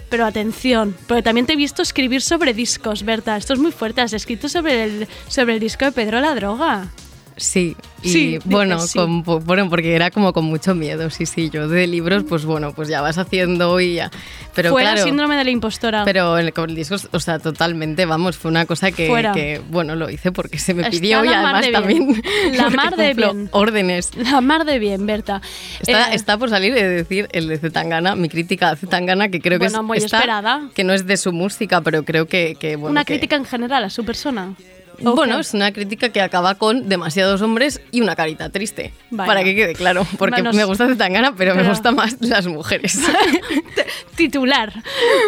[0.10, 3.36] Pero atención, porque también te he visto escribir sobre discos, Berta.
[3.36, 3.99] Esto es muy fuerte.
[3.99, 6.90] Has escrito sobre el, sobre el disco de Pedro la Droga.
[7.38, 8.97] Sí, y Sí, dices bueno, sí.
[8.97, 12.73] con- bueno, porque era como con mucho miedo, sí, sí, yo de libros, pues bueno,
[12.73, 14.09] pues ya vas haciendo y ya.
[14.55, 16.03] Pero Fuera claro, síndrome de la impostora.
[16.03, 19.95] pero el, con el disco, o sea, totalmente, vamos, fue una cosa que, que, bueno,
[19.95, 22.23] lo hice porque se me Está pidió y además de también.
[22.55, 23.49] La mar de bien.
[23.51, 24.15] órdenes.
[24.15, 25.41] La mar de bien, Berta.
[25.80, 29.41] Está, Eh, está por salir, de decir, el de Zetangana, mi crítica a Zetangana, que
[29.41, 30.69] creo que Bueno, es muy está- esperada.
[30.73, 33.45] que no es de su música, pero creo que, que bueno, una que- crítica en
[33.45, 34.55] general a su persona.
[34.99, 35.41] Bueno, Ok.
[35.41, 38.94] es una crítica que acaba con demasiados hombres y una carita triste.
[39.11, 39.28] Vaya.
[39.28, 40.06] Para que quede claro.
[40.18, 42.99] Porque Manos- me gusta Zetangana, pero, me pero- gustan más las mujeres.
[44.15, 44.74] titular.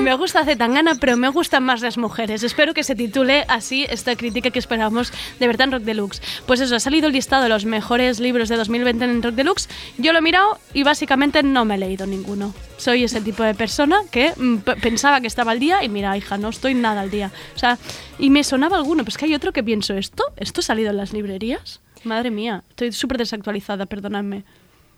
[0.02, 2.44] Me gusta Zetangana, pero me gustan más las mujeres.
[2.44, 6.22] Espero que se titule así esta crítica que esperamos de Berta en Rock Deluxe.
[6.46, 9.70] Pues eso, ha salido el listado de los mejores libros de 2020 en Rock Deluxe.
[9.98, 12.54] Yo lo he mirado y básicamente no me he leído ninguno.
[12.78, 16.38] Soy ese tipo de persona que mm, pensaba que estaba al día y mira, hija,
[16.38, 17.32] no estoy nada al día.
[17.56, 17.78] O sea,
[18.20, 20.24] y me sonaba alguno, pero es que hay otro que pienso, ¿esto?
[20.38, 21.82] ¿Esto ha salido en las librerías?
[22.04, 24.44] Madre mía, estoy súper desactualizada, perdonadme.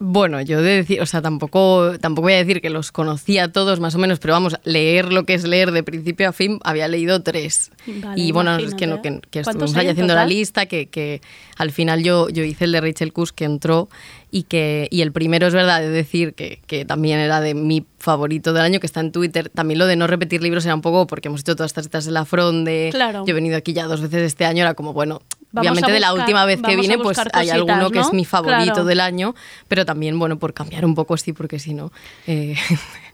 [0.03, 3.79] Bueno, yo de decir, o sea, tampoco, tampoco voy a decir que los conocía todos
[3.79, 6.87] más o menos, pero vamos, leer lo que es leer de principio a fin, había
[6.87, 7.69] leído tres.
[7.85, 10.65] Vale, y bueno, es que, no, que, que ¿Cuántos estuvimos ahí en haciendo la lista,
[10.65, 11.21] que, que
[11.55, 13.89] al final yo, yo hice el de Rachel Kuss que entró
[14.31, 17.85] y que y el primero es verdad de decir que, que también era de mi
[17.99, 19.49] favorito del año, que está en Twitter.
[19.49, 22.05] También lo de no repetir libros era un poco porque hemos hecho todas estas citas
[22.05, 22.89] de la fronde.
[22.91, 23.23] Claro.
[23.27, 25.21] Yo he venido aquí ya dos veces este año, era como, bueno,
[25.51, 28.73] Vamos obviamente de la última vez que vine, pues hay alguno que es mi favorito
[28.73, 28.85] Claro.
[28.85, 29.35] del año,
[29.67, 31.91] pero también, bueno, por cambiar un poco sí, porque si no...
[32.27, 32.55] eh,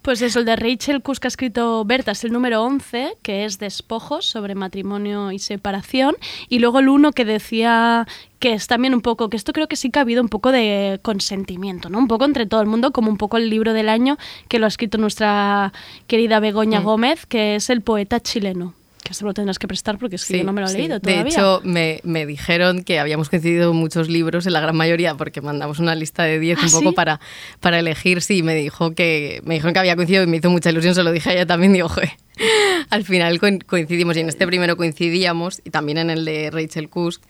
[0.04, 3.44] Pues eso, el de Rachel Kusk que ha escrito Berta es el número 11, que
[3.44, 6.16] es Despojos sobre matrimonio y separación.
[6.48, 8.08] Y luego el uno que decía
[8.40, 10.54] que es también un poco, que esto creo que sí que ha habido un poco
[10.54, 11.98] de consentimiento, ¿no?
[11.98, 14.66] Un poco entre todo el mundo, como un poco el libro del año que lo
[14.66, 15.74] ha escrito nuestra
[16.06, 16.84] querida Begoña Mm.
[16.84, 18.76] Gómez, que es el poeta chileno.
[19.08, 20.72] Que se lo tendrás que prestar porque es que Sí, yo no me lo he
[20.72, 20.78] sí.
[20.80, 21.32] leído De todavía.
[21.32, 25.80] hecho, me, me dijeron que habíamos coincidido muchos libros, en la gran mayoría, porque mandamos
[25.80, 26.96] una lista de 10 ¿Ah, un poco sí?
[26.96, 27.22] para,
[27.62, 28.22] para elegir.
[28.22, 31.04] Sí, me dijo que me dijeron que había coincidido y me hizo mucha ilusión, se
[31.04, 32.12] lo dije a ella también, digo, "Joder".
[32.90, 36.90] Al final coin- coincidimos y en este primero coincidíamos y también en el de Rachel
[36.90, 37.24] Kusk.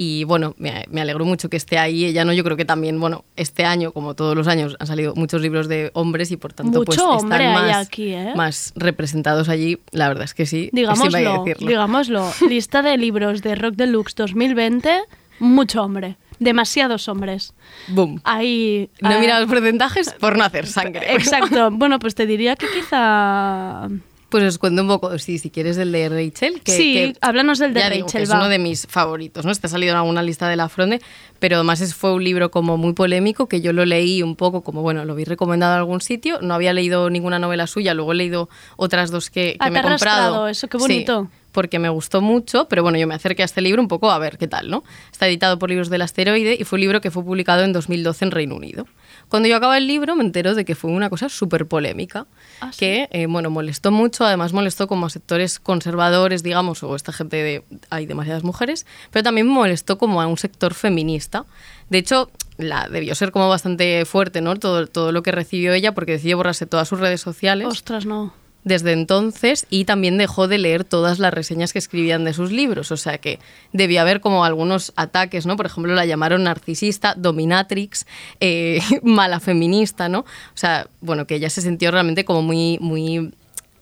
[0.00, 2.04] Y bueno, me, me alegró mucho que esté ahí.
[2.04, 5.12] Ella no, yo creo que también, bueno, este año, como todos los años, han salido
[5.16, 8.32] muchos libros de hombres y por tanto, pues Mucho están hombre hay más, aquí, ¿eh?
[8.36, 9.80] más representados allí.
[9.90, 10.70] La verdad es que sí.
[10.72, 12.30] Digámoslo, digámoslo.
[12.48, 15.00] Lista de libros de Rock Deluxe 2020,
[15.40, 16.16] mucho hombre.
[16.38, 17.52] Demasiados hombres.
[17.88, 18.20] Boom.
[18.22, 18.90] Ahí.
[19.00, 21.12] No he mirado los porcentajes por no hacer sangre.
[21.12, 21.72] Exacto.
[21.72, 23.88] Bueno, pues te diría que quizá.
[24.28, 26.60] Pues os cuento un poco, sí, si quieres, del de Rachel.
[26.62, 29.50] Que, Sí, que háblanos del de digo Rachel, que es uno de mis favoritos, ¿no?
[29.50, 31.00] Este ha salido en alguna lista de la Fronde,
[31.38, 34.60] pero además es, fue un libro como muy polémico que yo lo leí un poco
[34.62, 36.40] como, bueno, lo vi recomendado en algún sitio.
[36.42, 39.78] No había leído ninguna novela suya, luego he leído otras dos que, que Ah, me
[39.78, 40.46] he comprado.
[40.48, 41.28] eso, qué Sí, bonito.
[41.52, 44.18] Porque me gustó mucho, pero bueno, yo me acerqué a este libro un poco a
[44.18, 44.84] ver qué tal, ¿no?
[45.10, 48.24] Está editado por Libros del Asteroide y fue un libro que fue publicado en 2012
[48.26, 48.86] en Reino Unido.
[49.28, 52.26] Cuando yo acabé el libro me entero de que fue una cosa súper polémica,
[52.60, 52.80] Ah, ¿sí?
[52.80, 57.36] que, eh, bueno, molestó mucho, además molestó como a sectores conservadores, digamos, o esta gente
[57.36, 57.64] de...
[57.90, 61.44] hay demasiadas mujeres, pero también molestó como a un sector feminista.
[61.88, 64.56] De hecho, la, debió ser como bastante fuerte, ¿no?
[64.56, 68.32] Todo, todo lo que recibió ella, porque decidió borrarse todas sus redes sociales Ostras, no.
[68.64, 72.92] Desde entonces y también dejó de leer todas las reseñas que escribían de sus libros.
[72.92, 73.38] O sea que
[73.72, 75.56] debía haber como algunos ataques, ¿no?
[75.56, 78.06] Por ejemplo, la llamaron narcisista, dominatrix,
[78.40, 80.20] eh, mala feminista, ¿no?
[80.20, 83.32] O sea, bueno, que ella se sintió realmente como muy, muy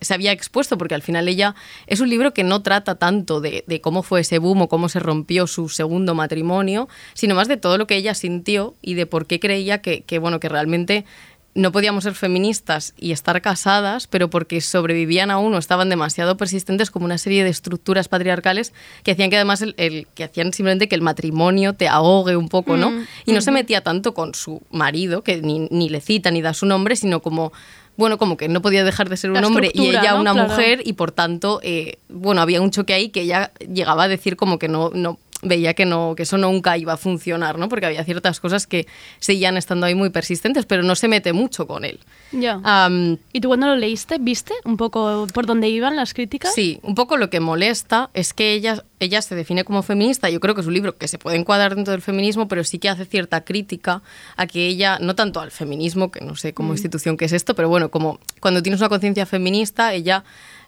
[0.00, 1.54] se había expuesto, porque al final ella
[1.86, 4.88] es un libro que no trata tanto de, de cómo fue ese boom o cómo
[4.88, 9.06] se rompió su segundo matrimonio, sino más de todo lo que ella sintió y de
[9.06, 11.04] por qué creía que, que, bueno, que realmente
[11.56, 16.90] no podíamos ser feministas y estar casadas, pero porque sobrevivían aún o estaban demasiado persistentes
[16.90, 18.72] como una serie de estructuras patriarcales
[19.02, 22.48] que hacían que además el, el- que hacían simplemente que el matrimonio te ahogue un
[22.48, 22.90] poco, ¿no?
[22.90, 23.54] Mm, y no se ujú.
[23.58, 27.20] metía tanto con su marido, que ni, ni le cita ni da su nombre, sino
[27.22, 27.52] como
[27.98, 30.20] bueno, como que no podía dejar de ser un La hombre y ella ¿no?
[30.20, 30.48] una Claro.
[30.50, 34.36] mujer y por tanto, eh, bueno, había un choque ahí que ella llegaba a decir
[34.36, 37.68] como que no, no, veía que, no, que eso nunca iba a funcionar, ¿no?
[37.68, 38.86] Porque había ciertas cosas que
[39.20, 42.00] seguían estando ahí muy persistentes, pero no se mete mucho con él.
[42.32, 42.60] Ya.
[42.64, 46.54] Am, ¿Y tú cuando lo leíste, viste un poco por dónde iban las críticas?
[46.54, 50.30] Sí, un poco lo que molesta es que ella, ella se define como feminista.
[50.30, 52.78] Yo creo que es un libro que se puede encuadrar dentro del feminismo, pero sí
[52.78, 54.02] que hace cierta crítica
[54.36, 56.76] a que ella, no tanto al feminismo, que no sé como Mm.
[56.76, 60.24] institución que es esto, pero bueno, como cuando tienes una conciencia feminista, ella,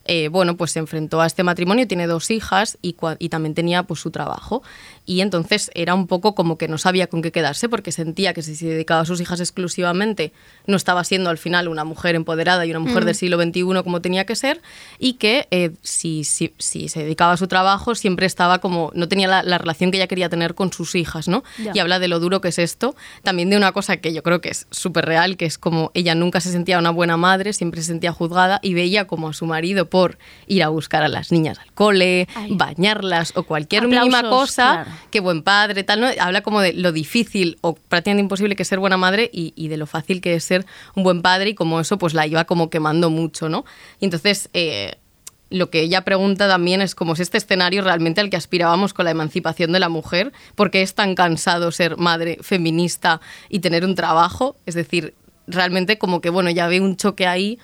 [0.08, 3.82] eh, bueno, pues se enfrentó a este matrimonio, tiene dos hijas y, y también tenía
[3.82, 4.62] pues su trabajo.
[5.08, 8.42] Y entonces era un poco como que no sabía con qué quedarse porque sentía que
[8.42, 10.34] si se dedicaba a sus hijas exclusivamente
[10.66, 13.06] no estaba siendo al final una mujer empoderada y una mujer Mm.
[13.06, 14.60] del siglo XXI como tenía que ser
[14.98, 19.08] y que eh, si, si, si se dedicaba a su trabajo siempre estaba como, no
[19.08, 21.42] tenía la, la relación que ella quería tener con sus hijas, ¿no?
[21.72, 24.42] Y habla de lo duro que es esto, también de una cosa que yo creo
[24.42, 27.80] que es súper real, que es como ella nunca se sentía una buena madre, siempre
[27.80, 31.32] se sentía juzgada y veía como a su marido por ir a buscar a las
[31.32, 32.54] niñas al cole, Ay.
[32.56, 34.90] bañarlas o cualquier Aplausos, mínima cosa, claro.
[35.10, 36.08] Qué buen padre, tal, ¿no?
[36.20, 39.76] Habla como de lo difícil o prácticamente imposible que es ser buena madre y, de
[39.76, 42.70] lo fácil que es ser un buen padre y como eso pues la iba como
[42.70, 43.64] quemando mucho, ¿no?
[44.00, 44.50] Y entonces...
[44.52, 44.96] eh,
[45.50, 49.06] lo que ella pregunta también es como si este escenario realmente al que aspirábamos con
[49.06, 53.94] la emancipación de la mujer, porque es tan cansado ser madre feminista y tener un
[53.94, 55.14] trabajo, es decir,
[55.46, 57.58] realmente como que bueno, ya ve un choque ahí.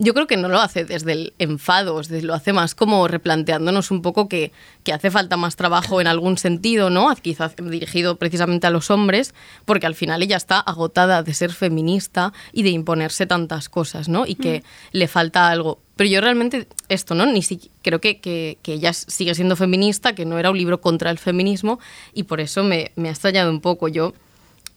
[0.00, 4.00] Yo creo que no lo hace desde el enfado, lo hace más como replanteándonos un
[4.00, 4.52] poco que,
[4.84, 7.12] que hace falta más trabajo en algún sentido, ¿no?
[7.16, 9.34] Quizás dirigido precisamente a los hombres,
[9.64, 14.24] porque al final ella está agotada de ser feminista y de imponerse tantas cosas, ¿no?
[14.24, 14.62] Y que
[14.92, 15.80] le falta algo.
[15.96, 17.26] Pero yo realmente esto, ¿no?
[17.26, 20.80] Ni si, creo que, que, que ella sigue siendo feminista, que no era un libro
[20.80, 21.80] contra el feminismo,
[22.14, 23.88] y por eso me, me ha extrañado un poco.
[23.88, 24.12] Yo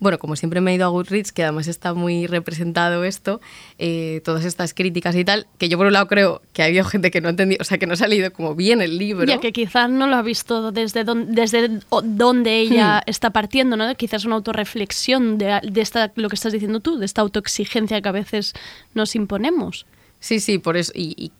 [0.02, 3.40] bueno, como siempre me he ido a Goodreads, que además está muy representado esto,
[3.78, 6.84] eh, todas estas críticas y tal, que yo por un lado creo que ha habido
[6.84, 9.26] gente que no ha entendido, o sea, que no ha salido como bien el libro.
[9.26, 11.70] Ya que quizás no lo ha visto desde, don- desde
[12.04, 13.10] donde ella Hmm.
[13.10, 13.96] está partiendo, ¿no?
[13.96, 18.10] Quizás una autorreflexión de, de esta, lo que estás diciendo tú, de esta autoexigencia que
[18.10, 18.54] a veces
[18.94, 19.86] nos imponemos.
[20.20, 20.92] Sí, sí, por eso.
[20.96, 21.32] Y, y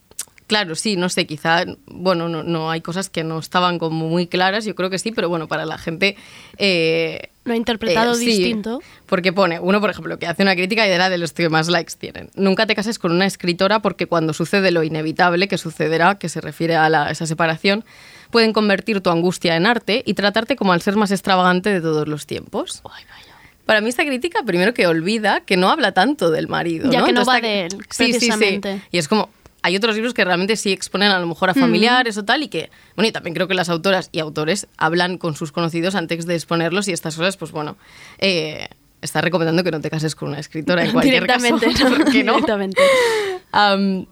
[0.52, 4.28] claro, sí, no sé, quizá, bueno, no, no hay cosas que no estaban como muy
[4.28, 6.18] claras, yo creo que sí, pero bueno, para la gente.
[6.58, 8.82] eh, Lo ha interpretado eh, sí, distinto.
[9.06, 11.70] Porque pone, uno, por ejemplo, que hace una crítica y era de los que más
[11.70, 12.30] likes tienen.
[12.36, 16.42] Nunca te cases con una escritora porque cuando sucede lo inevitable, que sucederá, que se
[16.42, 17.86] refiere a la- esa separación,
[18.30, 22.10] pueden convertir tu angustia en arte y tratarte como al ser más extravagante de todos
[22.10, 22.84] los tiempos.
[23.66, 26.92] Para mí esta crítica, primero que olvida que no habla tanto del marido.
[26.92, 27.06] Ya ¿no?
[27.06, 28.60] que no Entonces va de él, Sí, sí, sí.
[28.92, 29.30] Y es como,
[29.64, 32.48] hay otros libros que realmente sí exponen a lo mejor a familiares o tal, y
[32.48, 36.26] que, bueno, y también creo que las autoras y autores hablan con sus conocidos antes
[36.26, 37.78] de exponerlos y estas cosas, pues bueno,
[38.18, 38.68] eh,
[39.02, 41.90] está recomendando que no te cases con una escritora en cualquier Directamente, caso.
[41.90, 41.98] ¿no?
[41.98, 42.34] ¿por qué no?
[42.34, 42.82] Directamente.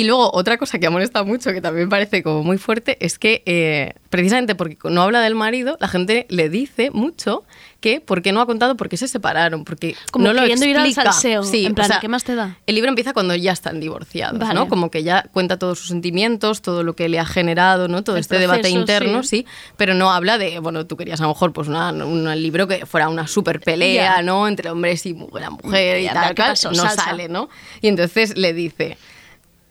[0.00, 3.18] y luego, otra cosa que ha molestado mucho, que también parece como muy fuerte, es
[3.18, 7.44] que eh, precisamente porque no habla del marido, la gente le dice mucho
[7.80, 10.66] que por qué no ha contado por qué se separaron, porque Como no lo queriendo
[10.66, 11.12] ir al explica.
[11.12, 12.58] salseo, Sí, en o plan, sea, ¿qué más te da?
[12.66, 14.54] El libro empieza cuando ya están divorciados, Vale.
[14.54, 14.68] ¿no?
[14.68, 18.02] Como que ya cuenta todos sus sentimientos, todo lo que le ha generado, ¿no?
[18.02, 19.28] Todo El este debate proceso, interno, sí.
[19.28, 19.46] sí.
[19.76, 22.84] pero no habla de, bueno, tú querías a lo mejor pues una- un libro que
[22.86, 24.22] fuera una super pelea, Ya.
[24.22, 24.48] ¿no?
[24.48, 26.56] Entre hombres y la mujer y Ya, tal, ¿qué tal.
[26.76, 27.04] no Salsa.
[27.04, 27.48] sale, ¿no?
[27.80, 28.98] Y entonces le dice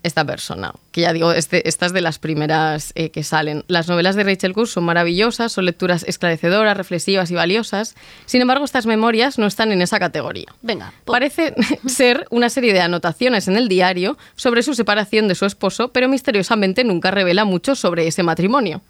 [0.03, 3.63] esta persona, que ya digo, este, esta es de las primeras eh, que salen.
[3.67, 7.95] Las novelas de Rachel Cook son maravillosas, son lecturas esclarecedoras, reflexivas y valiosas.
[8.25, 10.47] Sin embargo, estas memorias no están en esa categoría.
[10.61, 10.93] Venga.
[11.05, 11.53] Parece
[11.87, 16.07] ser una serie de anotaciones en el diario sobre su separación de su esposo, pero
[16.07, 18.81] misteriosamente nunca revela mucho sobre ese matrimonio.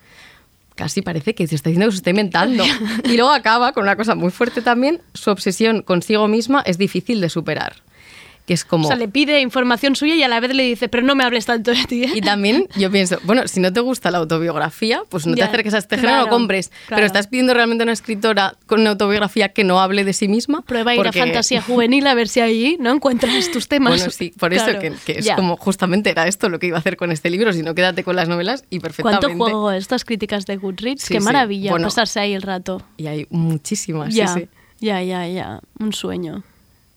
[0.75, 2.63] Casi parece que se está diciendo que se está inventando.
[3.03, 5.01] Y luego acaba con una cosa muy fuerte también.
[5.13, 7.86] Su obsesión consigo misma es difícil de superar.
[8.47, 8.85] Que es como...
[8.85, 11.25] O sea, le pide información suya y a la vez le dice, pero no me
[11.25, 12.05] hables tanto de ti.
[12.05, 12.11] ¿eh?".
[12.15, 15.49] Y también yo pienso, bueno, si no te gusta la autobiografía, pues no Ya, te
[15.49, 16.69] acerques a este género, no claro, compres.
[16.69, 16.85] claro.
[16.95, 20.29] Pero estás pidiendo realmente a una escritora con una autobiografía que no hable de sí
[20.29, 20.61] misma.
[20.61, 23.97] Prueba a ir Porque- a fantasía juvenil a ver si allí no encuentras tus temas.
[23.97, 25.35] Bueno, sí, por eso que, que es Ya.
[25.35, 28.05] como justamente era esto lo que iba a hacer con este libro, si no quédate
[28.05, 29.27] con las novelas y perfectamente.
[29.27, 31.01] ¿Cuánto juego estas críticas de Goodreads?
[31.03, 31.25] Sí, Qué sí.
[31.25, 32.81] maravilla Bueno, pasarse ahí el rato.
[32.95, 34.47] Y hay muchísimas, ya, sí, sí.
[34.79, 35.59] ya, ya, ya.
[35.79, 36.43] Un sueño.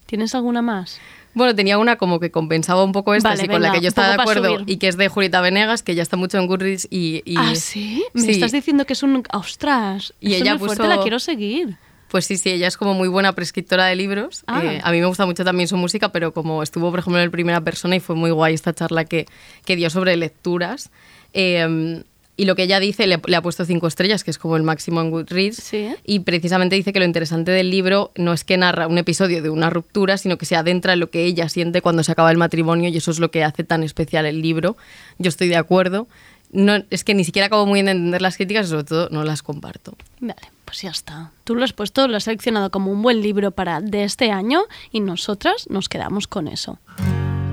[0.05, 0.97] ¿Tienes alguna más?
[1.33, 3.87] Bueno, tenía una como que compensaba un poco esta, Vale, así, con la que yo
[3.87, 6.87] estaba de acuerdo y que es de Julieta Venegas, que ya está mucho en Goodreads
[6.89, 7.21] y...
[7.25, 8.03] y- ¿Ah, sí?
[8.13, 8.31] Me Sí.
[8.31, 9.23] estás diciendo que es un...
[9.33, 10.13] ¡Ostras!
[10.19, 11.77] Y ella muy fuerte, puso- la quiero seguir.
[12.09, 14.43] Pues sí, sí, ella es como muy buena prescriptora de libros.
[14.45, 14.61] Ah.
[14.61, 17.31] Eh, a mí me gusta mucho también su música, pero como estuvo, por ejemplo, en
[17.31, 19.27] primera persona y fue muy guay esta charla que,
[19.63, 20.91] que dio sobre lecturas.
[21.33, 22.03] eh,
[22.41, 24.63] y lo que ella dice, le, le ha puesto cinco estrellas, que es como el
[24.63, 25.73] máximo en Goodreads.
[26.03, 29.51] Y precisamente dice que lo interesante del libro no es que narra un episodio de
[29.51, 32.37] una ruptura, sino que se adentra en lo que ella siente cuando se acaba el
[32.37, 34.75] matrimonio y eso es lo que hace tan especial el libro.
[35.19, 36.07] Yo estoy de acuerdo.
[36.51, 39.23] no, es que ni siquiera acabo muy de entender las críticas y sobre todo no
[39.23, 39.93] las comparto.
[40.19, 41.29] Vale, pues ya está.
[41.43, 44.63] Tú lo has puesto, lo has seleccionado como un buen libro para de este año
[44.91, 46.79] y nosotras nos quedamos con eso.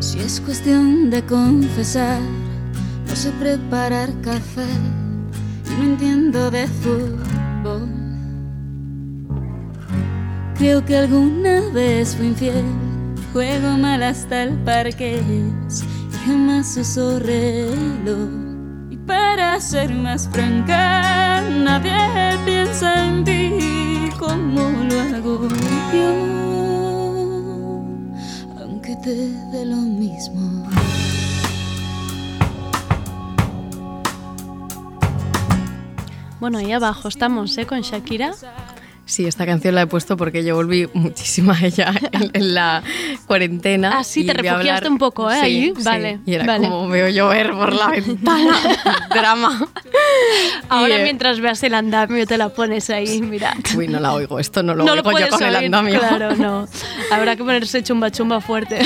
[0.00, 2.22] Si es cuestión de confesar,
[3.08, 4.66] no sé preparar café
[5.66, 7.88] y no entiendo de fútbol.
[10.56, 12.64] Creo que alguna vez fui infiel,
[13.32, 15.52] juego mal hasta el parque y
[16.26, 18.28] jamás uso reloj.
[18.90, 25.48] Y para ser más franca, nadie piensa en ti como lo hago
[25.92, 26.10] yo,
[28.60, 29.14] aunque te
[29.52, 30.68] dé lo mismo.
[36.40, 37.66] Bueno, ahí abajo estamos, ¿eh?
[37.66, 38.32] Con Shakira.
[39.08, 42.82] Sí, esta canción la he puesto porque yo volví muchísimo a ella en, en la
[43.26, 43.98] cuarentena.
[43.98, 45.34] Ah, sí, y te refugiaste hablar- un poco, ¿eh?
[45.40, 45.82] Sí, Ahí, sí.
[45.82, 46.20] vale.
[46.26, 46.68] Y era vale.
[46.68, 48.54] como veo llover por la ventana.
[49.14, 49.66] Drama.
[50.68, 53.54] Ahora Y, eh, mientras veas el andamio te la pones ahí, mira.
[53.74, 54.38] Uy, no la oigo.
[54.38, 56.00] Esto no lo no oigo lo yo con el oír, andamio.
[56.00, 56.68] Claro, no.
[57.10, 58.80] Habrá que ponerse chumba chumba fuerte.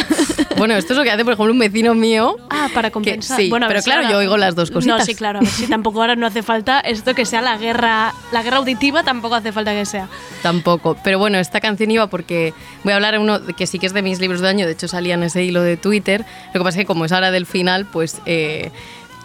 [0.57, 2.37] Bueno, esto es lo que hace, por ejemplo, un vecino mío.
[2.49, 3.41] Ah, para que- compensar.
[3.41, 4.99] sí, Bueno, pero si claro, ahora- yo oigo las dos cositas.
[5.01, 5.41] No, sí, claro.
[5.41, 8.59] A ver si tampoco ahora no hace falta esto que sea la guerra, la guerra
[8.59, 10.09] auditiva, tampoco hace falta que sea.
[10.43, 10.97] Tampoco.
[11.05, 12.53] Pero bueno, esta canción iba porque
[12.85, 14.73] voy a hablar de uno que sí que es de mis libros de año, de
[14.73, 16.25] hecho salía en ese hilo de Twitter.
[16.55, 18.19] Lo que pasa es que como es ahora del final, pues...
[18.27, 18.71] eh,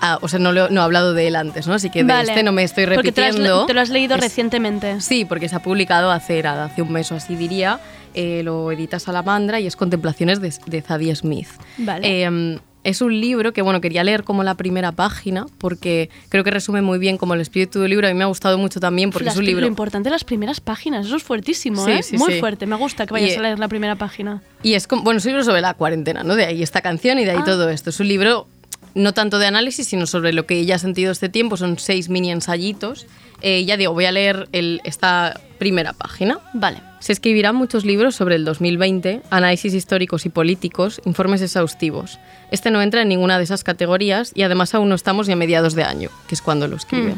[0.01, 1.73] ah, o sea, no, lo- no he hablado de él antes, ¿no?
[1.73, 2.29] Así que de Vale.
[2.29, 3.65] este no me estoy Porque te lo has le- repitiendo.
[3.65, 5.01] te lo has leído Es- recientemente.
[5.01, 7.79] Sí, porque se ha publicado hace, nada, hace un mes o así diría.
[8.13, 11.47] Eh, lo edita Salamandra y es Contemplaciones de, de Zadie Smith.
[11.77, 12.23] Vale.
[12.25, 16.51] Eh, es un libro que, bueno, quería leer como la primera página porque creo que
[16.51, 18.07] resume muy bien como el espíritu del libro.
[18.07, 19.61] A mí me ha gustado mucho también porque Las es un libro...
[19.61, 22.03] Lo importante las primeras páginas, eso es fuertísimo, Sí, ¿eh?
[22.03, 22.39] sí, Muy sí.
[22.39, 24.41] fuerte, me gusta que vayas Y- a leer la primera página.
[24.63, 26.35] Y es como, bueno, es un libro sobre la cuarentena, ¿no?
[26.35, 27.45] De ahí esta canción y de ahí Ah.
[27.45, 27.89] todo esto.
[27.89, 28.47] Es un libro
[28.95, 31.57] no tanto de análisis, sino sobre lo que ella ha sentido este tiempo.
[31.57, 33.05] Son seis mini ensayitos.
[33.41, 36.39] Eh, ya digo, voy a leer el- esta primera página.
[36.53, 36.81] Vale.
[36.99, 42.17] Se escribirán muchos libros sobre el 2020, análisis históricos y políticos, informes exhaustivos.
[42.49, 45.35] Este no entra en ninguna de esas categorías y además aún no estamos ni a
[45.35, 47.13] mediados de año, que es cuando lo escribe.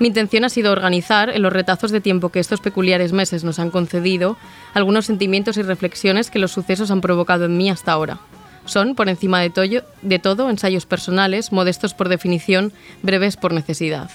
[0.00, 3.60] Mi intención ha sido organizar, en los retazos de tiempo que estos peculiares meses nos
[3.60, 4.36] han concedido,
[4.74, 8.18] algunos sentimientos y reflexiones que los sucesos han provocado en mí hasta ahora.
[8.64, 9.50] Son, por encima de,
[10.18, 12.72] todo, ensayos personales, modestos por definición,
[13.02, 14.10] breves por necesidad.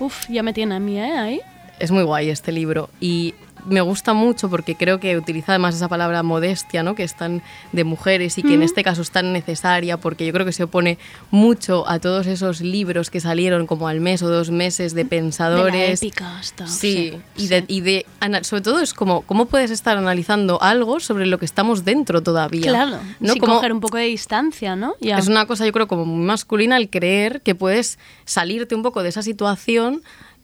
[0.00, 1.12] Uf, ya me tiene a mí, ¿eh?
[1.12, 1.40] Ahí.
[1.78, 3.34] Es muy guay este libro y
[3.66, 6.94] me gusta mucho porque creo que utiliza además esa palabra modestia, ¿no?
[6.94, 10.32] que es tan de mujeres y que en este caso es tan necesaria porque yo
[10.32, 10.98] creo que se opone
[11.30, 15.72] mucho a todos esos libros que salieron como al mes o dos meses de pensadores.
[15.72, 16.66] De la épica hasta.
[16.66, 18.06] Sí, y de, y de
[18.42, 22.62] sobre todo es como cómo puedes estar analizando algo sobre lo que estamos dentro todavía.
[22.70, 23.32] Claro, ¿no?
[23.32, 24.94] sin Como- coger un poco de distancia, ¿no?
[25.00, 25.18] Ya.
[25.18, 29.02] es una cosa, yo creo, como muy masculina el creer que puedes salirte un poco
[29.02, 30.02] de esa situación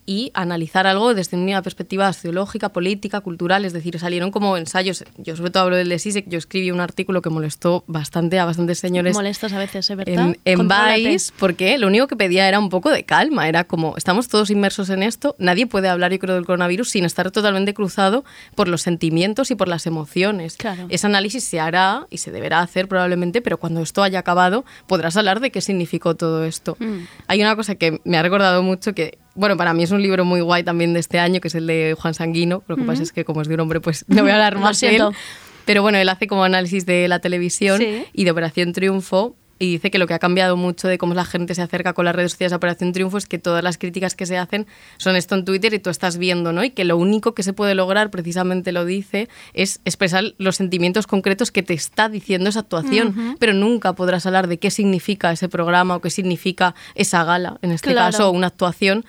[0.09, 5.37] y analizar algo desde una perspectiva sociológica, política, cultural, es decir, salieron como ensayos, yo
[5.37, 8.79] sobre todo hablo del de Sisek, yo escribí un artículo que molestó bastante a bastantes
[8.79, 9.97] señores Molestas a veces, ¿eh?
[9.97, 10.35] ¿verdad?
[10.47, 10.69] en, en.
[10.95, 14.49] Vice, porque lo único que pedía era un poco de calma, era como, estamos todos
[14.49, 18.25] inmersos en esto, nadie puede hablar, yo creo, del coronavirus sin estar totalmente cruzado
[18.55, 20.57] por los sentimientos y por las emociones.
[20.57, 20.87] Claro.
[20.89, 25.19] Ese análisis se hará y se deberá hacer probablemente, pero cuando esto haya acabado podrás
[25.19, 26.79] hablar de qué significó todo esto.
[26.81, 27.01] Mm.
[27.27, 30.25] Hay una cosa que me ha recordado mucho que, bueno, para mí es un libro
[30.25, 32.63] muy guay también de este año, que es el de Juan Sanguino.
[32.67, 34.59] Lo que pasa es que como es de un hombre, pues no voy a hablar
[34.59, 35.03] más de él.
[35.65, 38.05] Pero bueno, él hace como análisis de la televisión Sí.
[38.13, 39.37] y de Operación Triunfo.
[39.61, 42.05] Y dice que lo que ha cambiado mucho de cómo la gente se acerca con
[42.05, 44.67] las redes sociales a Operación Triunfo es que todas las críticas que se hacen
[44.99, 46.63] son esto en Twitter y tú estás viendo, ¿no?
[46.63, 51.07] Y que lo único que se puede lograr, precisamente lo dice, es expresar los sentimientos
[51.09, 53.37] concretos que te está diciendo esa actuación.
[53.41, 57.73] Pero nunca podrás hablar de qué significa ese programa o qué significa esa gala, en
[57.73, 58.13] este Claro.
[58.13, 59.05] caso, una actuación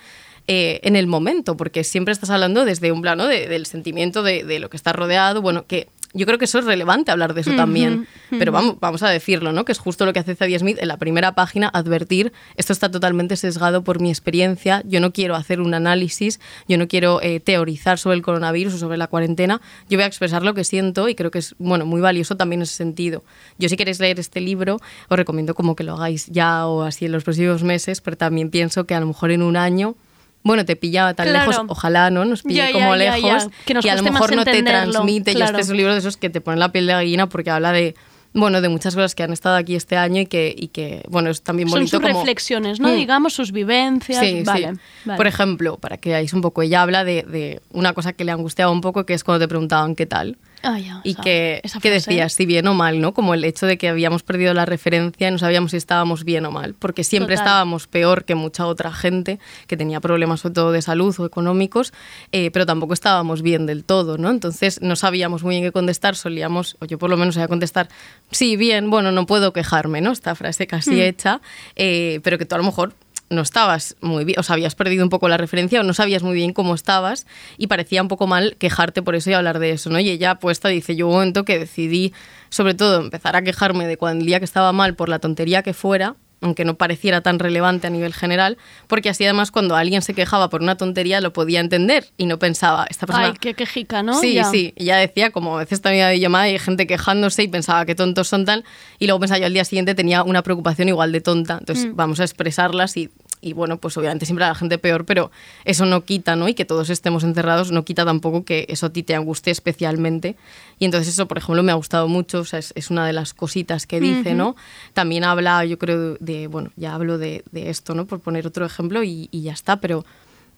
[0.48, 4.42] eh, en el momento, porque siempre estás hablando desde un plano de- del sentimiento de,
[4.42, 7.42] de lo que está rodeado, bueno, que yo creo que eso es relevante hablar de
[7.42, 8.60] eso Ujú, también, pero ujú.
[8.60, 9.64] vamos, vamos a decirlo, ¿no?
[9.64, 12.90] Que es justo lo que hace Zadie Smith en la primera página, advertir, esto está
[12.90, 17.40] totalmente sesgado por mi experiencia, yo no quiero hacer un análisis, yo no quiero eh,
[17.40, 21.08] teorizar sobre el coronavirus o sobre la cuarentena, yo voy a expresar lo que siento
[21.08, 23.24] y creo que es, bueno, muy valioso también en ese sentido.
[23.58, 24.78] Yo si queréis leer este libro,
[25.08, 28.50] os recomiendo como que lo hagáis ya o así en los próximos meses, pero también
[28.50, 29.96] pienso que a lo mejor en un año...
[30.42, 31.50] Bueno, te pilla tan Claro.
[31.50, 32.24] lejos, ojalá, ¿no?
[32.24, 33.50] Nos pille Ya, como ya, lejos, ya.
[33.66, 35.34] Que nos a lo mejor no te transmite.
[35.34, 35.50] Claro.
[35.50, 37.72] este es un libro de esos que te ponen la piel de gallina porque habla
[37.72, 37.94] de,
[38.32, 41.28] bueno, de muchas cosas que han estado aquí este año y que, y que bueno,
[41.30, 42.18] es también Son bonito sus como...
[42.20, 42.88] reflexiones, ¿no?
[42.88, 42.96] Mm.
[42.96, 44.18] Digamos, sus vivencias.
[44.24, 44.80] Sí, vale, sí.
[45.04, 45.16] vale.
[45.18, 48.32] Por ejemplo, para que veáis un poco, ella habla de, de una cosa que le
[48.32, 50.38] angustiaba un poco, que es cuando te preguntaban qué tal.
[50.62, 53.14] Ah, y o sea, que, que decías si bien o mal, ¿no?
[53.14, 56.44] Como el hecho de que habíamos perdido la referencia y no sabíamos si estábamos bien
[56.46, 57.46] o mal, porque siempre Total.
[57.46, 61.92] estábamos peor que mucha otra gente que tenía problemas sobre todo de salud o económicos,
[62.32, 64.30] eh, pero tampoco estábamos bien del todo, ¿no?
[64.30, 67.88] Entonces no sabíamos muy bien qué contestar, solíamos, o yo por lo menos sabía contestar,
[68.30, 70.12] sí, bien, bueno, no puedo quejarme, ¿no?
[70.12, 71.00] Esta frase casi Mm.
[71.00, 71.40] hecha,
[71.76, 72.94] eh, pero que tú a lo mejor
[73.30, 76.22] no estabas muy bien, o sea, habías perdido un poco la referencia o no sabías
[76.22, 77.26] muy bien cómo estabas
[77.56, 80.00] y parecía un poco mal quejarte por eso y hablar de eso, ¿no?
[80.00, 82.12] Y ella puesta dice, yo un momento que decidí,
[82.50, 85.62] sobre todo, empezar a quejarme de cuando el día que estaba mal por la tontería
[85.62, 88.56] que fuera, aunque no pareciera tan relevante a nivel general,
[88.86, 92.38] porque así además cuando alguien se quejaba por una tontería lo podía entender y no
[92.38, 93.26] pensaba, esta persona...
[93.28, 94.14] Ay, qué quejica, ¿no?
[94.20, 94.44] Sí, Ya.
[94.44, 94.72] sí.
[94.76, 97.94] Ya decía, como a veces también había llamada y hay gente quejándose y pensaba que
[97.94, 98.64] tontos son tal.
[98.98, 101.58] Y luego pensaba yo al día siguiente tenía una preocupación igual de tonta.
[101.60, 101.96] Entonces Mm.
[101.96, 103.10] vamos a expresarlas y,
[103.42, 105.30] y bueno, pues obviamente siempre a la gente peor, pero
[105.64, 106.48] eso no quita, ¿no?
[106.48, 110.36] Y que todos estemos encerrados no quita tampoco que eso a ti te angustie especialmente.
[110.78, 112.40] Y entonces eso, por ejemplo, me ha gustado mucho.
[112.40, 114.34] O sea, es, es una de las cositas que dice.
[114.34, 114.56] ¿no?
[114.92, 118.06] También habla, yo creo, de, bueno, ya hablo de, de esto, ¿no?
[118.06, 120.04] Por poner otro ejemplo y, y ya está, pero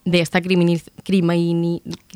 [0.05, 0.83] de esta crimini-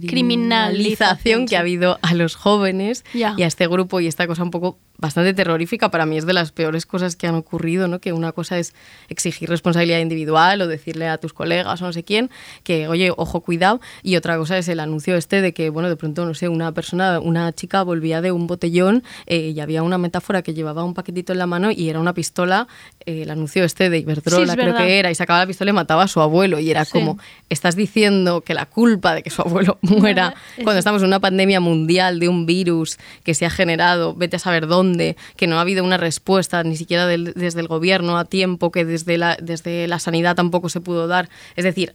[0.08, 3.04] criminalización que ha habido a los jóvenes
[3.38, 6.32] y a este grupo y esta cosa un poco bastante terrorífica para mí es de
[6.32, 8.00] las peores cosas que han ocurrido, ¿no?
[8.00, 8.74] Que una cosa es
[9.08, 12.30] exigir responsabilidad individual o decirle a tus colegas o no sé quién
[12.64, 15.96] que, oye, ojo, cuidado, y otra cosa es el anuncio este de que, bueno, de
[15.96, 19.98] pronto, no sé, una persona, una chica volvía de un botellón eh, y había una
[19.98, 22.66] metáfora que llevaba un paquetito en la mano y era una pistola,
[23.04, 24.80] eh, el anuncio este de Iberdrola, Sí, es creo verdad.
[24.86, 26.92] que era, y sacaba la pistola y mataba a su abuelo y era Sí.
[26.92, 27.18] como,
[27.50, 31.60] estás diciendo que la culpa de que su abuelo muera cuando estamos en una pandemia
[31.60, 34.85] mundial de un virus que se ha generado, vete a saber dónde,
[35.36, 38.84] que no ha habido una respuesta ni siquiera del- desde el gobierno a tiempo, que
[38.84, 41.28] desde la, desde la sanidad tampoco se pudo dar.
[41.56, 41.94] Es decir,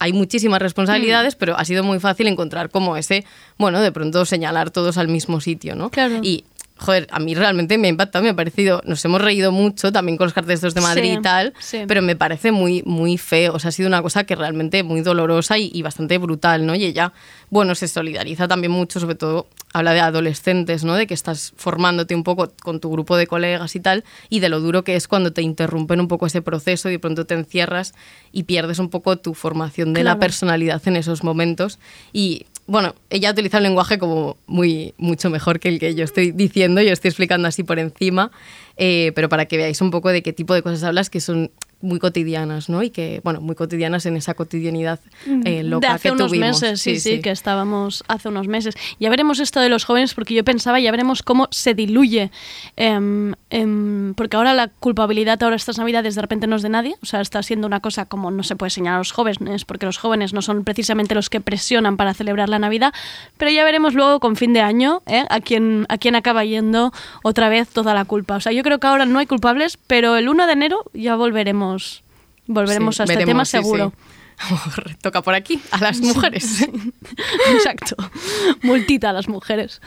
[0.00, 1.38] hay muchísimas responsabilidades, Mm.
[1.40, 3.24] pero ha sido muy fácil encontrar como ese,
[3.58, 5.90] bueno, de pronto señalar todos al mismo sitio, ¿no?
[5.90, 6.20] Claro.
[6.22, 6.44] Y,
[6.78, 10.16] joder, a mí realmente me ha impactado, me ha parecido, nos hemos reído mucho también
[10.16, 11.78] con los carteles de Madrid Sí, y tal, sí.
[11.86, 15.00] pero me parece muy, muy feo, o sea, ha sido una cosa que realmente muy
[15.02, 16.74] dolorosa y, y bastante brutal, ¿no?
[16.74, 17.12] Y ella,
[17.50, 20.94] bueno, se solidariza también mucho, sobre todo habla de adolescentes, ¿no?
[20.94, 24.48] De que estás formándote un poco con tu grupo de colegas y tal, y de
[24.48, 27.34] lo duro que es cuando te interrumpen un poco ese proceso y de pronto te
[27.34, 27.92] encierras
[28.32, 30.20] y pierdes un poco tu formación de la Claro.
[30.20, 31.78] personalidad en esos momentos.
[32.12, 36.32] Y bueno, ella utiliza un lenguaje como muy mucho mejor que el que yo estoy
[36.32, 38.30] diciendo, yo estoy explicando así por encima,
[38.76, 41.50] eh, pero para que veáis un poco de qué tipo de cosas hablas que son
[41.80, 42.82] muy cotidianas, ¿no?
[42.82, 44.98] Y que, bueno, muy cotidianas en esa cotidianidad
[45.44, 46.62] eh, loca de hace que unos tuvimos.
[46.62, 48.74] meses, sí, sí, que estábamos hace unos meses.
[48.98, 52.30] Ya veremos esto de los jóvenes, porque yo pensaba, ya veremos cómo se diluye.
[52.76, 56.96] em, em, porque ahora la culpabilidad, ahora estas navidades de repente no es de nadie.
[57.02, 59.86] O sea, está siendo una cosa como no se puede señalar a los jóvenes, porque
[59.86, 62.92] los jóvenes no son precisamente los que presionan para celebrar la Navidad.
[63.36, 65.24] Pero ya veremos luego con fin de año ¿eh?
[65.30, 66.92] a, quién, a quién acaba yendo
[67.22, 68.36] otra vez toda la culpa.
[68.36, 71.14] O sea, yo creo que ahora no hay culpables, pero el 1 de enero ya
[71.14, 71.67] volveremos.
[72.46, 73.92] Volveremos Sí, a este veremos, tema seguro.
[73.96, 74.04] sí.
[75.02, 76.68] Toca por aquí, a las mujeres.
[77.52, 77.96] Exacto.
[78.62, 79.80] Multita a las mujeres.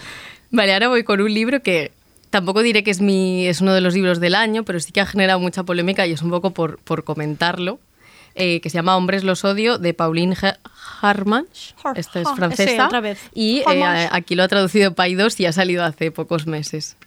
[0.52, 1.92] Vale, ahora voy con un libro que
[2.30, 5.02] tampoco diré que es, mi, es uno de los libros del año, pero sí que
[5.02, 7.80] ha generado mucha polémica y es un poco por, por comentarlo,
[8.36, 10.36] eh, que se llama Hombres los odio, de Pauline
[11.02, 11.74] Harmanch.
[11.96, 12.90] Esta es francesa.
[13.16, 13.30] sí.
[13.34, 16.98] Y eh, aquí lo ha traducido Paidós y ha salido hace pocos meses.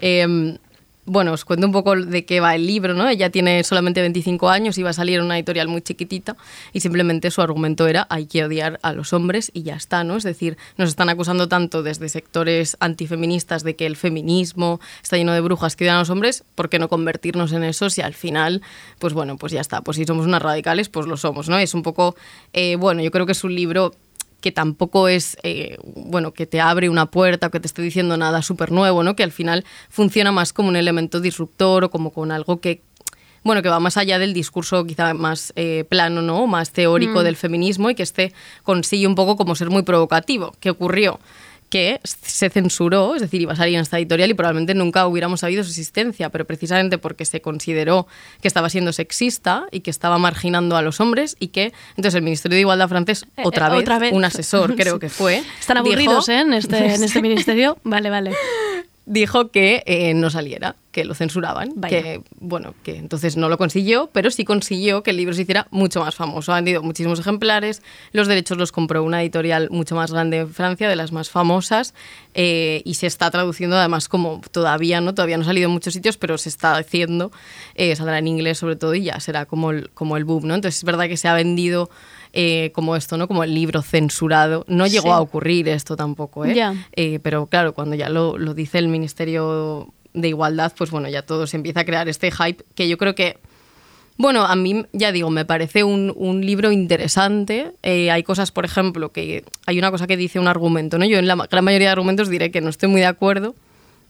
[0.00, 0.58] Em,
[1.06, 3.08] bueno, os cuento un poco de qué va el libro, ¿no?
[3.08, 6.36] Ella tiene solamente 25 años va a salir en una editorial muy chiquitita
[6.72, 10.16] y simplemente su argumento era hay que odiar a los hombres y ya está, ¿no?
[10.16, 15.32] Es decir, nos están acusando tanto desde sectores antifeministas de que el feminismo está lleno
[15.32, 18.14] de brujas que odian a los hombres, ¿por qué no convertirnos en eso si al
[18.14, 18.62] final,
[18.98, 21.58] pues bueno, pues ya está, pues si somos unas radicales, pues lo somos, ¿no?
[21.58, 22.16] Es un poco,
[22.52, 23.92] eh, bueno, yo creo que es un libro
[24.46, 28.16] que tampoco es, eh, bueno, que te abre una puerta o que te esté diciendo
[28.16, 29.16] nada súper nuevo, ¿no?
[29.16, 32.80] Que al final funciona más como un elemento disruptor o como con algo que,
[33.42, 36.46] bueno, que va más allá del discurso quizá más eh, plano, ¿no?
[36.46, 37.24] Más teórico Mm.
[37.24, 38.32] del feminismo y que este
[38.62, 40.52] consigue un poco como ser muy provocativo.
[40.60, 41.18] ¿Qué ocurrió?
[41.68, 45.40] Que se censuró, es decir, iba a salir en esta editorial y probablemente nunca hubiéramos
[45.40, 48.06] sabido su existencia, pero precisamente porque se consideró
[48.40, 52.22] que estaba siendo sexista y que estaba marginando a los hombres y que entonces el
[52.22, 54.12] Ministerio de Igualdad francés, Eh, otra, eh, vez, otra vez.
[54.12, 56.40] un asesor creo que fue, Están dijo- aburridos ¿eh?
[56.40, 57.78] en, este, en este ministerio.
[57.82, 58.32] Vale, vale.
[59.06, 62.02] Dijo que eh, no saliera, que lo censuraban, Vaya.
[62.02, 65.68] que bueno, que entonces no lo consiguió, pero sí consiguió que el libro se hiciera
[65.70, 66.52] mucho más famoso.
[66.52, 70.88] Ha vendido muchísimos ejemplares, los derechos los compró una editorial mucho más grande en Francia,
[70.88, 71.94] de las más famosas,
[72.34, 75.94] eh, y se está traduciendo además como todavía no, todavía no ha salido en muchos
[75.94, 77.30] sitios, pero se está haciendo,
[77.76, 80.54] eh, saldrá en inglés sobre todo y ya será como el, como el boom, ¿no?
[80.56, 81.90] Entonces es verdad que se ha vendido
[82.32, 83.28] eh, como esto, ¿no?
[83.28, 84.64] Como el libro censurado.
[84.68, 85.10] No llegó Sí.
[85.10, 86.54] a ocurrir esto tampoco, ¿eh?
[86.54, 86.74] Ya.
[86.94, 91.22] Eh, pero claro, cuando ya lo, lo dice el Ministerio de Igualdad, pues bueno, ya
[91.22, 93.38] todo se empieza a crear este hype que yo creo que,
[94.16, 97.72] bueno, a mí ya digo, me parece un, un libro interesante.
[97.82, 101.04] Eh, hay cosas, por ejemplo, que hay una cosa que dice un argumento, ¿no?
[101.04, 103.54] Yo en la gran mayoría de argumentos diré que no estoy muy de acuerdo.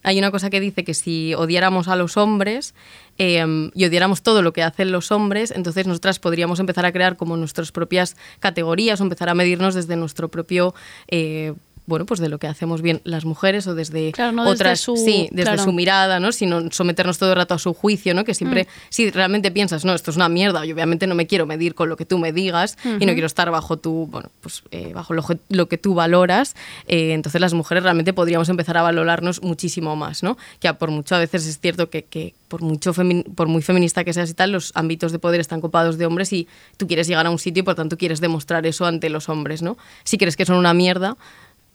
[0.03, 2.73] Hay una cosa que dice que si odiáramos a los hombres
[3.17, 3.43] eh,
[3.73, 7.37] y odiáramos todo lo que hacen los hombres, entonces nosotras podríamos empezar a crear como
[7.37, 10.73] nuestras propias categorías o empezar a medirnos desde nuestro propio...
[11.07, 11.53] eh,
[11.87, 14.79] bueno, pues de lo que hacemos bien las mujeres o desde Claro, no desde otras,
[14.81, 15.63] su- sí, desde claro.
[15.63, 16.31] su mirada, ¿no?
[16.31, 18.23] Sino someternos todo el rato a su juicio, ¿no?
[18.25, 18.67] Que siempre, Mm.
[18.89, 21.89] si realmente piensas, no, esto es una mierda, y obviamente no me quiero medir con
[21.89, 25.13] lo que tú me digas y no quiero estar bajo tu, bueno, pues eh, bajo
[25.13, 26.55] lo, que- lo que tú valoras,
[26.87, 30.37] eh, entonces las mujeres realmente podríamos empezar a valorarnos muchísimo más, ¿no?
[30.59, 34.03] Que por mucho a veces es cierto que, que por mucho femi- por muy feminista
[34.03, 36.47] que seas y tal, los ámbitos de poder están copados de hombres y
[36.77, 39.61] tú quieres llegar a un sitio y por tanto quieres demostrar eso ante los hombres,
[39.61, 39.77] ¿no?
[40.03, 41.17] Si crees que son una mierda,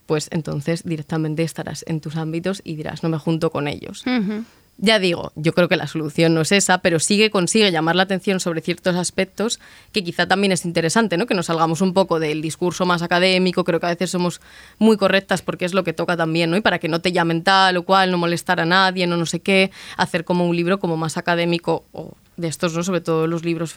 [0.06, 4.04] pues entonces directamente estarás en tus ámbitos y dirás, no me junto con ellos.
[4.78, 7.94] Ya digo, yo creo que la solución no es esa, pero sí que consigue llamar
[7.94, 9.60] la atención sobre ciertos aspectos
[9.92, 11.26] que quizá también es interesante, ¿no?
[11.26, 14.40] Que nos salgamos un poco del discurso más académico, creo que a veces somos
[14.78, 16.56] muy correctas porque es lo que toca también, ¿no?
[16.56, 19.26] Y para que no te llamen tal o cual, no molestar a nadie, no no
[19.26, 22.82] sé qué, hacer como un libro como más académico o de estos, ¿no?
[22.82, 23.74] Sobre todo los libros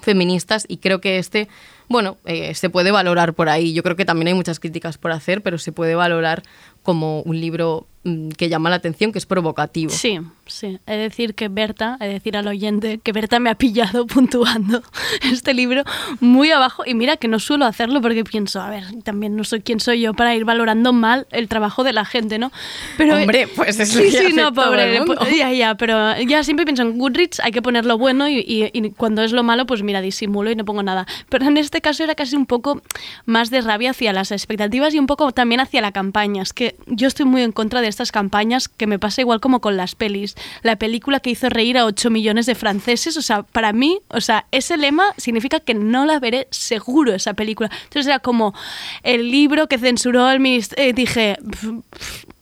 [0.00, 1.48] feministas y creo que este,
[1.88, 3.72] bueno, eh, se puede valorar por ahí.
[3.74, 6.42] Yo creo que también hay muchas críticas por hacer, pero se puede valorar
[6.82, 9.90] como un libro mm, que llama la atención, que es provocativo.
[9.90, 10.18] Sí,
[10.52, 10.78] sí.
[10.86, 14.06] He de decir que Berta, he de decir al oyente que Berta me ha pillado
[14.06, 14.82] puntuando
[15.22, 15.82] este libro
[16.20, 16.82] muy abajo.
[16.86, 20.00] Y mira que no suelo hacerlo porque pienso, a ver, también no soy quién soy
[20.00, 22.52] yo para ir valorando mal el trabajo de la gente, ¿no?
[22.96, 25.00] Pero Hombre, pues es lo sí, sí, no, pobre.
[25.36, 28.70] Ya, ya, pero ya siempre pienso en Goodreads, hay que poner lo bueno y, y-
[28.72, 31.06] y cuando es lo malo, pues mira, disimulo y no pongo nada.
[31.28, 32.82] Pero en este caso era casi un poco
[33.26, 36.42] más de rabia hacia las expectativas y un poco también hacia la campaña.
[36.42, 39.60] Es que yo estoy muy en contra de estas campañas que me pasa igual como
[39.60, 40.34] con las pelis.
[40.62, 44.20] La película que hizo reír a 8 millones de franceses, o sea, para mí, o
[44.20, 47.70] sea, ese lema significa que no la veré seguro esa película.
[47.84, 48.54] Entonces era como
[49.02, 50.92] el libro que censuró el ministerio.
[50.92, 51.36] dije,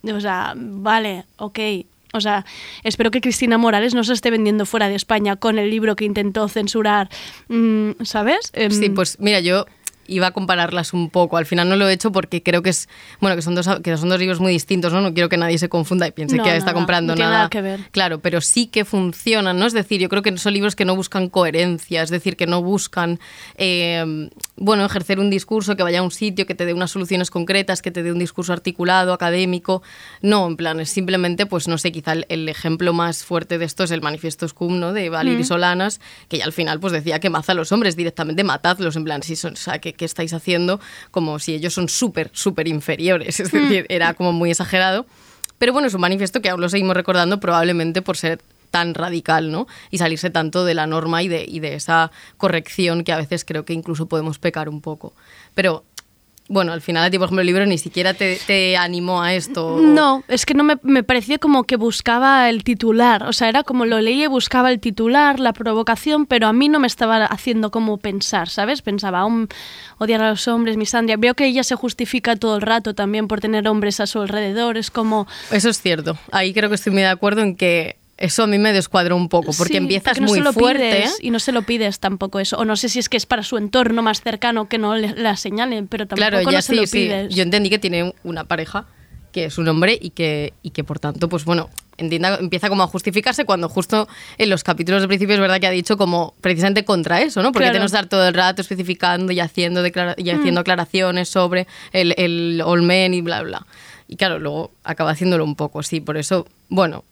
[0.03, 1.59] o sea, vale, ok.
[2.13, 2.45] O sea,
[2.83, 6.05] espero que Cristina Morales no se esté vendiendo fuera de España con el libro que
[6.05, 7.09] intentó censurar,
[7.47, 8.51] mm, ¿sabes?
[8.53, 9.65] Em, Sí, pues mira, yo
[10.11, 11.37] iba a compararlas un poco.
[11.37, 12.89] Al final no lo he hecho porque creo que es
[13.19, 15.01] bueno que son dos que son dos libros muy distintos, ¿no?
[15.01, 17.29] No quiero que nadie se confunda y piense No, que no, está comprando no tiene
[17.29, 17.37] nada.
[17.39, 17.79] nada que ver.
[17.91, 19.65] Claro, pero sí que funcionan, ¿no?
[19.65, 22.61] Es decir, yo creo que son libros que no buscan coherencia, es decir, que no
[22.61, 23.19] buscan
[23.57, 27.31] eh, bueno, ejercer un discurso que vaya a un sitio, que te dé unas soluciones
[27.31, 29.81] concretas, que te dé un discurso articulado, académico.
[30.21, 33.65] No, en plan, es simplemente, pues no sé, quizá el, el ejemplo más fuerte de
[33.65, 34.93] esto es el manifiesto Scum, ¿no?
[34.93, 35.45] De Valir y Mm.
[35.45, 39.03] Solanas, que ya al final pues decía que maza a los hombres directamente, matadlos, en
[39.03, 40.79] plan, si son, o sea, ¿qué, qué estáis haciendo?
[41.11, 43.57] Como si ellos son súper, súper inferiores, es Mm.
[43.57, 45.05] decir, era como muy exagerado.
[45.59, 48.41] Pero bueno, es un manifiesto que aún lo seguimos recordando probablemente por ser
[48.71, 49.67] tan radical, ¿no?
[49.91, 53.45] Y salirse tanto de la norma y de, y de esa corrección que a veces
[53.45, 55.13] creo que incluso podemos pecar un poco.
[55.53, 55.83] Pero,
[56.47, 59.33] bueno, al final a ti, por ejemplo, el libro ni siquiera te, te animó a
[59.33, 59.77] esto.
[59.81, 63.23] No, es que no me, me parecía como que buscaba el titular.
[63.23, 66.67] O sea, era como lo leía y buscaba el titular, la provocación, pero a mí
[66.67, 68.81] no me estaba haciendo como pensar, ¿sabes?
[68.81, 69.47] Pensaba, "Um,
[69.97, 71.15] odiar a los hombres, misandria.
[71.17, 74.75] Veo que ella se justifica todo el rato también por tener hombres a su alrededor.
[74.77, 75.27] Es como.
[75.51, 76.17] Eso es cierto.
[76.31, 79.27] Ahí creo que estoy muy de acuerdo en que eso a mí me descuadró un
[79.29, 80.79] poco, porque Sí, empiezas porque no muy se lo fuerte.
[81.01, 82.57] pides y no se lo pides tampoco eso.
[82.57, 85.13] O no sé si es que es para su entorno más cercano que no le,
[85.15, 86.91] la señalen, pero tampoco Claro, no ya se sí, lo sí.
[87.05, 87.33] pides.
[87.35, 88.85] Yo entendí que tiene una pareja
[89.31, 92.83] que es un hombre y que, y que por tanto, pues bueno, entienda, empieza como
[92.83, 94.07] a justificarse cuando justo
[94.37, 97.53] en los capítulos de principio es verdad que ha dicho como precisamente contra eso, ¿no?
[97.53, 97.73] Porque Claro.
[97.73, 100.35] tenemos que estar todo el rato especificando y haciendo, y Mm.
[100.39, 103.65] haciendo aclaraciones sobre el, el olmen y bla, bla.
[104.09, 107.05] Y claro, luego acaba haciéndolo un poco, sí, por eso, bueno,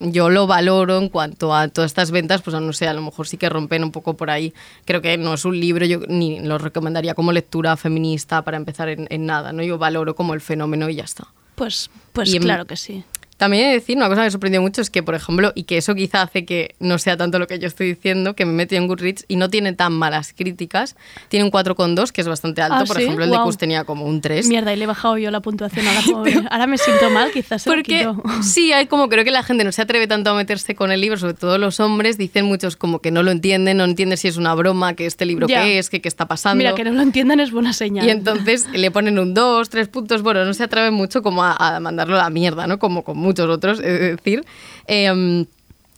[0.00, 3.26] yo lo valoro en cuanto a todas estas ventas, pues no sé, a lo mejor
[3.26, 4.54] sí que rompen un poco por ahí.
[4.84, 8.88] Creo que no es un libro, yo ni lo recomendaría como lectura feminista para empezar
[8.88, 9.62] en, en nada, ¿no?
[9.62, 11.26] Yo valoro como el fenómeno y ya está.
[11.54, 13.02] Pues, pues Y en- claro que sí.
[13.38, 15.62] También he de decir una cosa que me sorprendió mucho es que, por ejemplo, y
[15.62, 18.52] que eso quizá hace que no sea tanto lo que yo estoy diciendo, que me
[18.52, 20.96] metí en Goodreads y no tiene tan malas críticas.
[21.28, 22.76] Tiene un 4,2, que es bastante alto.
[22.80, 23.04] Ah, por ¿sí?
[23.04, 23.46] ejemplo, el de Guau.
[23.46, 24.48] Cus tenía como un 3.
[24.48, 26.34] Mierda, y le he bajado yo la puntuación a la pobre.
[26.50, 28.22] Ahora me siento mal, quizás se lo Porque quito.
[28.42, 31.00] sí, hay como creo que la gente no se atreve tanto a meterse con el
[31.00, 34.26] libro, sobre todo los hombres, dicen muchos como que no lo entienden, no entienden si
[34.26, 35.62] es una broma, que este libro Ya.
[35.62, 36.58] qué es, que qué está pasando.
[36.58, 38.04] Mira, que no lo entiendan es buena señal.
[38.04, 41.52] Y entonces le ponen un 2, 3 puntos, bueno, no se atreven mucho como a,
[41.52, 42.80] a mandarlo a la mierda, ¿no?
[42.80, 44.44] Como con muchos otros, es decir.
[44.86, 45.46] Em,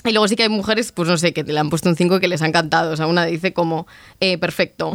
[0.03, 2.21] y luego sí que hay mujeres, pues no sé, que le han puesto un 5
[2.21, 2.93] que les ha encantado.
[2.93, 3.87] O sea, una dice como,
[4.21, 4.93] eh, perfecto.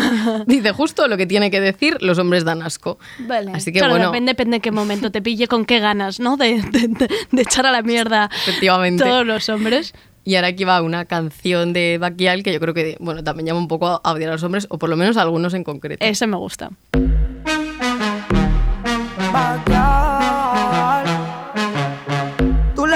[0.46, 2.98] dice justo lo que tiene que decir, los hombres dan asco.
[3.20, 3.52] Vale.
[3.54, 4.06] Así que claro, bueno.
[4.10, 6.36] depende, depende de qué momento te pille, con qué ganas, ¿no?
[6.36, 9.04] De, de- de- de echar a la mierda Efectivamente.
[9.04, 9.94] todos los hombres.
[10.24, 13.60] Y ahora aquí va una canción de Baquial que yo creo que, bueno, también llama
[13.60, 16.04] un poco a odiar a los hombres, o por lo menos a algunos en concreto.
[16.04, 16.70] Ese me gusta.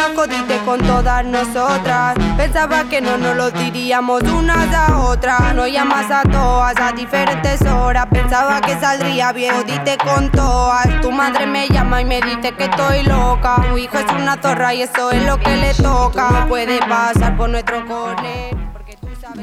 [0.03, 2.17] La jodiste con todas nosotras.
[2.37, 5.55] Pensaba que no nos lo diríamos unas a otras.
[5.55, 8.09] No llamas a todas a diferentes horas.
[8.11, 11.01] Pensaba que saldría bien, jodiste con todas.
[11.03, 13.65] Tu madre me llama y me dice que estoy loca.
[13.71, 16.47] Tu hijo es una zorra y eso es lo que le toca.
[16.49, 18.72] Puede pasar por nuestro cone.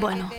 [0.00, 0.30] Bueno,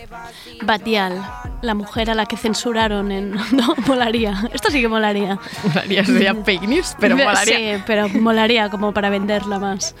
[0.62, 1.22] Batial,
[1.60, 3.32] la mujer a la que censuraron en...
[3.52, 4.48] No, molaría.
[4.52, 5.38] Esto sí que molaría.
[5.64, 7.76] Molaría, sería fake news, pero molaría.
[7.78, 9.94] Sí, pero molaría como para venderla más.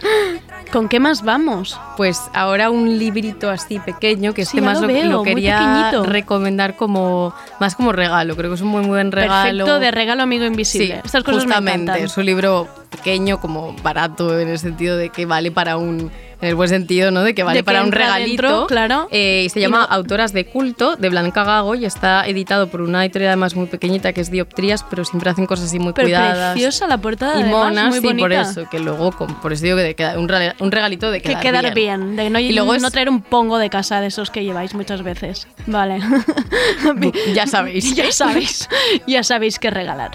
[0.72, 1.78] ¿Con qué más vamos?
[1.96, 5.18] Pues ahora un librito así pequeño, que Sí, este ya más lo lo, veo, lo
[5.18, 8.36] muy quería recomendar como más como regalo.
[8.36, 9.64] Creo que es un muy buen regalo.
[9.64, 10.94] Perfecto de regalo amigo invisible.
[10.94, 11.82] Sí, Estas cosas me justamente.
[11.82, 12.04] encantan.
[12.04, 16.10] Es un libro pequeño, como barato, en el sentido de que vale para un.
[16.42, 17.22] En el buen sentido, ¿no?
[17.22, 18.42] De que vale De que para un regalito.
[18.42, 19.06] dentro, claro.
[19.12, 22.66] Eh, y se Y llama no- Autoras de Culto, de Blanca Gago, y está editado
[22.66, 25.92] por una editorial además muy pequeñita que es Dioptrías, pero siempre hacen cosas así muy
[25.92, 26.54] Pero cuidadas.
[26.54, 29.94] preciosa la portada, y monas, muy sí, por eso, que luego, por eso digo que
[29.94, 32.82] queda- un, rega- un regalito de Que quedar, quedar bien, de no, Y luego es-
[32.82, 35.46] no traer un pongo de casa de esos que lleváis muchas veces.
[35.68, 36.00] Vale.
[37.34, 37.94] ya sabéis.
[37.94, 38.68] ya sabéis.
[39.06, 40.10] Ya sabéis qué regalar.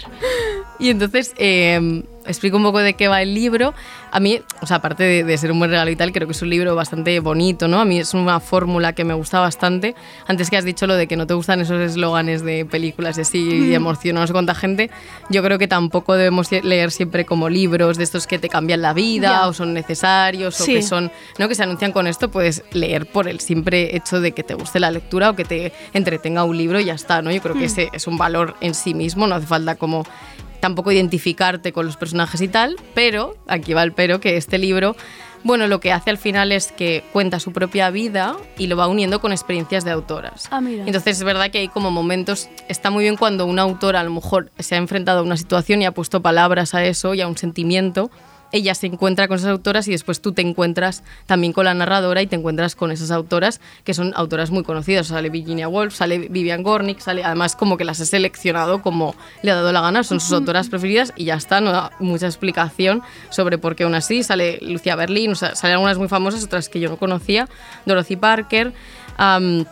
[0.79, 3.73] Y entonces eh, explico un poco de qué va el libro.
[4.11, 6.33] A mí, o sea, aparte de, de ser un buen regalo y tal, creo que
[6.33, 7.79] es un libro bastante bonito, ¿no?
[7.79, 9.95] A mí es una fórmula que me gusta bastante.
[10.27, 13.21] Antes que has dicho lo de que no te gustan esos eslóganes de películas y
[13.21, 13.39] así,
[13.69, 14.89] y emociona a no sé cuánta gente,
[15.29, 18.93] yo creo que tampoco debemos leer siempre como libros de estos que te cambian la
[18.93, 19.47] vida Ya.
[19.47, 20.73] o son necesarios o Sí.
[20.75, 21.47] que son, ¿no?
[21.47, 24.79] Que se anuncian con esto, puedes leer por el simple hecho de que te guste
[24.79, 27.31] la lectura o que te entretenga un libro y ya está, ¿no?
[27.31, 27.63] Yo creo que Mm.
[27.63, 30.05] ese es un valor en sí mismo, no hace falta como
[30.59, 34.95] tampoco identificarte con los personajes y tal, pero, aquí va el pero, que este libro,
[35.43, 38.87] bueno, lo que hace al final es que cuenta su propia vida y lo va
[38.87, 40.47] uniendo con experiencias de autoras.
[40.51, 40.83] Ah, mira.
[40.85, 44.11] Entonces es verdad que hay como momentos, está muy bien cuando una autora a lo
[44.11, 47.27] mejor se ha enfrentado a una situación y ha puesto palabras a eso y a
[47.27, 48.11] un sentimiento.
[48.51, 52.21] Ella se encuentra con esas autoras y después tú te encuentras también con la narradora
[52.21, 55.07] y te encuentras con esas autoras que son autoras muy conocidas.
[55.07, 59.51] Sale Virginia Woolf, sale Vivian Gornick, sale además como que las he seleccionado como le
[59.51, 63.01] ha dado la gana, son sus autoras preferidas y ya está, no da mucha explicación
[63.29, 64.23] sobre por qué aún así.
[64.23, 67.47] Sale Lucia o sea, salen algunas muy famosas, otras que yo no conocía,
[67.85, 68.73] Dorothy Parker.
[69.17, 69.65] am,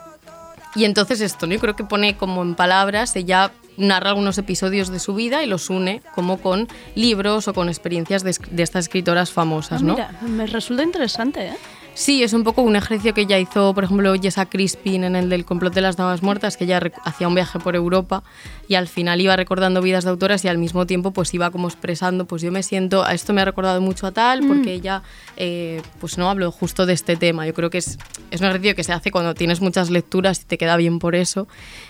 [0.76, 1.54] y entonces esto, ¿no?
[1.54, 5.48] Yo creo que pone como en palabras, ella narra algunos episodios de su vida y
[5.48, 9.94] los une como con libros o con experiencias de, de estas escritoras famosas, Ah, ¿no?
[9.94, 11.54] Mira, me resulta interesante, ¿eh?
[11.98, 15.30] Sí, es un poco un ejercicio que ella hizo, por ejemplo, Jessa Crispin en el
[15.30, 18.22] del complot de las damas muertas, que ella hacía un viaje por Europa
[18.68, 21.70] y al final iba recordando vidas de autoras y al mismo tiempo pues iba como
[21.70, 24.48] expresando, pues yo me siento, a esto me ha recordado mucho a tal, Mm.
[24.50, 25.04] porque ella
[25.38, 27.46] eh, pues no habló justo de este tema.
[27.48, 27.98] Yo creo que es,
[28.30, 31.16] es un ejercicio que se hace cuando tienes muchas lecturas y te queda bien por
[31.16, 31.48] eso.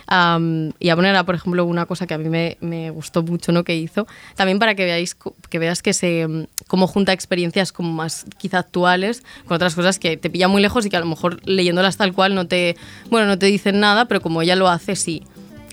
[0.07, 3.51] Am, y a poner, por ejemplo, una cosa que a mí me, me gustó mucho
[3.51, 3.63] ¿no?
[3.63, 5.15] que hizo, también para que veáis
[5.49, 9.99] que veas que se mm, cómo junta experiencias como más quizá actuales con otras cosas
[9.99, 12.75] que te pillan muy lejos y que a lo mejor leyéndolas tal cual no te
[13.09, 15.23] bueno no te dicen nada, pero como ella lo hace sí.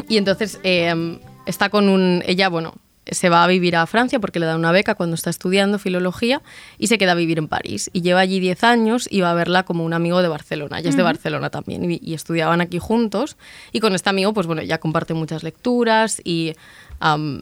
[0.09, 2.75] Y entonces eh, está con un ella bueno
[3.11, 6.41] se va a vivir a Francia porque le da una beca cuando está estudiando filología
[6.79, 7.91] y se queda a vivir en París.
[7.93, 10.79] Y lleva allí 10 años y va a verla como un amigo de Barcelona.
[10.79, 11.03] Ella es de.
[11.03, 13.37] Barcelona también y, y estudiaban aquí juntos.
[13.73, 16.55] Y con este amigo, pues bueno, ya comparte muchas lecturas y,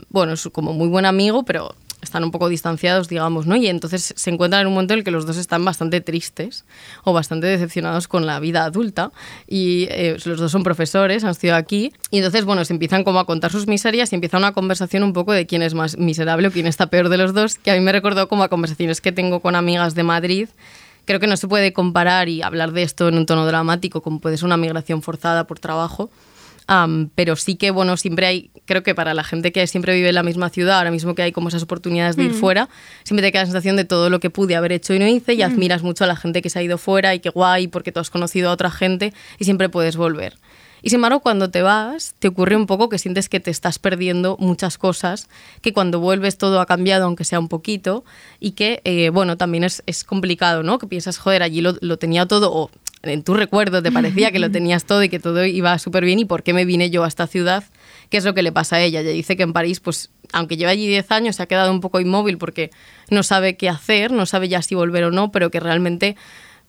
[0.09, 3.57] bueno, es como muy buen amigo, pero están un poco distanciados, digamos, ¿no?
[3.57, 6.65] Y entonces se encuentran en un momento en el que los dos están bastante tristes
[7.05, 9.13] o bastante decepcionados con la vida adulta
[9.47, 13.21] y eh, los dos son profesores, han estudiado aquí y entonces, bueno, se empiezan como
[13.21, 16.49] a contar sus miserias y empieza una conversación un poco de quién es más miserable
[16.49, 19.01] o quién está peor de los dos, que a mí me recordó como a conversaciones
[19.01, 20.49] que tengo con amigas de Madrid
[21.05, 24.21] creo que no se puede comparar y hablar de esto en un tono dramático como
[24.21, 26.11] puede ser una migración forzada por trabajo.
[26.73, 30.11] Am, pero sí que, bueno, siempre hay, creo que para la gente que siempre vive
[30.11, 32.35] en la misma ciudad, ahora mismo que hay como esas oportunidades de ir Mm.
[32.35, 32.69] fuera,
[33.03, 35.33] siempre te queda la sensación de todo lo que pude haber hecho y no hice
[35.35, 35.43] y Mm.
[35.43, 37.99] admiras mucho a la gente que se ha ido fuera y que guay porque tú
[37.99, 40.35] has conocido a otra gente y siempre puedes volver.
[40.83, 43.81] Y sin embargo, cuando te vas, te ocurre un poco que sientes que te estás
[43.81, 45.29] perdiendo muchas cosas,
[45.63, 48.05] que cuando vuelves todo ha cambiado, aunque sea un poquito,
[48.39, 50.79] y que, eh, bueno, también es, es complicado, ¿no?
[50.79, 52.71] Que piensas, joder, allí lo, lo tenía todo, o
[53.03, 56.19] en tu recuerdo te parecía que lo tenías todo y que todo iba súper bien,
[56.19, 57.65] ¿y por qué me vine yo a esta ciudad?
[58.09, 59.01] ¿Qué es lo que le pasa a ella?
[59.01, 61.81] Ella dice que en París, pues, aunque lleva allí 10 años, se ha quedado un
[61.81, 62.71] poco inmóvil porque
[63.09, 66.17] no sabe qué hacer, no sabe ya si volver o no, pero que realmente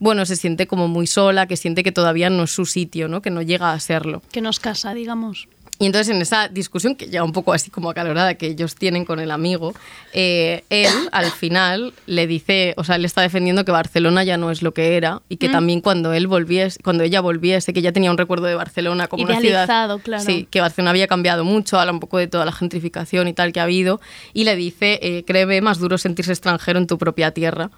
[0.02, 3.22] bueno, se siente como muy sola, que siente que todavía no es su sitio, ¿no?
[3.22, 4.24] que no llega a serlo.
[4.32, 5.48] Que nos casa, digamos.
[5.82, 9.04] Y entonces en esa discusión, que ya un poco así como acalorada que ellos tienen
[9.04, 9.74] con el amigo,
[10.14, 14.52] eh, él al final le dice, o sea, él está defendiendo que Barcelona ya no
[14.52, 15.52] es lo que era y que Mm.
[15.52, 19.24] también cuando él volviese, cuando ella volviese, que ella tenía un recuerdo de Barcelona como
[19.24, 19.66] una ciudad...
[19.66, 20.24] Idealizado, claro.
[20.24, 23.52] Sí, que Barcelona había cambiado mucho, habla un poco de toda la gentrificación y tal
[23.52, 24.00] que ha habido,
[24.34, 27.72] y le dice, eh, créeme, más duro sentirse extranjero en tu propia tierra.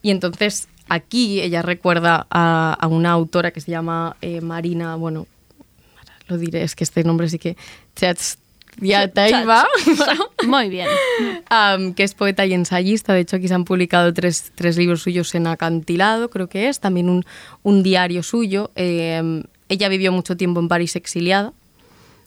[0.00, 5.26] Y entonces aquí ella recuerda a, a una autora que se llama eh, Marina, bueno,
[6.28, 7.56] lo diré, es que este nombre sí que...
[9.12, 9.66] Taiba,
[10.46, 10.86] Muy bien.
[11.94, 13.12] que es poeta y ensayista.
[13.12, 16.78] De hecho, aquí se han publicado tres, tres libros suyos en Acantilado, creo que es,
[16.78, 17.24] también un,
[17.62, 18.70] un diario suyo.
[18.76, 21.52] Eh, ella vivió mucho tiempo en París exiliada,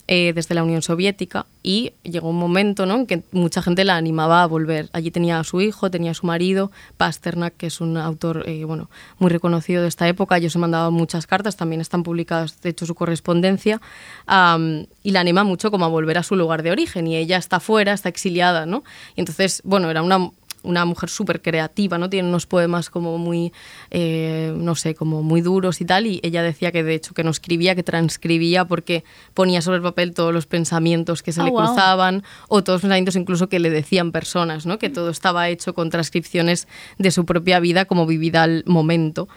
[0.07, 2.95] eh, desde la Unión Soviética, y llegó un momento ¿no?
[2.95, 4.89] en que mucha gente la animaba a volver.
[4.93, 8.65] Allí tenía a su hijo, tenía a su marido, Pasternak, que es un autor eh,
[8.65, 10.37] bueno, muy reconocido de esta época.
[10.37, 13.79] Ellos se mandaban muchas cartas, también están publicadas, de hecho, su correspondencia,
[14.25, 17.07] am, y la anima mucho como a volver a su lugar de origen.
[17.07, 18.83] Y ella está fuera, está exiliada, ¿no?
[19.15, 20.31] Y entonces, bueno, era una
[20.63, 22.09] una mujer súper creativa, ¿no?
[22.09, 23.51] Tiene unos poemas como muy,
[23.89, 27.23] eh, no sé, como muy duros y tal, y ella decía que de hecho que
[27.23, 31.45] no escribía, que transcribía porque ponía sobre el papel todos los pensamientos que se Ah,
[31.45, 34.79] le cruzaban, o todos los pensamientos incluso que le decían personas, ¿no?
[34.79, 36.67] Que todo estaba hecho con transcripciones
[36.97, 39.27] de su propia vida como vivida al momento.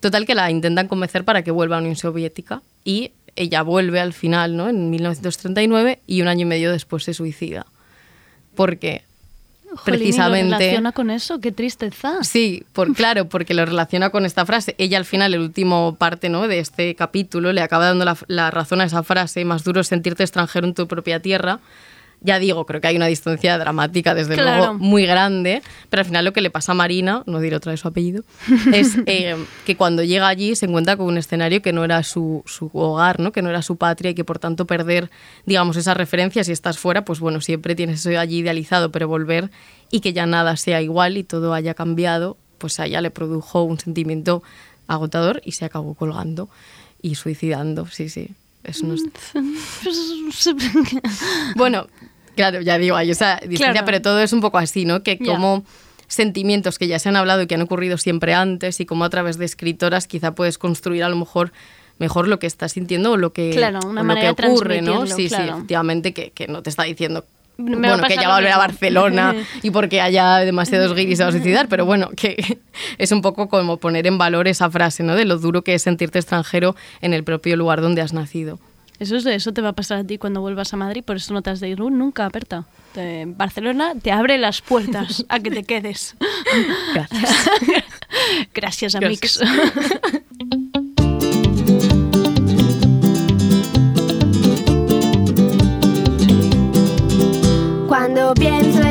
[0.00, 4.00] Total que la intentan convencer para que vuelva a la Unión Soviética y ella vuelve
[4.00, 4.68] al final, ¿no?
[4.68, 7.66] En 1939 y un año y medio después se suicida.
[8.54, 9.04] Porque
[9.76, 10.54] Jolín, ¿y lo precisamente...
[10.56, 11.40] relaciona con eso?
[11.40, 12.22] Qué tristeza.
[12.22, 14.74] Sí, por, claro, porque lo relaciona con esta frase.
[14.78, 16.48] Ella al final, el último parte ¿no?
[16.48, 19.88] de este capítulo, le acaba dando la, la razón a esa frase, más duro es
[19.88, 21.60] sentirte extranjero en tu propia tierra.
[22.24, 24.56] Ya digo, creo que hay una distancia dramática, desde Claro.
[24.58, 27.72] luego, muy grande, pero al final lo que le pasa a Marina, no diré otra
[27.72, 28.22] vez su apellido,
[28.72, 29.36] es eh,
[29.66, 33.18] que cuando llega allí se encuentra con un escenario que no era su, su hogar,
[33.18, 33.32] ¿no?
[33.32, 35.10] que no era su patria y que por tanto perder,
[35.46, 39.50] digamos, esas referencias si estás fuera, pues bueno, siempre tienes eso allí idealizado, pero volver
[39.90, 43.64] y que ya nada sea igual y todo haya cambiado, pues a ella le produjo
[43.64, 44.44] un sentimiento
[44.86, 46.48] agotador y se acabó colgando
[47.02, 48.28] y suicidando, sí, sí.
[48.64, 49.02] Eso no es-
[51.56, 51.86] Bueno,
[52.34, 53.86] claro, ya digo, hay esa distancia, Claro.
[53.86, 55.02] pero todo es un poco así, ¿no?
[55.02, 55.64] Que como
[56.08, 59.10] sentimientos que ya se han hablado y que han ocurrido siempre antes y como a
[59.10, 61.52] través de escritoras quizá puedes construir a lo mejor
[61.98, 65.06] mejor lo que estás sintiendo o lo que, Claro, una lo que ocurre, ¿no?
[65.06, 67.24] Sí, sí, efectivamente, que, que no te está diciendo
[67.58, 68.58] Me bueno, que ya va a volver a.
[68.58, 72.58] Barcelona y porque haya demasiados guiris a suicidar, pero bueno, que
[72.98, 75.14] es un poco como poner en valor esa frase, ¿no?
[75.14, 78.58] De lo duro que es sentirte extranjero en el propio lugar donde has nacido.
[79.02, 81.34] Eso, es, eso te va a pasar a ti cuando vuelvas a Madrid, por eso
[81.34, 82.66] no te has de ir nunca, Berta.
[82.94, 86.14] Te- Barcelona te abre las puertas a que te quedes.
[86.94, 87.50] Gracias.
[88.54, 89.40] Gracias, Gracias.
[89.40, 89.40] Amix.
[97.88, 98.81] Cuando pienso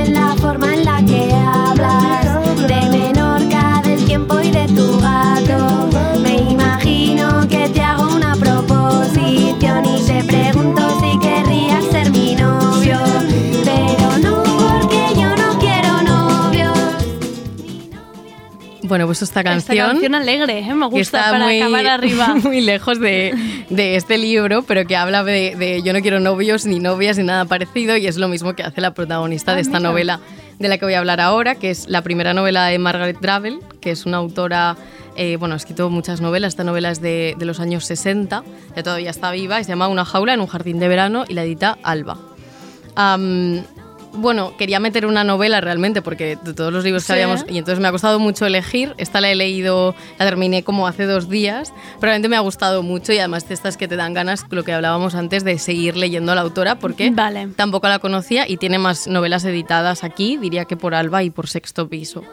[18.91, 19.88] Bueno, pues esta Esta canción...
[19.88, 20.73] canción alegre, ¿eh?
[20.73, 22.35] me gusta para muy, acabar arriba.
[22.43, 23.34] muy lejos de,
[23.69, 27.23] de este libro, pero que habla de, de yo no quiero novios ni novias ni
[27.23, 29.89] nada parecido y es lo mismo que hace la protagonista Ah, de esta mira.
[29.91, 30.19] novela
[30.59, 33.59] de la que voy a hablar ahora, que es la primera novela de Margaret Dravel,
[33.80, 34.76] que es una autora,
[35.15, 38.43] eh, bueno, ha escrito muchas novelas, esta novela es de, de los años 60,
[38.76, 41.34] ya todavía está viva, y se llama Una jaula en un jardín de verano y
[41.34, 42.18] la edita Alba.
[42.95, 43.63] Am,
[44.14, 47.14] bueno, quería meter una novela realmente porque de todos los libros que Sí.
[47.14, 48.94] habíamos y entonces me ha costado mucho elegir.
[48.98, 52.84] Esta la he leído, la terminé como hace dos días, pero realmente me ha gustado
[52.84, 55.96] mucho y además de estas que te dan ganas, lo que hablábamos antes de seguir
[55.98, 57.48] leyendo a la autora porque Vale.
[57.56, 61.48] tampoco la conocía y tiene más novelas editadas aquí, diría que por Alba y por
[61.48, 62.24] Sexto Piso.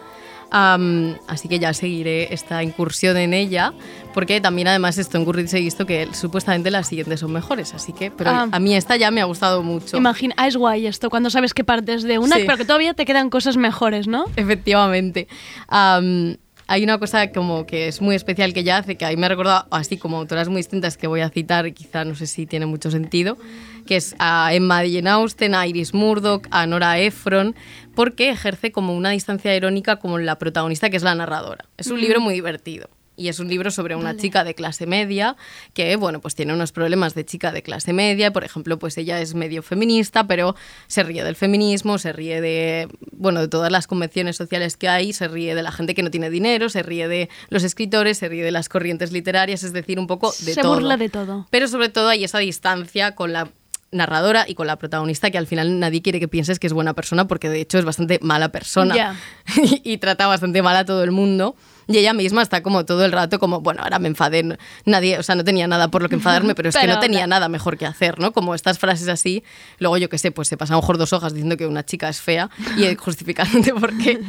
[0.51, 3.73] Am, así que ya seguiré esta incursión en ella,
[4.15, 7.93] porque también además esto en Goodreads he visto que supuestamente las siguientes son mejores, así
[7.93, 8.49] que, pero Ah.
[8.51, 9.97] a mí esta ya me ha gustado mucho.
[9.97, 12.43] Imagina, ah, es guay esto, cuando sabes que partes de una, Sí.
[12.47, 14.25] pero que todavía te quedan cosas mejores, ¿no?
[14.37, 15.29] Efectivamente.
[15.69, 16.37] Am,
[16.71, 19.29] hay una cosa como que es muy especial que ella hace, que ahí me ha
[19.31, 22.67] recordado, así como autoras muy distintas que voy a citar, quizá no sé si tiene
[22.67, 23.39] mucho sentido,
[23.87, 27.55] que es a Emma Jane Austen, a Iris Murdoch, a Nora Ephron,
[27.99, 31.65] porque ejerce como una distancia irónica como la protagonista, que es la narradora.
[31.77, 32.01] Es un Mm.
[32.01, 32.89] libro muy divertido.
[33.17, 34.21] Y es un libro sobre una Vale.
[34.21, 35.35] chica de clase media
[35.75, 38.33] que, bueno, pues tiene unos problemas de chica de clase media.
[38.33, 40.55] Por ejemplo, pues ella es medio feminista, pero
[40.87, 45.13] se ríe del feminismo, se ríe de, bueno, de todas las convenciones sociales que hay,
[45.13, 48.29] se ríe de la gente que no tiene dinero, se ríe de los escritores, se
[48.29, 50.75] ríe de las corrientes literarias, es decir, un poco de Se todo.
[50.75, 51.49] burla de todo.
[51.51, 53.49] Pero sobre todo hay esa distancia con la
[53.91, 56.95] narradora y con la protagonista que al final nadie quiere que pienses que es buena
[56.95, 59.17] persona porque de hecho es bastante mala persona Ya.
[59.85, 61.57] y trata bastante mal a todo el mundo.
[61.91, 65.23] Y ella misma está como todo el rato como, bueno, ahora me enfadé, nadie, o
[65.23, 67.49] sea, no tenía nada por lo que enfadarme, pero es que Pero no tenía nada
[67.49, 68.33] mejor que hacer, ¿no?
[68.33, 69.43] Como estas frases así,
[69.79, 71.85] luego yo qué sé, pues se pasa a lo mejor dos hojas diciendo que una
[71.87, 74.21] chica es fea y eh, justificándote por qué.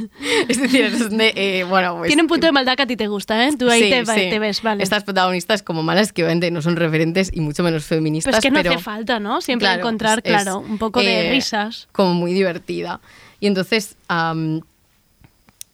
[0.47, 2.07] Es decir, es de, eh, bueno, pues...
[2.07, 3.51] Tiene un punto de maldad que a ti te gusta, ¿eh?
[3.59, 4.29] Tú ahí Sí, te, va- sí.
[4.29, 4.81] te ves, vale.
[4.81, 8.51] Estas protagonistas como malas que obviamente no son referentes y mucho menos feministas, es que
[8.51, 9.41] no pero hace falta, ¿no?
[9.41, 11.89] Siempre Claro, encontrar, es, claro, un poco de eh, risas.
[11.91, 13.01] Como muy divertida.
[13.41, 13.97] Y entonces,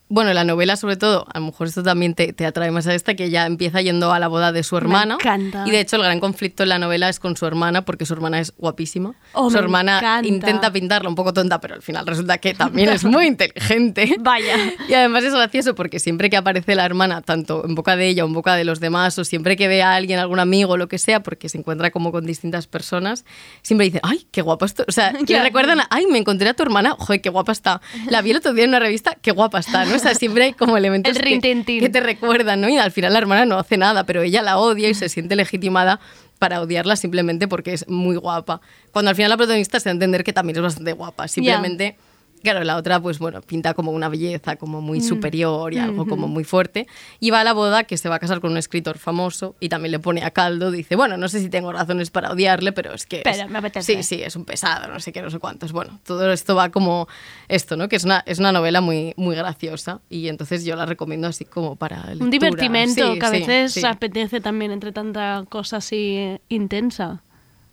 [0.08, 2.94] bueno, la novela sobre todo, a lo mejor esto también te, te atrae más a
[2.94, 5.16] esta, que ella empieza yendo a la boda de su Me hermana.
[5.16, 5.64] encanta.
[5.66, 8.14] Y de hecho el gran conflicto en la novela es con su hermana, porque su
[8.14, 9.14] hermana es guapísima.
[9.34, 10.28] Oh, su me hermana encanta.
[10.28, 14.16] intenta pintarla un poco tonta, pero al final resulta que también es muy inteligente.
[14.20, 14.56] Vaya.
[14.88, 18.24] Y además es gracioso porque siempre que aparece la hermana, tanto en boca de ella
[18.26, 20.88] o en boca de los demás, o siempre que ve a alguien, algún amigo lo
[20.88, 23.26] que sea, porque se encuentra como con distintas personas,
[23.64, 24.86] siempre dice, ¡ay, qué guapa esto!
[24.88, 26.96] O sea, que le recuerdan, ¡ay, me encontré a tu hermana!
[27.00, 27.82] ¡Joder, qué guapa está!
[28.10, 29.84] La vi el otro día en una revista, ¡qué guapa está!
[29.86, 29.96] ¿no?
[30.06, 31.80] Sea, siempre hay como elementos El que, rintintín.
[31.80, 32.70] que te recuerdan, ¿no?
[32.70, 35.36] Y al final la hermana no hace nada, pero ella la odia y se siente
[35.36, 36.00] legitimada
[36.40, 38.62] para odiarla simplemente porque es muy guapa.
[38.92, 41.98] Cuando al final la protagonista se da a entender que también es bastante guapa, simplemente...
[42.46, 45.04] Claro, la otra, pues bueno, pinta como una belleza, como muy Mm.
[45.04, 46.86] superior y algo como muy fuerte.
[47.20, 49.70] Y va a la boda que se va a casar con un escritor famoso y
[49.70, 50.70] también le pone a caldo.
[50.72, 53.22] Dice, bueno, no sé si tengo razones para odiarle, pero es que.
[53.24, 53.96] Pero es- me apetece.
[53.96, 55.72] Sí, sí, es un pesado, no sé qué, no sé cuántos.
[55.72, 57.08] Bueno, todo esto va como
[57.48, 57.90] esto, ¿no?
[57.90, 61.46] Que es una, es una novela muy, muy graciosa y entonces yo la recomiendo así
[61.46, 62.02] como para.
[62.04, 62.30] Un lectura.
[62.30, 63.86] divertimento Sí, que a veces sí.
[63.86, 67.24] apetece también entre tanta cosa así intensa.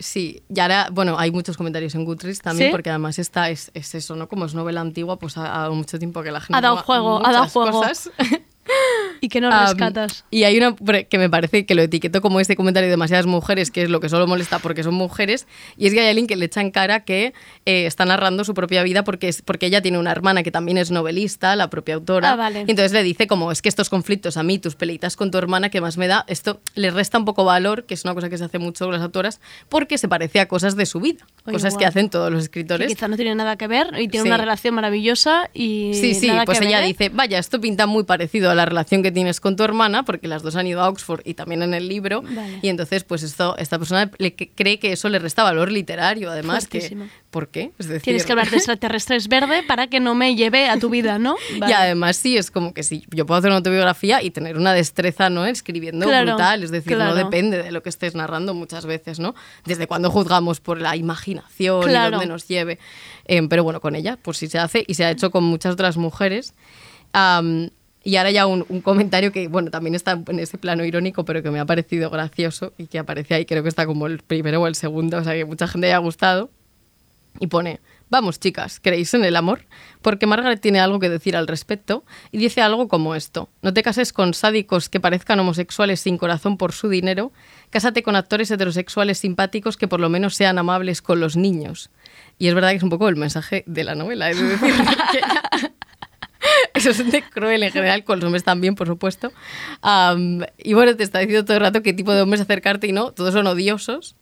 [0.03, 2.71] Sí, y ahora, bueno, hay muchos comentarios en Goodreads también, ¿Sí?
[2.71, 4.27] porque además esta es, es eso, ¿no?
[4.27, 6.77] Como es novela antigua, pues ha, ha dado mucho tiempo que la gente Ha dado
[6.77, 7.71] juego, ha dado juego.
[7.81, 8.09] cosas.
[9.21, 10.25] ¿Y que no Am, rescatas?
[10.31, 10.75] y hay una
[11.09, 13.99] que me parece que lo etiqueto como este comentario de demasiadas mujeres, que es lo
[13.99, 16.71] que solo molesta porque son mujeres, y es que hay alguien que le echa en
[16.71, 17.33] cara que
[17.65, 20.77] eh, está narrando su propia vida porque, es, porque ella tiene una hermana que también
[20.77, 22.31] es novelista, la propia autora.
[22.33, 22.59] Ah, vale.
[22.67, 25.37] Y entonces le dice como, es que estos conflictos a mí, tus peleitas con tu
[25.37, 28.29] hermana, que más me da, esto le resta un poco valor, que es una cosa
[28.29, 31.25] que se hace mucho con las autoras, porque se parece a cosas de su vida,
[31.45, 31.89] Oye, cosas que guau.
[31.89, 32.87] hacen todos los Que escritores.
[32.87, 34.27] quizá no tiene nada que ver y tiene Sí.
[34.29, 36.87] una relación maravillosa y Sí, sí, nada pues que ella ver, ¿eh?
[36.89, 40.27] dice, vaya, esto pinta muy parecido a la relación que tienes con tu hermana, porque
[40.27, 42.59] las dos han ido a Oxford y también en el libro, Vale.
[42.61, 46.67] y entonces pues esto, esta persona le cree que eso le resta valor literario, además,
[46.67, 46.95] que.
[47.31, 47.71] ¿por qué?
[47.79, 50.89] Es decir, Tienes que hablar de extraterrestres verde para que no me lleve a tu
[50.89, 51.35] vida, ¿no?
[51.55, 51.73] Y Vale.
[51.73, 55.29] además sí, es como que sí, yo puedo hacer una autobiografía y tener una destreza,
[55.29, 55.45] ¿no?
[55.45, 57.11] Escribiendo Claro, brutal, es decir, claro.
[57.11, 59.33] no depende de lo que estés narrando muchas veces, ¿no?
[59.65, 62.09] Desde cuando juzgamos por la imaginación Claro.
[62.09, 62.77] y dónde nos lleve.
[63.25, 65.73] Eh, pero bueno, con ella, pues sí se hace y se ha hecho con muchas
[65.73, 66.53] otras mujeres.
[67.13, 67.69] Am,
[68.03, 71.49] y ahora ya un, comentario que, bueno, también está en ese plano irónico, pero que
[71.51, 74.67] me ha parecido gracioso y que aparece ahí, creo que está como el primero o
[74.67, 76.51] el segundo, o sea que mucha gente haya gustado.
[77.39, 79.65] Y pone, vamos chicas, ¿creéis en el amor?
[80.03, 83.81] Porque Margaret tiene algo que decir al respecto y dice algo como esto, no te
[83.81, 87.31] cases con sádicos que parezcan homosexuales sin corazón por su dinero,
[87.71, 91.89] cásate con actores heterosexuales simpáticos que por lo menos sean amables con los niños.
[92.37, 94.73] Y es verdad que es un poco el mensaje de la novela, es decir,
[95.11, 95.71] que
[96.73, 99.31] eso es de cruel en general, con los hombres también, por supuesto.
[99.81, 102.91] Am, y bueno, te está diciendo todo el rato qué tipo de hombres acercarte y
[102.91, 104.15] no, todos son odiosos,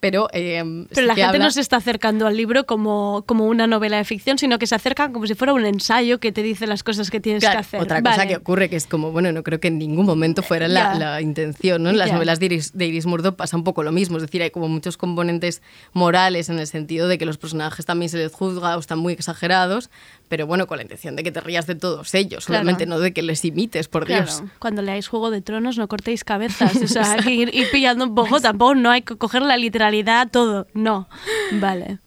[0.00, 0.28] pero...
[0.34, 3.66] em, Pero sí la gente habla- no se está acercando al libro como, como una
[3.66, 6.66] novela de ficción, sino que se acercan como si fuera un ensayo que te dice
[6.66, 7.80] las cosas que tienes Claro, que hacer.
[7.80, 10.68] Otra cosa que ocurre que es como, bueno, no creo que en ningún momento fuera
[10.68, 11.88] la, intención, ¿no?
[11.88, 14.42] En las novelas de Iris, de Iris Murdoch pasa un poco lo mismo, es decir,
[14.42, 15.62] hay como muchos componentes
[15.94, 19.14] morales en el sentido de que los personajes también se les juzga o están muy
[19.14, 19.88] exagerados,
[20.34, 22.62] pero bueno, con la intención de que te rías de todos ellos, Claro.
[22.62, 24.42] obviamente no de que les imites, por Claro, Dios.
[24.58, 28.04] cuando leáis Juego de Tronos no cortéis cabezas, o sea, hay que ir, ir pillando
[28.04, 31.08] un poco, tampoco no hay que coger la literalidad todo, no.
[31.60, 32.00] Vale.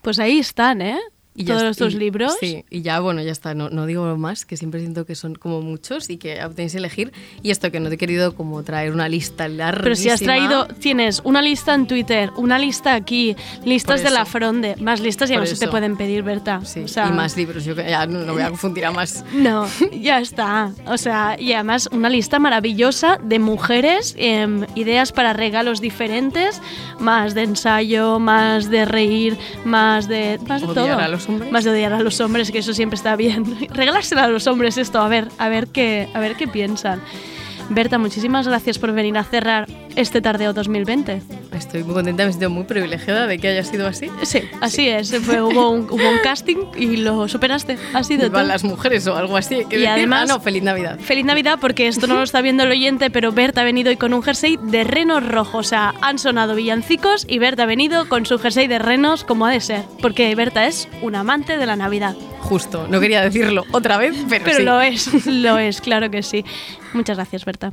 [0.00, 0.98] Pues ahí están, ¿eh?
[1.38, 2.36] Y ya todos tus y- libros.
[2.40, 3.54] Sí, y ya, bueno, ya está.
[3.54, 6.78] No, no digo más, que siempre siento que son como muchos y que tenéis que
[6.78, 7.12] elegir.
[7.42, 9.82] Y esto que no te he querido como traer una lista larga.
[9.82, 14.24] Pero si has traído, tienes una lista en Twitter, una lista aquí, listas de la
[14.24, 16.60] fronde, más listas ya Por no se te pueden pedir, Berta.
[16.64, 17.64] Sí, O sea, y más libros.
[17.64, 19.24] Yo ya no, no voy a confundir a más.
[19.32, 20.72] No, ya está.
[20.86, 26.60] O sea, y además una lista maravillosa de mujeres, em, ideas para regalos diferentes,
[26.98, 30.98] más de ensayo, más de reír, más de, más de Odiar todo.
[30.98, 31.52] a los hombres.
[31.52, 33.44] Más de odiar a los hombres, que eso siempre está bien.
[33.70, 37.00] Regalárselo a los hombres esto, a ver, a ver qué, a ver qué piensan.
[37.70, 39.66] Berta, muchísimas gracias por venir a cerrar
[40.00, 41.20] este tardeo 2020.
[41.52, 44.08] Estoy muy contenta, me siento muy privilegiada de que haya sido así.
[44.22, 45.10] Sí, así es.
[45.20, 47.76] Fue, hubo, un, hubo un casting y lo superaste.
[47.76, 48.42] De Vivan todo.
[48.44, 49.56] las mujeres o algo así.
[49.68, 49.88] que Y decir.
[49.88, 50.98] además- Ah, no, feliz Navidad.
[51.00, 53.96] Feliz Navidad porque esto no lo está viendo el oyente, pero Berta ha venido hoy
[53.96, 55.66] con un jersey de renos rojos.
[55.66, 59.46] O sea, han sonado villancicos y Berta ha venido con su jersey de renos como
[59.46, 59.82] ha de ser.
[60.00, 62.14] Porque Berta es un amante de la Navidad.
[62.40, 64.62] Justo, no quería decirlo otra vez, pero, Pero sí.
[64.62, 66.44] lo es, lo es, claro que sí.
[66.94, 67.72] Muchas gracias, Berta.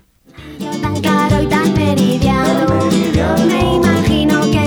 [3.47, 4.64] Me imagino que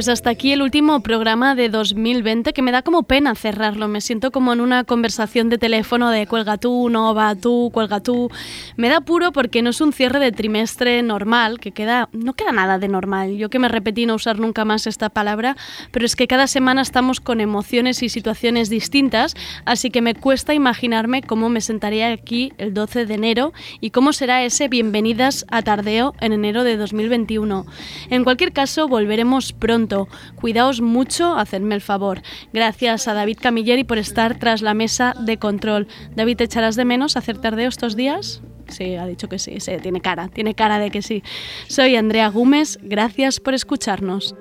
[0.00, 3.86] Pues hasta aquí el último programa de 2020 que me da como pena cerrarlo.
[3.86, 8.00] Me siento como en una conversación de teléfono de cuelga tú, no va tú, cuelga
[8.00, 8.30] tú.
[8.78, 12.50] Me da puro porque no es un cierre de trimestre normal, que queda no queda
[12.50, 13.36] nada de normal.
[13.36, 15.54] Yo que me repetí no usar nunca más esta palabra,
[15.90, 19.34] pero es que cada semana estamos con emociones y situaciones distintas,
[19.66, 23.52] así que me cuesta imaginarme cómo me sentaría aquí el 12 de enero
[23.82, 27.66] y cómo será ese bienvenidas a Tardeo en enero de 2021.
[28.08, 29.89] En cualquier caso, volveremos pronto.
[30.36, 32.22] Cuidaos mucho, hacedme el favor.
[32.52, 35.88] Gracias a David Camilleri por estar tras la mesa de control.
[36.14, 38.42] David, ¿te echarás de menos hacer tardeo estos días?
[38.68, 41.22] Sí, ha dicho que sí, sí, tiene cara, tiene cara de que sí.
[41.66, 44.34] Soy Andrea Gómez, gracias por escucharnos.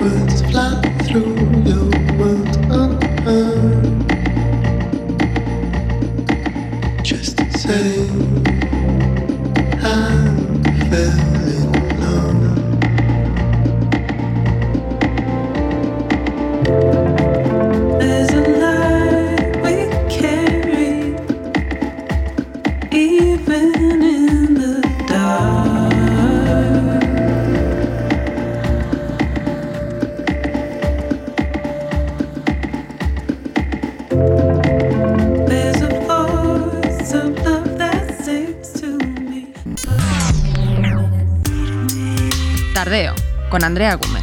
[0.00, 0.49] Words
[43.50, 44.19] con Andrea Gómez.